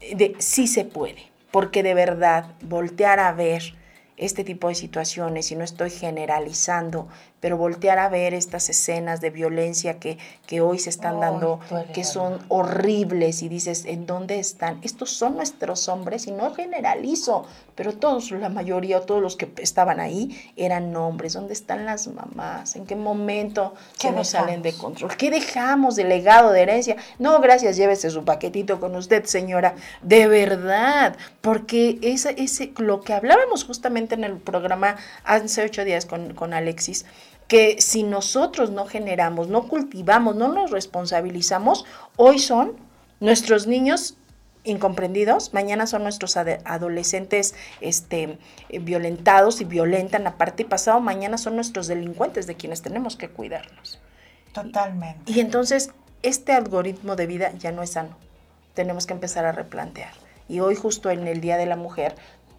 de, 0.00 0.36
se 0.38 0.84
puede, 0.84 1.30
porque 1.50 1.82
de 1.82 1.94
verdad 1.94 2.46
voltear 2.62 3.20
a 3.20 3.32
ver 3.32 3.74
este 4.16 4.44
tipo 4.44 4.68
de 4.68 4.74
situaciones, 4.74 5.50
y 5.52 5.56
no 5.56 5.64
estoy 5.64 5.90
generalizando, 5.90 7.08
pero 7.40 7.56
voltear 7.56 7.98
a 7.98 8.08
ver 8.08 8.34
estas 8.34 8.68
escenas 8.68 9.20
de 9.20 9.30
violencia 9.30 9.98
que, 9.98 10.18
que 10.46 10.60
hoy 10.60 10.78
se 10.78 10.90
están 10.90 11.20
dando, 11.20 11.60
que 11.92 12.04
son 12.04 12.38
horribles, 12.48 13.42
y 13.42 13.48
dices, 13.48 13.84
¿en 13.84 14.06
dónde 14.06 14.38
están? 14.38 14.80
Estos 14.82 15.10
son 15.10 15.36
nuestros 15.36 15.88
hombres, 15.88 16.26
y 16.26 16.32
no 16.32 16.54
generalizo, 16.54 17.46
pero 17.74 17.92
todos, 17.92 18.30
la 18.30 18.48
mayoría, 18.48 19.00
todos 19.00 19.20
los 19.20 19.36
que 19.36 19.50
estaban 19.58 20.00
ahí, 20.00 20.52
eran 20.56 20.96
hombres. 20.96 21.34
¿Dónde 21.34 21.52
están 21.52 21.84
las 21.84 22.08
mamás? 22.08 22.74
¿En 22.74 22.86
qué 22.86 22.96
momento 22.96 23.74
se 23.98 24.10
nos 24.12 24.28
salen 24.28 24.62
de 24.62 24.72
control? 24.72 25.14
¿Qué 25.16 25.30
dejamos 25.30 25.94
de 25.94 26.04
legado, 26.04 26.52
de 26.52 26.62
herencia? 26.62 26.96
No, 27.18 27.38
gracias, 27.40 27.76
llévese 27.76 28.10
su 28.10 28.24
paquetito 28.24 28.80
con 28.80 28.96
usted, 28.96 29.24
señora, 29.26 29.74
de 30.02 30.26
verdad, 30.26 31.16
porque 31.42 31.98
ese, 32.02 32.34
ese, 32.38 32.72
lo 32.78 33.02
que 33.02 33.12
hablábamos 33.12 33.64
justamente 33.64 34.14
en 34.14 34.24
el 34.24 34.38
programa 34.38 34.96
hace 35.24 35.62
ocho 35.62 35.84
días 35.84 36.06
con, 36.06 36.34
con 36.34 36.54
Alexis, 36.54 37.04
que 37.48 37.80
si 37.80 38.02
nosotros 38.02 38.70
no 38.70 38.86
generamos, 38.86 39.48
no 39.48 39.68
cultivamos, 39.68 40.36
no 40.36 40.48
nos 40.48 40.70
responsabilizamos, 40.70 41.84
hoy 42.16 42.38
son 42.38 42.76
nuestros 43.20 43.66
niños 43.66 44.16
incomprendidos, 44.64 45.54
mañana 45.54 45.86
son 45.86 46.02
nuestros 46.02 46.36
adolescentes 46.36 47.54
este, 47.80 48.38
violentados 48.80 49.60
y 49.60 49.64
violentan 49.64 50.26
aparte 50.26 50.64
y 50.64 50.66
pasado 50.66 51.00
mañana 51.00 51.38
son 51.38 51.54
nuestros 51.54 51.86
delincuentes 51.86 52.48
de 52.48 52.56
quienes 52.56 52.82
tenemos 52.82 53.16
que 53.16 53.28
cuidarnos. 53.28 54.00
Totalmente. 54.52 55.30
Y, 55.30 55.36
y 55.36 55.40
entonces 55.40 55.90
este 56.22 56.52
algoritmo 56.52 57.14
de 57.14 57.26
vida 57.26 57.52
ya 57.58 57.70
no 57.70 57.82
es 57.82 57.90
sano. 57.90 58.16
Tenemos 58.74 59.06
que 59.06 59.14
empezar 59.14 59.44
a 59.44 59.52
replantear. 59.52 60.12
Y 60.48 60.60
hoy 60.60 60.74
justo 60.74 61.10
en 61.10 61.26
el 61.28 61.40
Día 61.40 61.56
de 61.56 61.66
la 61.66 61.76
Mujer 61.76 62.16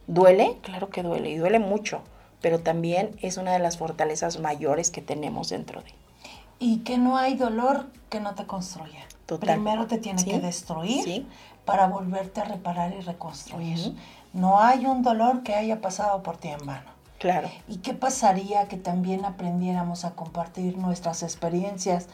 ¿Duele? 0.07 0.57
Claro 0.61 0.89
que 0.89 1.03
duele 1.03 1.29
y 1.29 1.35
duele 1.35 1.59
mucho, 1.59 2.01
pero 2.41 2.59
también 2.59 3.15
es 3.21 3.37
una 3.37 3.53
de 3.53 3.59
las 3.59 3.77
fortalezas 3.77 4.39
mayores 4.39 4.91
que 4.91 5.01
tenemos 5.01 5.49
dentro 5.49 5.81
de. 5.81 5.93
Y 6.59 6.79
que 6.79 6.97
no 6.97 7.17
hay 7.17 7.35
dolor 7.35 7.87
que 8.09 8.19
no 8.19 8.35
te 8.35 8.45
construya. 8.45 9.05
Primero 9.39 9.87
te 9.87 9.97
tiene 9.97 10.23
que 10.23 10.39
destruir 10.39 11.27
para 11.65 11.87
volverte 11.87 12.41
a 12.41 12.45
reparar 12.45 12.93
y 12.93 13.01
reconstruir. 13.01 13.95
No 14.33 14.59
hay 14.59 14.85
un 14.85 15.03
dolor 15.03 15.43
que 15.43 15.53
haya 15.53 15.81
pasado 15.81 16.23
por 16.23 16.37
ti 16.37 16.47
en 16.47 16.65
vano. 16.65 16.97
Claro. 17.19 17.49
¿Y 17.67 17.77
qué 17.77 17.93
pasaría 17.93 18.67
que 18.67 18.77
también 18.77 19.25
aprendiéramos 19.25 20.05
a 20.05 20.11
compartir 20.11 20.77
nuestras 20.77 21.23
experiencias 21.23 22.07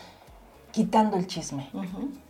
quitando 0.72 1.18
el 1.18 1.28
chisme? 1.28 1.70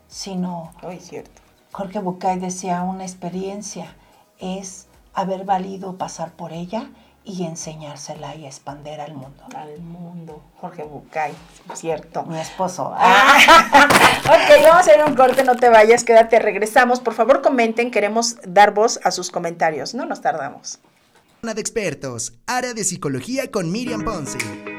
Sino, 0.08 0.72
Ay, 0.82 1.00
cierto. 1.00 1.41
Jorge 1.72 2.00
Bucay 2.00 2.39
decía, 2.39 2.82
una 2.84 3.04
experiencia 3.04 3.96
es 4.39 4.88
haber 5.14 5.46
valido 5.46 5.98
pasar 5.98 6.32
por 6.34 6.52
ella 6.52 6.89
y 7.26 7.46
enseñársela 7.46 8.36
y 8.36 8.46
expander 8.46 9.02
al 9.02 9.14
mundo. 9.14 9.44
Al 9.56 9.80
mundo. 9.80 10.44
Jorge 10.60 10.84
Bucay, 10.84 11.34
cierto. 11.74 12.24
Mi 12.24 12.40
esposo. 12.40 12.94
Ah. 12.96 13.38
ok, 14.26 14.62
vamos 14.62 14.76
a 14.76 14.80
hacer 14.80 15.04
un 15.06 15.16
corte, 15.16 15.44
no 15.44 15.56
te 15.56 15.70
vayas, 15.70 16.04
quédate, 16.04 16.40
regresamos. 16.40 17.00
Por 17.00 17.14
favor, 17.14 17.42
comenten, 17.42 17.92
queremos 17.92 18.38
dar 18.46 18.74
voz 18.74 19.00
a 19.04 19.12
sus 19.12 19.32
comentarios, 19.32 19.94
no 19.94 20.06
nos 20.06 20.22
tardamos. 20.22 20.80
de 21.42 21.62
expertos, 21.62 22.34
área 22.48 22.74
de 22.74 22.84
psicología 22.84 23.52
con 23.52 23.72
Miriam 23.72 24.04
Ponce. 24.04 24.73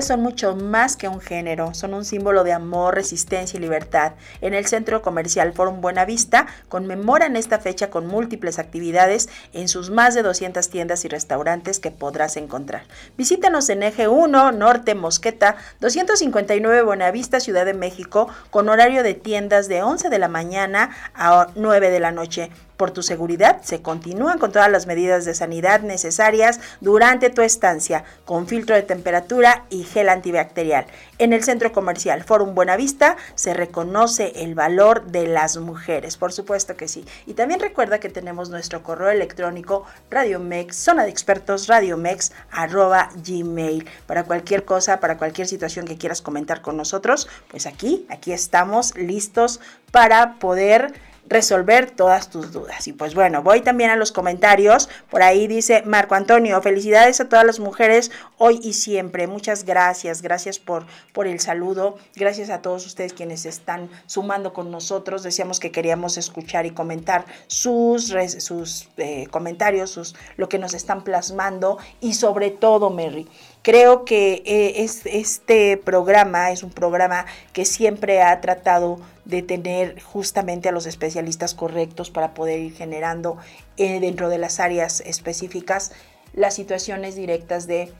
Son 0.00 0.22
mucho 0.22 0.56
más 0.56 0.96
que 0.96 1.08
un 1.08 1.20
género, 1.20 1.74
son 1.74 1.92
un 1.92 2.06
símbolo 2.06 2.44
de 2.44 2.52
amor, 2.52 2.94
resistencia 2.94 3.58
y 3.58 3.60
libertad. 3.60 4.12
En 4.40 4.54
el 4.54 4.64
Centro 4.66 5.02
Comercial 5.02 5.52
Forum 5.52 5.82
Buenavista 5.82 6.46
conmemoran 6.70 7.36
esta 7.36 7.58
fecha 7.58 7.90
con 7.90 8.06
múltiples 8.06 8.58
actividades 8.58 9.28
en 9.52 9.68
sus 9.68 9.90
más 9.90 10.14
de 10.14 10.22
200 10.22 10.70
tiendas 10.70 11.04
y 11.04 11.08
restaurantes 11.08 11.80
que 11.80 11.90
podrás 11.90 12.38
encontrar. 12.38 12.84
Visítanos 13.18 13.68
en 13.68 13.82
Eje 13.82 14.08
1, 14.08 14.52
Norte 14.52 14.94
Mosqueta, 14.94 15.56
259 15.80 16.82
Buenavista, 16.82 17.40
Ciudad 17.40 17.66
de 17.66 17.74
México, 17.74 18.28
con 18.50 18.68
horario 18.68 19.02
de 19.02 19.14
tiendas 19.14 19.68
de 19.68 19.82
11 19.82 20.08
de 20.08 20.18
la 20.18 20.28
mañana 20.28 20.90
a 21.14 21.48
9 21.54 21.90
de 21.90 22.00
la 22.00 22.12
noche. 22.12 22.50
Por 22.76 22.90
tu 22.90 23.02
seguridad, 23.02 23.62
se 23.62 23.82
continúan 23.82 24.38
con 24.38 24.52
todas 24.52 24.70
las 24.70 24.86
medidas 24.86 25.24
de 25.24 25.34
sanidad 25.34 25.80
necesarias 25.80 26.60
durante 26.80 27.30
tu 27.30 27.42
estancia, 27.42 28.04
con 28.24 28.46
filtro 28.46 28.74
de 28.74 28.82
temperatura 28.82 29.64
y 29.70 29.84
gel 29.84 30.08
antibacterial. 30.08 30.86
En 31.18 31.32
el 31.32 31.44
centro 31.44 31.72
comercial 31.72 32.24
Forum 32.24 32.54
Buenavista 32.54 33.16
se 33.34 33.54
reconoce 33.54 34.32
el 34.36 34.54
valor 34.54 35.06
de 35.06 35.26
las 35.26 35.56
mujeres, 35.56 36.16
por 36.16 36.32
supuesto 36.32 36.76
que 36.76 36.88
sí. 36.88 37.04
Y 37.26 37.34
también 37.34 37.60
recuerda 37.60 38.00
que 38.00 38.08
tenemos 38.08 38.50
nuestro 38.50 38.82
correo 38.82 39.10
electrónico 39.10 39.84
radiomex, 40.10 40.76
zona 40.76 41.04
de 41.04 41.10
expertos 41.10 41.68
radiomex, 41.68 42.32
arroba 42.50 43.10
gmail. 43.24 43.88
Para 44.06 44.24
cualquier 44.24 44.64
cosa, 44.64 45.00
para 45.00 45.18
cualquier 45.18 45.46
situación 45.46 45.86
que 45.86 45.98
quieras 45.98 46.22
comentar 46.22 46.62
con 46.62 46.76
nosotros, 46.76 47.28
pues 47.48 47.66
aquí, 47.66 48.06
aquí 48.08 48.32
estamos 48.32 48.96
listos 48.96 49.60
para 49.90 50.38
poder 50.38 50.94
resolver 51.32 51.90
todas 51.90 52.30
tus 52.30 52.52
dudas. 52.52 52.86
Y 52.86 52.92
pues 52.92 53.14
bueno, 53.14 53.42
voy 53.42 53.60
también 53.60 53.90
a 53.90 53.96
los 53.96 54.12
comentarios. 54.12 54.88
Por 55.10 55.22
ahí 55.22 55.46
dice 55.46 55.82
Marco 55.84 56.14
Antonio, 56.14 56.60
felicidades 56.62 57.20
a 57.20 57.28
todas 57.28 57.44
las 57.44 57.58
mujeres 57.58 58.10
hoy 58.38 58.60
y 58.62 58.74
siempre. 58.74 59.26
Muchas 59.26 59.64
gracias, 59.64 60.22
gracias 60.22 60.58
por, 60.58 60.86
por 61.12 61.26
el 61.26 61.40
saludo. 61.40 61.96
Gracias 62.14 62.50
a 62.50 62.62
todos 62.62 62.86
ustedes 62.86 63.12
quienes 63.12 63.46
están 63.46 63.90
sumando 64.06 64.52
con 64.52 64.70
nosotros. 64.70 65.22
Decíamos 65.22 65.60
que 65.60 65.72
queríamos 65.72 66.18
escuchar 66.18 66.66
y 66.66 66.70
comentar 66.70 67.24
sus, 67.46 68.14
sus 68.38 68.88
eh, 68.96 69.26
comentarios, 69.30 69.90
sus, 69.90 70.14
lo 70.36 70.48
que 70.48 70.58
nos 70.58 70.74
están 70.74 71.04
plasmando 71.04 71.78
y 72.00 72.14
sobre 72.14 72.50
todo, 72.50 72.90
Mary 72.90 73.28
Creo 73.62 74.04
que 74.04 74.42
eh, 74.44 74.84
este 75.04 75.76
programa 75.76 76.50
es 76.50 76.64
un 76.64 76.70
programa 76.70 77.26
que 77.52 77.64
siempre 77.64 78.20
ha 78.20 78.40
tratado 78.40 78.98
de 79.24 79.42
tener 79.42 80.02
justamente 80.02 80.68
a 80.68 80.72
los 80.72 80.86
especialistas 80.86 81.54
correctos 81.54 82.10
para 82.10 82.34
poder 82.34 82.58
ir 82.58 82.74
generando 82.74 83.36
eh, 83.76 84.00
dentro 84.00 84.28
de 84.28 84.38
las 84.38 84.58
áreas 84.58 85.00
específicas 85.00 85.92
las 86.32 86.54
situaciones 86.54 87.14
directas 87.14 87.66
de, 87.68 87.92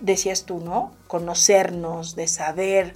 decías 0.00 0.44
tú, 0.44 0.60
¿no? 0.60 0.92
Conocernos, 1.08 2.16
de 2.16 2.26
saber 2.28 2.94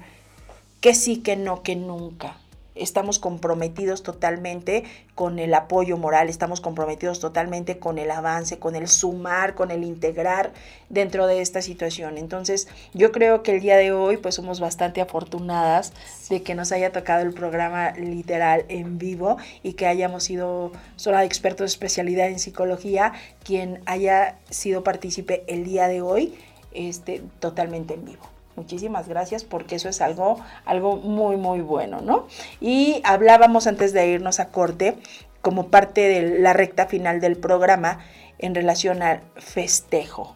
que 0.80 0.94
sí, 0.94 1.18
que 1.18 1.36
no, 1.36 1.62
que 1.62 1.76
nunca 1.76 2.38
estamos 2.74 3.18
comprometidos 3.18 4.02
totalmente 4.02 4.84
con 5.14 5.38
el 5.38 5.54
apoyo 5.54 5.96
moral, 5.96 6.28
estamos 6.28 6.60
comprometidos 6.60 7.20
totalmente 7.20 7.78
con 7.78 7.98
el 7.98 8.10
avance, 8.10 8.58
con 8.58 8.76
el 8.76 8.88
sumar, 8.88 9.54
con 9.54 9.70
el 9.70 9.84
integrar 9.84 10.52
dentro 10.88 11.26
de 11.26 11.40
esta 11.40 11.62
situación. 11.62 12.18
Entonces, 12.18 12.68
yo 12.92 13.12
creo 13.12 13.42
que 13.42 13.52
el 13.52 13.60
día 13.60 13.76
de 13.76 13.92
hoy 13.92 14.16
pues 14.16 14.34
somos 14.34 14.60
bastante 14.60 15.00
afortunadas 15.00 15.92
de 16.28 16.42
que 16.42 16.54
nos 16.54 16.72
haya 16.72 16.92
tocado 16.92 17.22
el 17.22 17.32
programa 17.32 17.92
literal 17.92 18.64
en 18.68 18.98
vivo 18.98 19.36
y 19.62 19.74
que 19.74 19.86
hayamos 19.86 20.24
sido 20.24 20.72
solo 20.96 21.18
expertos 21.20 21.64
de 21.64 21.66
especialidad 21.66 22.28
en 22.28 22.38
psicología 22.38 23.12
quien 23.44 23.80
haya 23.86 24.38
sido 24.50 24.82
partícipe 24.82 25.44
el 25.46 25.64
día 25.64 25.88
de 25.88 26.02
hoy 26.02 26.34
este 26.72 27.22
totalmente 27.40 27.94
en 27.94 28.04
vivo. 28.04 28.33
Muchísimas 28.56 29.08
gracias 29.08 29.44
porque 29.44 29.76
eso 29.76 29.88
es 29.88 30.00
algo, 30.00 30.38
algo 30.64 30.96
muy, 30.96 31.36
muy 31.36 31.60
bueno, 31.60 32.00
¿no? 32.00 32.26
Y 32.60 33.00
hablábamos 33.04 33.66
antes 33.66 33.92
de 33.92 34.06
irnos 34.08 34.40
a 34.40 34.48
corte, 34.48 34.96
como 35.42 35.68
parte 35.68 36.00
de 36.02 36.40
la 36.40 36.52
recta 36.52 36.86
final 36.86 37.20
del 37.20 37.36
programa, 37.36 37.98
en 38.38 38.54
relación 38.54 39.02
al 39.02 39.20
festejo. 39.36 40.34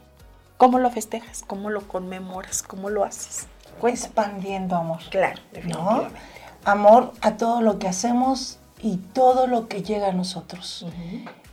¿Cómo 0.56 0.78
lo 0.78 0.90
festejas? 0.90 1.44
¿Cómo 1.46 1.70
lo 1.70 1.86
conmemoras? 1.86 2.62
¿Cómo 2.62 2.90
lo 2.90 3.04
haces? 3.04 3.46
Expandiendo 3.82 4.76
amor. 4.76 4.98
Claro, 5.10 5.40
definitivamente. 5.52 6.18
Amor 6.64 7.12
a 7.20 7.36
todo 7.36 7.60
lo 7.60 7.78
que 7.78 7.86
hacemos 7.86 8.58
y 8.82 8.96
todo 8.96 9.46
lo 9.46 9.68
que 9.68 9.82
llega 9.82 10.08
a 10.08 10.12
nosotros. 10.12 10.84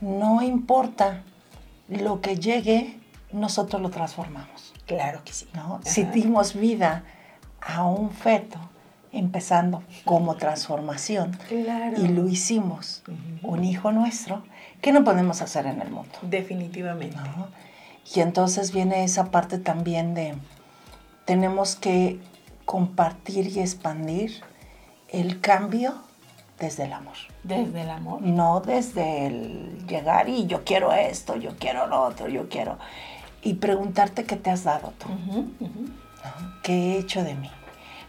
No 0.00 0.42
importa 0.42 1.22
lo 1.88 2.20
que 2.20 2.36
llegue, 2.36 2.98
nosotros 3.32 3.80
lo 3.80 3.90
transformamos. 3.90 4.65
Claro 4.86 5.22
que 5.24 5.32
sí. 5.32 5.48
¿no? 5.54 5.80
Si 5.84 6.04
dimos 6.04 6.54
vida 6.54 7.04
a 7.60 7.84
un 7.84 8.10
feto, 8.10 8.58
empezando 9.12 9.82
como 10.04 10.36
transformación, 10.36 11.36
y 11.50 12.08
lo 12.08 12.28
hicimos, 12.28 13.02
un 13.42 13.64
hijo 13.64 13.92
nuestro, 13.92 14.42
¿qué 14.80 14.92
no 14.92 15.04
podemos 15.04 15.42
hacer 15.42 15.66
en 15.66 15.80
el 15.80 15.90
mundo? 15.90 16.12
Definitivamente. 16.22 17.18
Y 18.14 18.20
entonces 18.20 18.72
viene 18.72 19.04
esa 19.04 19.30
parte 19.30 19.58
también 19.58 20.14
de, 20.14 20.34
tenemos 21.24 21.74
que 21.74 22.20
compartir 22.64 23.48
y 23.48 23.60
expandir 23.60 24.42
el 25.08 25.40
cambio 25.40 25.94
desde 26.58 26.84
el 26.84 26.92
amor. 26.92 27.14
Desde 27.42 27.82
el 27.82 27.90
amor. 27.90 28.22
No 28.22 28.60
desde 28.60 29.26
el 29.26 29.86
llegar 29.86 30.28
y 30.28 30.46
yo 30.46 30.64
quiero 30.64 30.92
esto, 30.92 31.36
yo 31.36 31.56
quiero 31.58 31.86
lo 31.86 32.02
otro, 32.02 32.28
yo 32.28 32.48
quiero 32.48 32.78
y 33.46 33.54
preguntarte 33.54 34.24
qué 34.24 34.34
te 34.34 34.50
has 34.50 34.64
dado 34.64 34.92
tú, 34.98 35.06
qué 36.64 36.72
he 36.72 36.98
hecho 36.98 37.22
de 37.22 37.34
mí. 37.36 37.50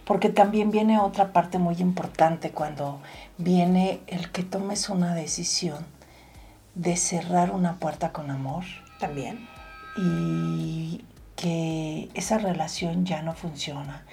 Porque 0.03 0.29
también 0.29 0.71
viene 0.71 0.99
otra 0.99 1.31
parte 1.31 1.59
muy 1.59 1.75
importante 1.75 2.51
cuando 2.51 2.99
viene 3.37 3.99
el 4.07 4.31
que 4.31 4.41
tomes 4.41 4.89
una 4.89 5.13
decisión 5.13 5.85
de 6.73 6.95
cerrar 6.95 7.51
una 7.51 7.75
puerta 7.75 8.11
con 8.11 8.31
amor. 8.31 8.63
También. 8.99 9.47
Y 9.97 11.03
que 11.35 12.09
esa 12.15 12.39
relación 12.39 13.05
ya 13.05 13.21
no 13.21 13.33
funciona. 13.33 14.05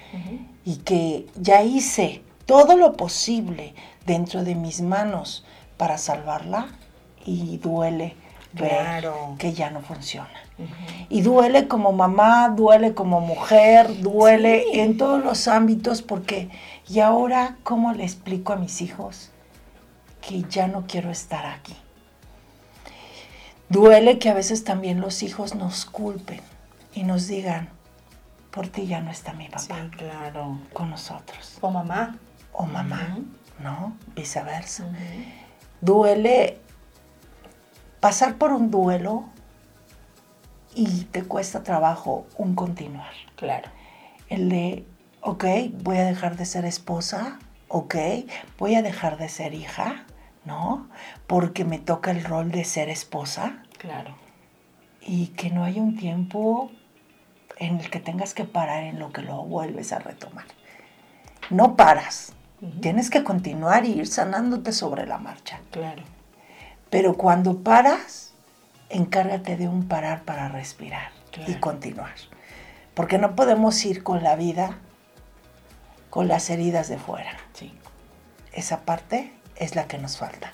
Y 0.63 0.77
que 0.77 1.25
ya 1.35 1.63
hice 1.63 2.23
todo 2.45 2.77
lo 2.77 2.93
posible 2.93 3.73
dentro 4.05 4.43
de 4.43 4.53
mis 4.53 4.81
manos 4.81 5.43
para 5.77 5.97
salvarla 5.97 6.67
y 7.25 7.57
duele 7.57 8.15
ver 8.53 9.09
que 9.39 9.53
ya 9.53 9.71
no 9.71 9.81
funciona. 9.81 10.44
Y 11.09 11.21
duele 11.21 11.67
como 11.67 11.91
mamá, 11.91 12.49
duele 12.49 12.93
como 12.93 13.19
mujer, 13.19 14.01
duele 14.01 14.81
en 14.81 14.97
todos 14.97 15.23
los 15.23 15.47
ámbitos 15.47 16.01
porque, 16.01 16.49
¿y 16.87 16.99
ahora 16.99 17.57
cómo 17.63 17.93
le 17.93 18.03
explico 18.03 18.53
a 18.53 18.55
mis 18.55 18.81
hijos 18.81 19.31
que 20.21 20.43
ya 20.43 20.67
no 20.67 20.85
quiero 20.87 21.11
estar 21.11 21.45
aquí? 21.45 21.75
Duele 23.69 24.19
que 24.19 24.29
a 24.29 24.33
veces 24.33 24.63
también 24.63 25.01
los 25.01 25.23
hijos 25.23 25.55
nos 25.55 25.85
culpen 25.85 26.39
y 26.93 27.03
nos 27.03 27.27
digan, 27.27 27.69
por 28.51 28.67
ti 28.67 28.87
ya 28.87 29.01
no 29.01 29.11
está 29.11 29.33
mi 29.33 29.49
papá. 29.49 29.89
claro. 29.97 30.59
Con 30.71 30.89
nosotros. 30.89 31.57
O 31.59 31.69
mamá. 31.69 32.17
O 32.53 32.65
mamá, 32.65 33.17
¿no? 33.59 33.97
Viceversa. 34.15 34.85
Duele 35.81 36.57
pasar 37.99 38.35
por 38.35 38.53
un 38.53 38.71
duelo 38.71 39.25
y 40.75 41.05
te 41.05 41.23
cuesta 41.23 41.63
trabajo 41.63 42.27
un 42.37 42.53
continuar. 42.53 43.13
Claro. 43.35 43.69
El 44.29 44.49
de, 44.49 44.85
ok, 45.21 45.45
voy 45.81 45.97
a 45.97 46.05
dejar 46.05 46.35
de 46.35 46.45
ser 46.45 46.65
esposa, 46.65 47.39
ok, 47.67 47.95
voy 48.57 48.75
a 48.75 48.81
dejar 48.81 49.17
de 49.17 49.29
ser 49.29 49.53
hija, 49.53 50.05
¿no? 50.43 50.89
Porque 51.27 51.65
me 51.65 51.79
toca 51.79 52.11
el 52.11 52.23
rol 52.23 52.51
de 52.51 52.65
ser 52.65 52.89
esposa. 52.89 53.63
Claro. 53.77 54.15
Y 55.01 55.27
que 55.27 55.49
no 55.49 55.63
haya 55.63 55.81
un 55.81 55.97
tiempo 55.97 56.71
en 57.57 57.79
el 57.79 57.89
que 57.89 57.99
tengas 57.99 58.33
que 58.33 58.43
parar 58.43 58.83
en 58.83 58.99
lo 58.99 59.11
que 59.11 59.21
luego 59.21 59.45
vuelves 59.45 59.93
a 59.93 59.99
retomar. 59.99 60.45
No 61.49 61.75
paras. 61.75 62.33
Tienes 62.81 63.09
que 63.09 63.23
continuar 63.23 63.85
y 63.85 63.91
ir 63.91 64.07
sanándote 64.07 64.71
sobre 64.71 65.05
la 65.05 65.17
marcha. 65.17 65.59
Claro. 65.71 66.03
Pero 66.89 67.15
cuando 67.15 67.61
paras, 67.61 68.24
encárgate 68.89 69.57
de 69.57 69.67
un 69.67 69.87
parar 69.87 70.23
para 70.23 70.49
respirar 70.49 71.11
y 71.47 71.55
continuar. 71.55 72.15
Porque 72.93 73.17
no 73.17 73.35
podemos 73.35 73.83
ir 73.85 74.03
con 74.03 74.23
la 74.23 74.35
vida 74.35 74.77
con 76.09 76.29
las 76.29 76.49
heridas 76.49 76.87
de 76.87 76.97
fuera. 76.97 77.37
Sí. 77.51 77.73
Esa 78.53 78.85
parte 78.85 79.33
es 79.57 79.75
la 79.75 79.85
que 79.85 79.97
nos 79.97 80.17
falta. 80.17 80.53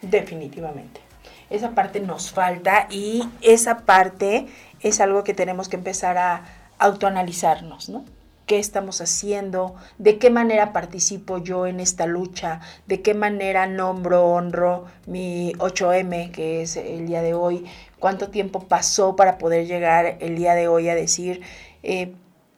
Definitivamente. 0.00 1.02
Esa 1.50 1.72
parte 1.72 2.00
nos 2.00 2.30
falta 2.30 2.86
y 2.88 3.28
esa 3.42 3.80
parte 3.80 4.46
es 4.80 5.02
algo 5.02 5.22
que 5.22 5.34
tenemos 5.34 5.68
que 5.68 5.76
empezar 5.76 6.16
a 6.16 6.44
autoanalizarnos, 6.78 7.90
¿no? 7.90 8.06
¿Qué 8.46 8.58
estamos 8.58 9.00
haciendo? 9.00 9.74
¿De 9.98 10.18
qué 10.18 10.30
manera 10.30 10.72
participo 10.72 11.38
yo 11.38 11.66
en 11.66 11.80
esta 11.80 12.06
lucha? 12.06 12.60
¿De 12.86 13.00
qué 13.00 13.14
manera 13.14 13.66
nombro, 13.66 14.26
honro 14.26 14.86
mi 15.06 15.52
8M, 15.54 16.32
que 16.32 16.62
es 16.62 16.76
el 16.76 17.06
día 17.06 17.22
de 17.22 17.34
hoy? 17.34 17.64
¿Cuánto 17.98 18.28
tiempo 18.30 18.64
pasó 18.64 19.14
para 19.14 19.38
poder 19.38 19.66
llegar 19.66 20.16
el 20.20 20.36
día 20.36 20.54
de 20.54 20.66
hoy 20.66 20.88
a 20.88 20.94
decir, 20.94 21.42
eh, 21.82 22.12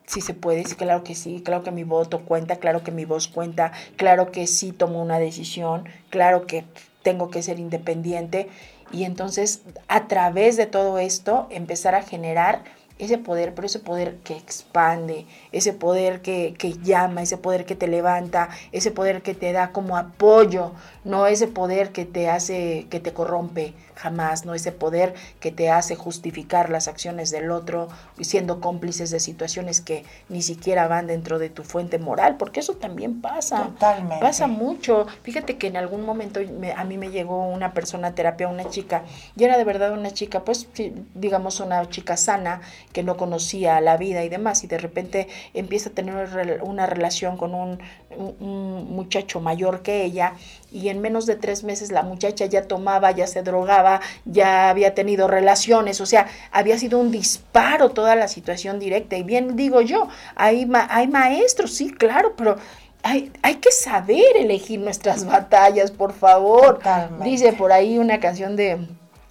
si 0.07 0.21
se 0.21 0.33
puede, 0.33 0.65
sí, 0.65 0.75
claro 0.75 1.03
que 1.03 1.15
sí, 1.15 1.41
claro 1.43 1.63
que 1.63 1.71
mi 1.71 1.83
voto 1.83 2.25
cuenta, 2.25 2.57
claro 2.57 2.83
que 2.83 2.91
mi 2.91 3.05
voz 3.05 3.27
cuenta, 3.27 3.71
claro 3.95 4.31
que 4.31 4.47
sí 4.47 4.71
tomo 4.71 5.01
una 5.01 5.19
decisión, 5.19 5.87
claro 6.09 6.45
que 6.45 6.65
tengo 7.01 7.29
que 7.29 7.43
ser 7.43 7.59
independiente 7.59 8.47
y 8.91 9.03
entonces 9.03 9.61
a 9.87 10.07
través 10.07 10.57
de 10.57 10.67
todo 10.67 10.99
esto 10.99 11.47
empezar 11.49 11.95
a 11.95 12.03
generar 12.03 12.63
ese 12.97 13.17
poder, 13.17 13.53
pero 13.53 13.65
ese 13.65 13.79
poder 13.79 14.17
que 14.23 14.37
expande, 14.37 15.25
ese 15.51 15.73
poder 15.73 16.21
que, 16.21 16.53
que, 16.57 16.73
llama, 16.73 17.21
ese 17.21 17.37
poder 17.37 17.65
que 17.65 17.75
te 17.75 17.87
levanta, 17.87 18.49
ese 18.71 18.91
poder 18.91 19.21
que 19.21 19.33
te 19.33 19.51
da 19.51 19.71
como 19.71 19.97
apoyo, 19.97 20.71
no 21.03 21.27
ese 21.27 21.47
poder 21.47 21.91
que 21.91 22.05
te 22.05 22.29
hace, 22.29 22.87
que 22.89 22.99
te 22.99 23.13
corrompe, 23.13 23.73
jamás, 23.95 24.45
¿no? 24.45 24.53
Ese 24.53 24.71
poder 24.71 25.13
que 25.39 25.51
te 25.51 25.69
hace 25.69 25.95
justificar 25.95 26.69
las 26.69 26.87
acciones 26.87 27.31
del 27.31 27.51
otro, 27.51 27.87
siendo 28.21 28.59
cómplices 28.59 29.09
de 29.09 29.19
situaciones 29.19 29.81
que 29.81 30.03
ni 30.29 30.41
siquiera 30.41 30.87
van 30.87 31.07
dentro 31.07 31.39
de 31.39 31.49
tu 31.49 31.63
fuente 31.63 31.97
moral, 31.97 32.37
porque 32.37 32.59
eso 32.59 32.73
también 32.75 33.21
pasa. 33.21 33.63
Totalmente. 33.63 34.19
Pasa 34.19 34.47
mucho. 34.47 35.07
Fíjate 35.23 35.57
que 35.57 35.67
en 35.67 35.77
algún 35.77 36.05
momento 36.05 36.39
a 36.75 36.83
mí 36.83 36.97
me 36.97 37.09
llegó 37.09 37.47
una 37.47 37.73
persona 37.73 38.09
a 38.09 38.15
terapia, 38.15 38.47
una 38.47 38.69
chica, 38.69 39.03
y 39.35 39.43
era 39.43 39.57
de 39.57 39.63
verdad 39.63 39.93
una 39.93 40.11
chica, 40.11 40.43
pues 40.43 40.67
digamos 41.13 41.59
una 41.59 41.89
chica 41.89 42.17
sana, 42.17 42.61
que 42.91 43.03
no 43.03 43.17
conocía 43.17 43.79
la 43.81 43.97
vida 43.97 44.23
y 44.23 44.29
demás, 44.29 44.63
y 44.63 44.67
de 44.67 44.77
repente 44.77 45.27
empieza 45.53 45.89
a 45.89 45.93
tener 45.93 46.61
una 46.63 46.85
relación 46.85 47.37
con 47.37 47.53
un, 47.53 47.79
un 48.17 48.93
muchacho 48.95 49.39
mayor 49.39 49.81
que 49.81 50.03
ella, 50.03 50.33
y 50.71 50.89
en 50.89 50.99
menos 50.99 51.25
de 51.25 51.35
tres 51.35 51.63
meses 51.63 51.91
la 51.91 52.03
muchacha 52.03 52.45
ya 52.45 52.63
tomaba, 52.67 53.11
ya 53.11 53.27
se 53.27 53.43
drogaba, 53.43 53.84
ya 54.25 54.69
había 54.69 54.93
tenido 54.93 55.27
relaciones, 55.27 56.01
o 56.01 56.05
sea, 56.05 56.27
había 56.51 56.77
sido 56.77 56.99
un 56.99 57.11
disparo 57.11 57.89
toda 57.89 58.15
la 58.15 58.27
situación 58.27 58.79
directa. 58.79 59.17
Y 59.17 59.23
bien 59.23 59.55
digo 59.55 59.81
yo, 59.81 60.07
hay, 60.35 60.69
hay 60.89 61.07
maestros, 61.07 61.73
sí, 61.73 61.91
claro, 61.91 62.33
pero 62.35 62.57
hay, 63.03 63.31
hay, 63.43 63.55
que 63.55 63.71
saber 63.71 64.37
elegir 64.37 64.79
nuestras 64.79 65.25
batallas, 65.35 65.91
por 65.91 66.13
favor. 66.13 66.79
Dice 67.23 67.53
por 67.53 67.71
ahí 67.71 67.97
una 67.97 68.19
canción 68.19 68.55
de 68.55 68.79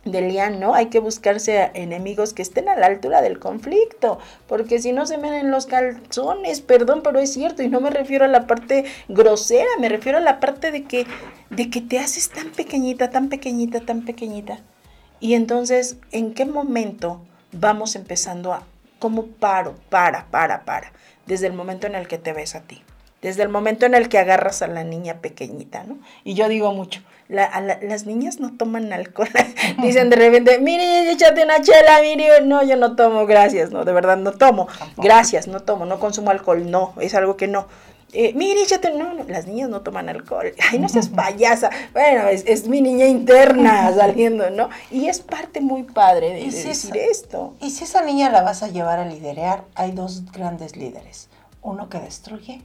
de 0.05 0.21
Lian, 0.21 0.61
¿no? 0.61 0.75
Hay 0.75 0.87
que 0.87 0.99
buscarse 0.99 1.71
enemigos 1.75 2.35
que 2.35 2.43
estén 2.43 2.69
a 2.69 2.77
la 2.77 2.87
altura 2.87 3.23
del 3.23 3.39
conflicto, 3.39 4.19
porque 4.47 4.79
si 4.79 4.93
no 4.93 5.07
se 5.07 5.19
me 5.19 5.41
en 5.41 5.51
los 5.51 5.67
calzones, 5.67 6.61
perdón, 6.61 7.03
pero 7.03 7.19
es 7.19 7.33
cierto, 7.33 7.63
y 7.63 7.69
no 7.69 7.81
me 7.81 7.91
refiero 7.91 8.25
a 8.25 8.29
la 8.29 8.47
parte 8.47 8.85
grosera, 9.09 9.69
me 9.81 9.89
refiero 9.89 10.19
a 10.19 10.23
la 10.23 10.41
parte 10.41 10.71
de 10.71 10.85
que, 10.85 11.07
de 11.51 11.71
que 11.71 11.81
te 11.81 11.99
haces 11.99 12.31
tan 12.31 12.51
pequeñita, 12.51 13.11
tan 13.11 13.29
pequeñita, 13.29 13.81
tan 13.81 14.05
pequeñita. 14.05 14.61
Y 15.21 15.35
entonces, 15.35 15.97
¿en 16.13 16.35
qué 16.35 16.45
momento 16.45 17.23
vamos 17.53 17.97
empezando 17.97 18.53
a, 18.53 18.67
cómo 18.99 19.27
paro, 19.27 19.75
para, 19.89 20.27
para, 20.31 20.65
para, 20.65 20.93
desde 21.27 21.47
el 21.47 21.53
momento 21.55 21.87
en 21.87 21.95
el 21.95 22.09
que 22.09 22.19
te 22.19 22.33
ves 22.33 22.55
a 22.55 22.61
ti? 22.63 22.83
desde 23.25 23.43
el 23.43 23.49
momento 23.49 23.87
en 23.87 23.95
el 23.95 24.11
que 24.11 24.19
agarras 24.19 24.61
a 24.61 24.67
la 24.67 24.85
niña 24.85 25.23
pequeñita, 25.23 25.83
¿no? 25.85 25.97
Y 26.25 26.35
yo 26.35 26.47
digo 26.47 26.75
mucho, 26.75 27.01
las 27.29 28.07
niñas 28.07 28.41
no 28.41 28.57
toman 28.57 28.93
alcohol. 28.93 29.29
Dicen 29.83 30.11
de 30.11 30.17
repente, 30.17 30.59
mire, 30.59 31.11
échate 31.11 31.45
una 31.45 31.61
chela, 31.61 32.01
mire, 32.03 32.43
no, 32.43 32.63
yo 32.63 32.77
no 32.77 32.97
tomo, 32.97 33.27
gracias, 33.27 33.71
no, 33.71 33.85
de 33.85 33.93
verdad 33.93 34.17
no 34.17 34.33
tomo, 34.33 34.69
gracias, 34.97 35.49
no 35.49 35.61
tomo, 35.61 35.87
no 35.87 35.99
consumo 35.99 36.31
alcohol, 36.31 36.71
no, 36.71 36.95
es 37.01 37.15
algo 37.15 37.37
que 37.37 37.49
no. 37.49 37.67
Eh, 38.17 38.33
mire, 38.35 38.63
échate, 38.63 38.93
no, 38.93 39.13
no, 39.13 39.25
las 39.25 39.49
niñas 39.49 39.69
no 39.69 39.81
toman 39.81 40.09
alcohol. 40.09 40.53
Ay, 40.71 40.79
no 40.79 40.89
seas 40.89 41.09
payasa. 41.09 41.71
Bueno, 41.93 42.29
es, 42.29 42.69
mi 42.69 42.81
niña 42.81 43.07
interna 43.07 43.93
saliendo, 43.97 44.51
¿no? 44.51 44.69
Y 44.93 45.09
es 45.09 45.19
parte 45.19 45.61
muy 45.61 45.83
padre 45.83 46.31
de, 46.31 46.45
decir 46.45 46.97
esto. 46.97 47.55
Y 47.61 47.71
si 47.71 47.83
esa 47.83 48.03
niña 48.05 48.31
la 48.31 48.43
vas 48.43 48.63
a 48.63 48.69
llevar 48.69 49.01
a 49.01 49.05
liderar, 49.05 49.65
hay 49.75 49.91
dos 49.91 50.31
grandes 50.31 50.77
líderes. 50.77 51.29
Uno 51.61 51.89
que 51.89 51.99
destruye 51.99 52.63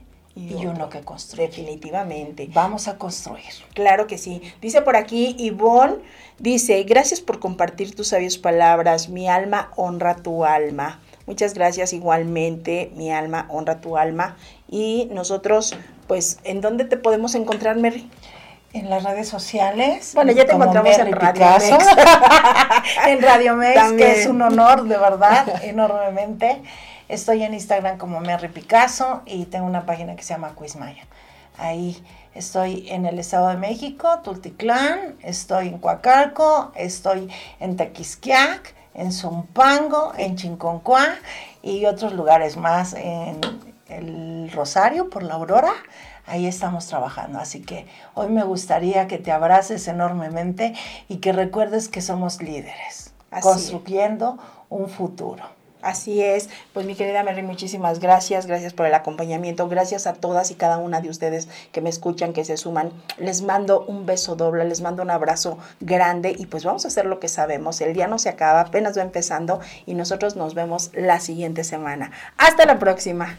y, 0.48 0.66
uno 0.66 0.88
que 0.88 1.00
construye. 1.00 1.48
Definitivamente. 1.48 2.48
Vamos 2.52 2.88
a 2.88 2.96
construir. 2.96 3.52
Claro 3.74 4.06
que 4.06 4.18
sí. 4.18 4.40
Dice 4.60 4.82
por 4.82 4.96
aquí 4.96 5.36
Ivonne, 5.38 5.96
dice, 6.38 6.82
gracias 6.84 7.20
por 7.20 7.40
compartir 7.40 7.94
tus 7.94 8.08
sabias 8.08 8.38
palabras. 8.38 9.08
Mi 9.08 9.28
alma 9.28 9.70
honra 9.76 10.16
tu 10.16 10.44
alma. 10.44 11.00
Muchas 11.26 11.54
gracias 11.54 11.92
igualmente. 11.92 12.90
Mi 12.96 13.12
alma 13.12 13.46
honra 13.50 13.80
tu 13.80 13.96
alma. 13.96 14.36
Y 14.68 15.08
nosotros, 15.12 15.76
pues, 16.06 16.38
¿en 16.44 16.60
dónde 16.60 16.84
te 16.84 16.96
podemos 16.96 17.34
encontrar, 17.34 17.76
Mary? 17.76 18.08
En 18.72 18.88
las 18.88 19.02
redes 19.02 19.28
sociales. 19.28 20.12
Bueno, 20.14 20.32
ya 20.32 20.46
te 20.46 20.52
encontramos 20.52 20.96
en 20.96 21.12
Radio 21.12 21.44
Mex. 21.44 21.70
en 23.06 23.22
Radio 23.22 23.56
Mex, 23.56 23.92
que 23.92 24.20
es 24.20 24.26
un 24.26 24.40
honor, 24.42 24.84
de 24.84 24.96
verdad, 24.96 25.62
enormemente. 25.64 26.62
Estoy 27.10 27.42
en 27.42 27.54
Instagram 27.54 27.98
como 27.98 28.20
Merry 28.20 28.46
Picasso 28.46 29.22
y 29.26 29.46
tengo 29.46 29.66
una 29.66 29.84
página 29.84 30.14
que 30.14 30.22
se 30.22 30.32
llama 30.32 30.54
Quizmaya. 30.56 31.02
Ahí 31.58 32.00
estoy 32.34 32.88
en 32.88 33.04
el 33.04 33.18
Estado 33.18 33.48
de 33.48 33.56
México, 33.56 34.20
Tultitlán, 34.22 35.16
estoy 35.20 35.66
en 35.66 35.78
Coacalco, 35.78 36.70
estoy 36.76 37.28
en 37.58 37.76
Tequisquiac, 37.76 38.76
en 38.94 39.12
Zumpango, 39.12 40.12
en 40.18 40.36
Chinconcuá 40.36 41.16
y 41.62 41.84
otros 41.86 42.12
lugares 42.12 42.56
más 42.56 42.92
en 42.92 43.40
el 43.88 44.48
Rosario 44.52 45.10
por 45.10 45.24
la 45.24 45.34
Aurora. 45.34 45.72
Ahí 46.26 46.46
estamos 46.46 46.86
trabajando. 46.86 47.40
Así 47.40 47.60
que 47.60 47.88
hoy 48.14 48.28
me 48.28 48.44
gustaría 48.44 49.08
que 49.08 49.18
te 49.18 49.32
abraces 49.32 49.88
enormemente 49.88 50.74
y 51.08 51.16
que 51.16 51.32
recuerdes 51.32 51.88
que 51.88 52.02
somos 52.02 52.40
líderes, 52.40 53.12
construyendo 53.42 54.38
un 54.68 54.88
futuro. 54.88 55.59
Así 55.82 56.22
es, 56.22 56.50
pues 56.74 56.84
mi 56.84 56.94
querida 56.94 57.22
Mary, 57.22 57.42
muchísimas 57.42 58.00
gracias, 58.00 58.46
gracias 58.46 58.74
por 58.74 58.86
el 58.86 58.94
acompañamiento, 58.94 59.68
gracias 59.68 60.06
a 60.06 60.12
todas 60.12 60.50
y 60.50 60.54
cada 60.54 60.78
una 60.78 61.00
de 61.00 61.08
ustedes 61.08 61.48
que 61.72 61.80
me 61.80 61.88
escuchan, 61.88 62.32
que 62.32 62.44
se 62.44 62.56
suman. 62.56 62.92
Les 63.18 63.42
mando 63.42 63.84
un 63.86 64.04
beso 64.04 64.36
doble, 64.36 64.64
les 64.64 64.80
mando 64.80 65.02
un 65.02 65.10
abrazo 65.10 65.58
grande 65.80 66.34
y 66.36 66.46
pues 66.46 66.64
vamos 66.64 66.84
a 66.84 66.88
hacer 66.88 67.06
lo 67.06 67.18
que 67.18 67.28
sabemos. 67.28 67.80
El 67.80 67.94
día 67.94 68.08
no 68.08 68.18
se 68.18 68.28
acaba, 68.28 68.60
apenas 68.60 68.96
va 68.96 69.02
empezando 69.02 69.60
y 69.86 69.94
nosotros 69.94 70.36
nos 70.36 70.54
vemos 70.54 70.90
la 70.94 71.20
siguiente 71.20 71.64
semana. 71.64 72.10
Hasta 72.36 72.66
la 72.66 72.78
próxima. 72.78 73.36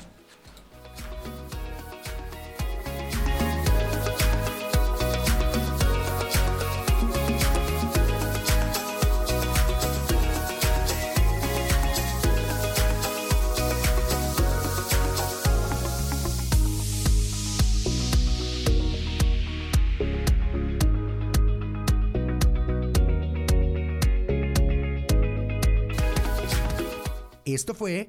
Esto 27.72 27.86
fue 27.86 28.06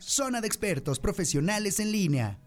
Zona 0.00 0.40
de 0.40 0.46
Expertos 0.46 0.98
Profesionales 0.98 1.80
en 1.80 1.92
Línea. 1.92 2.38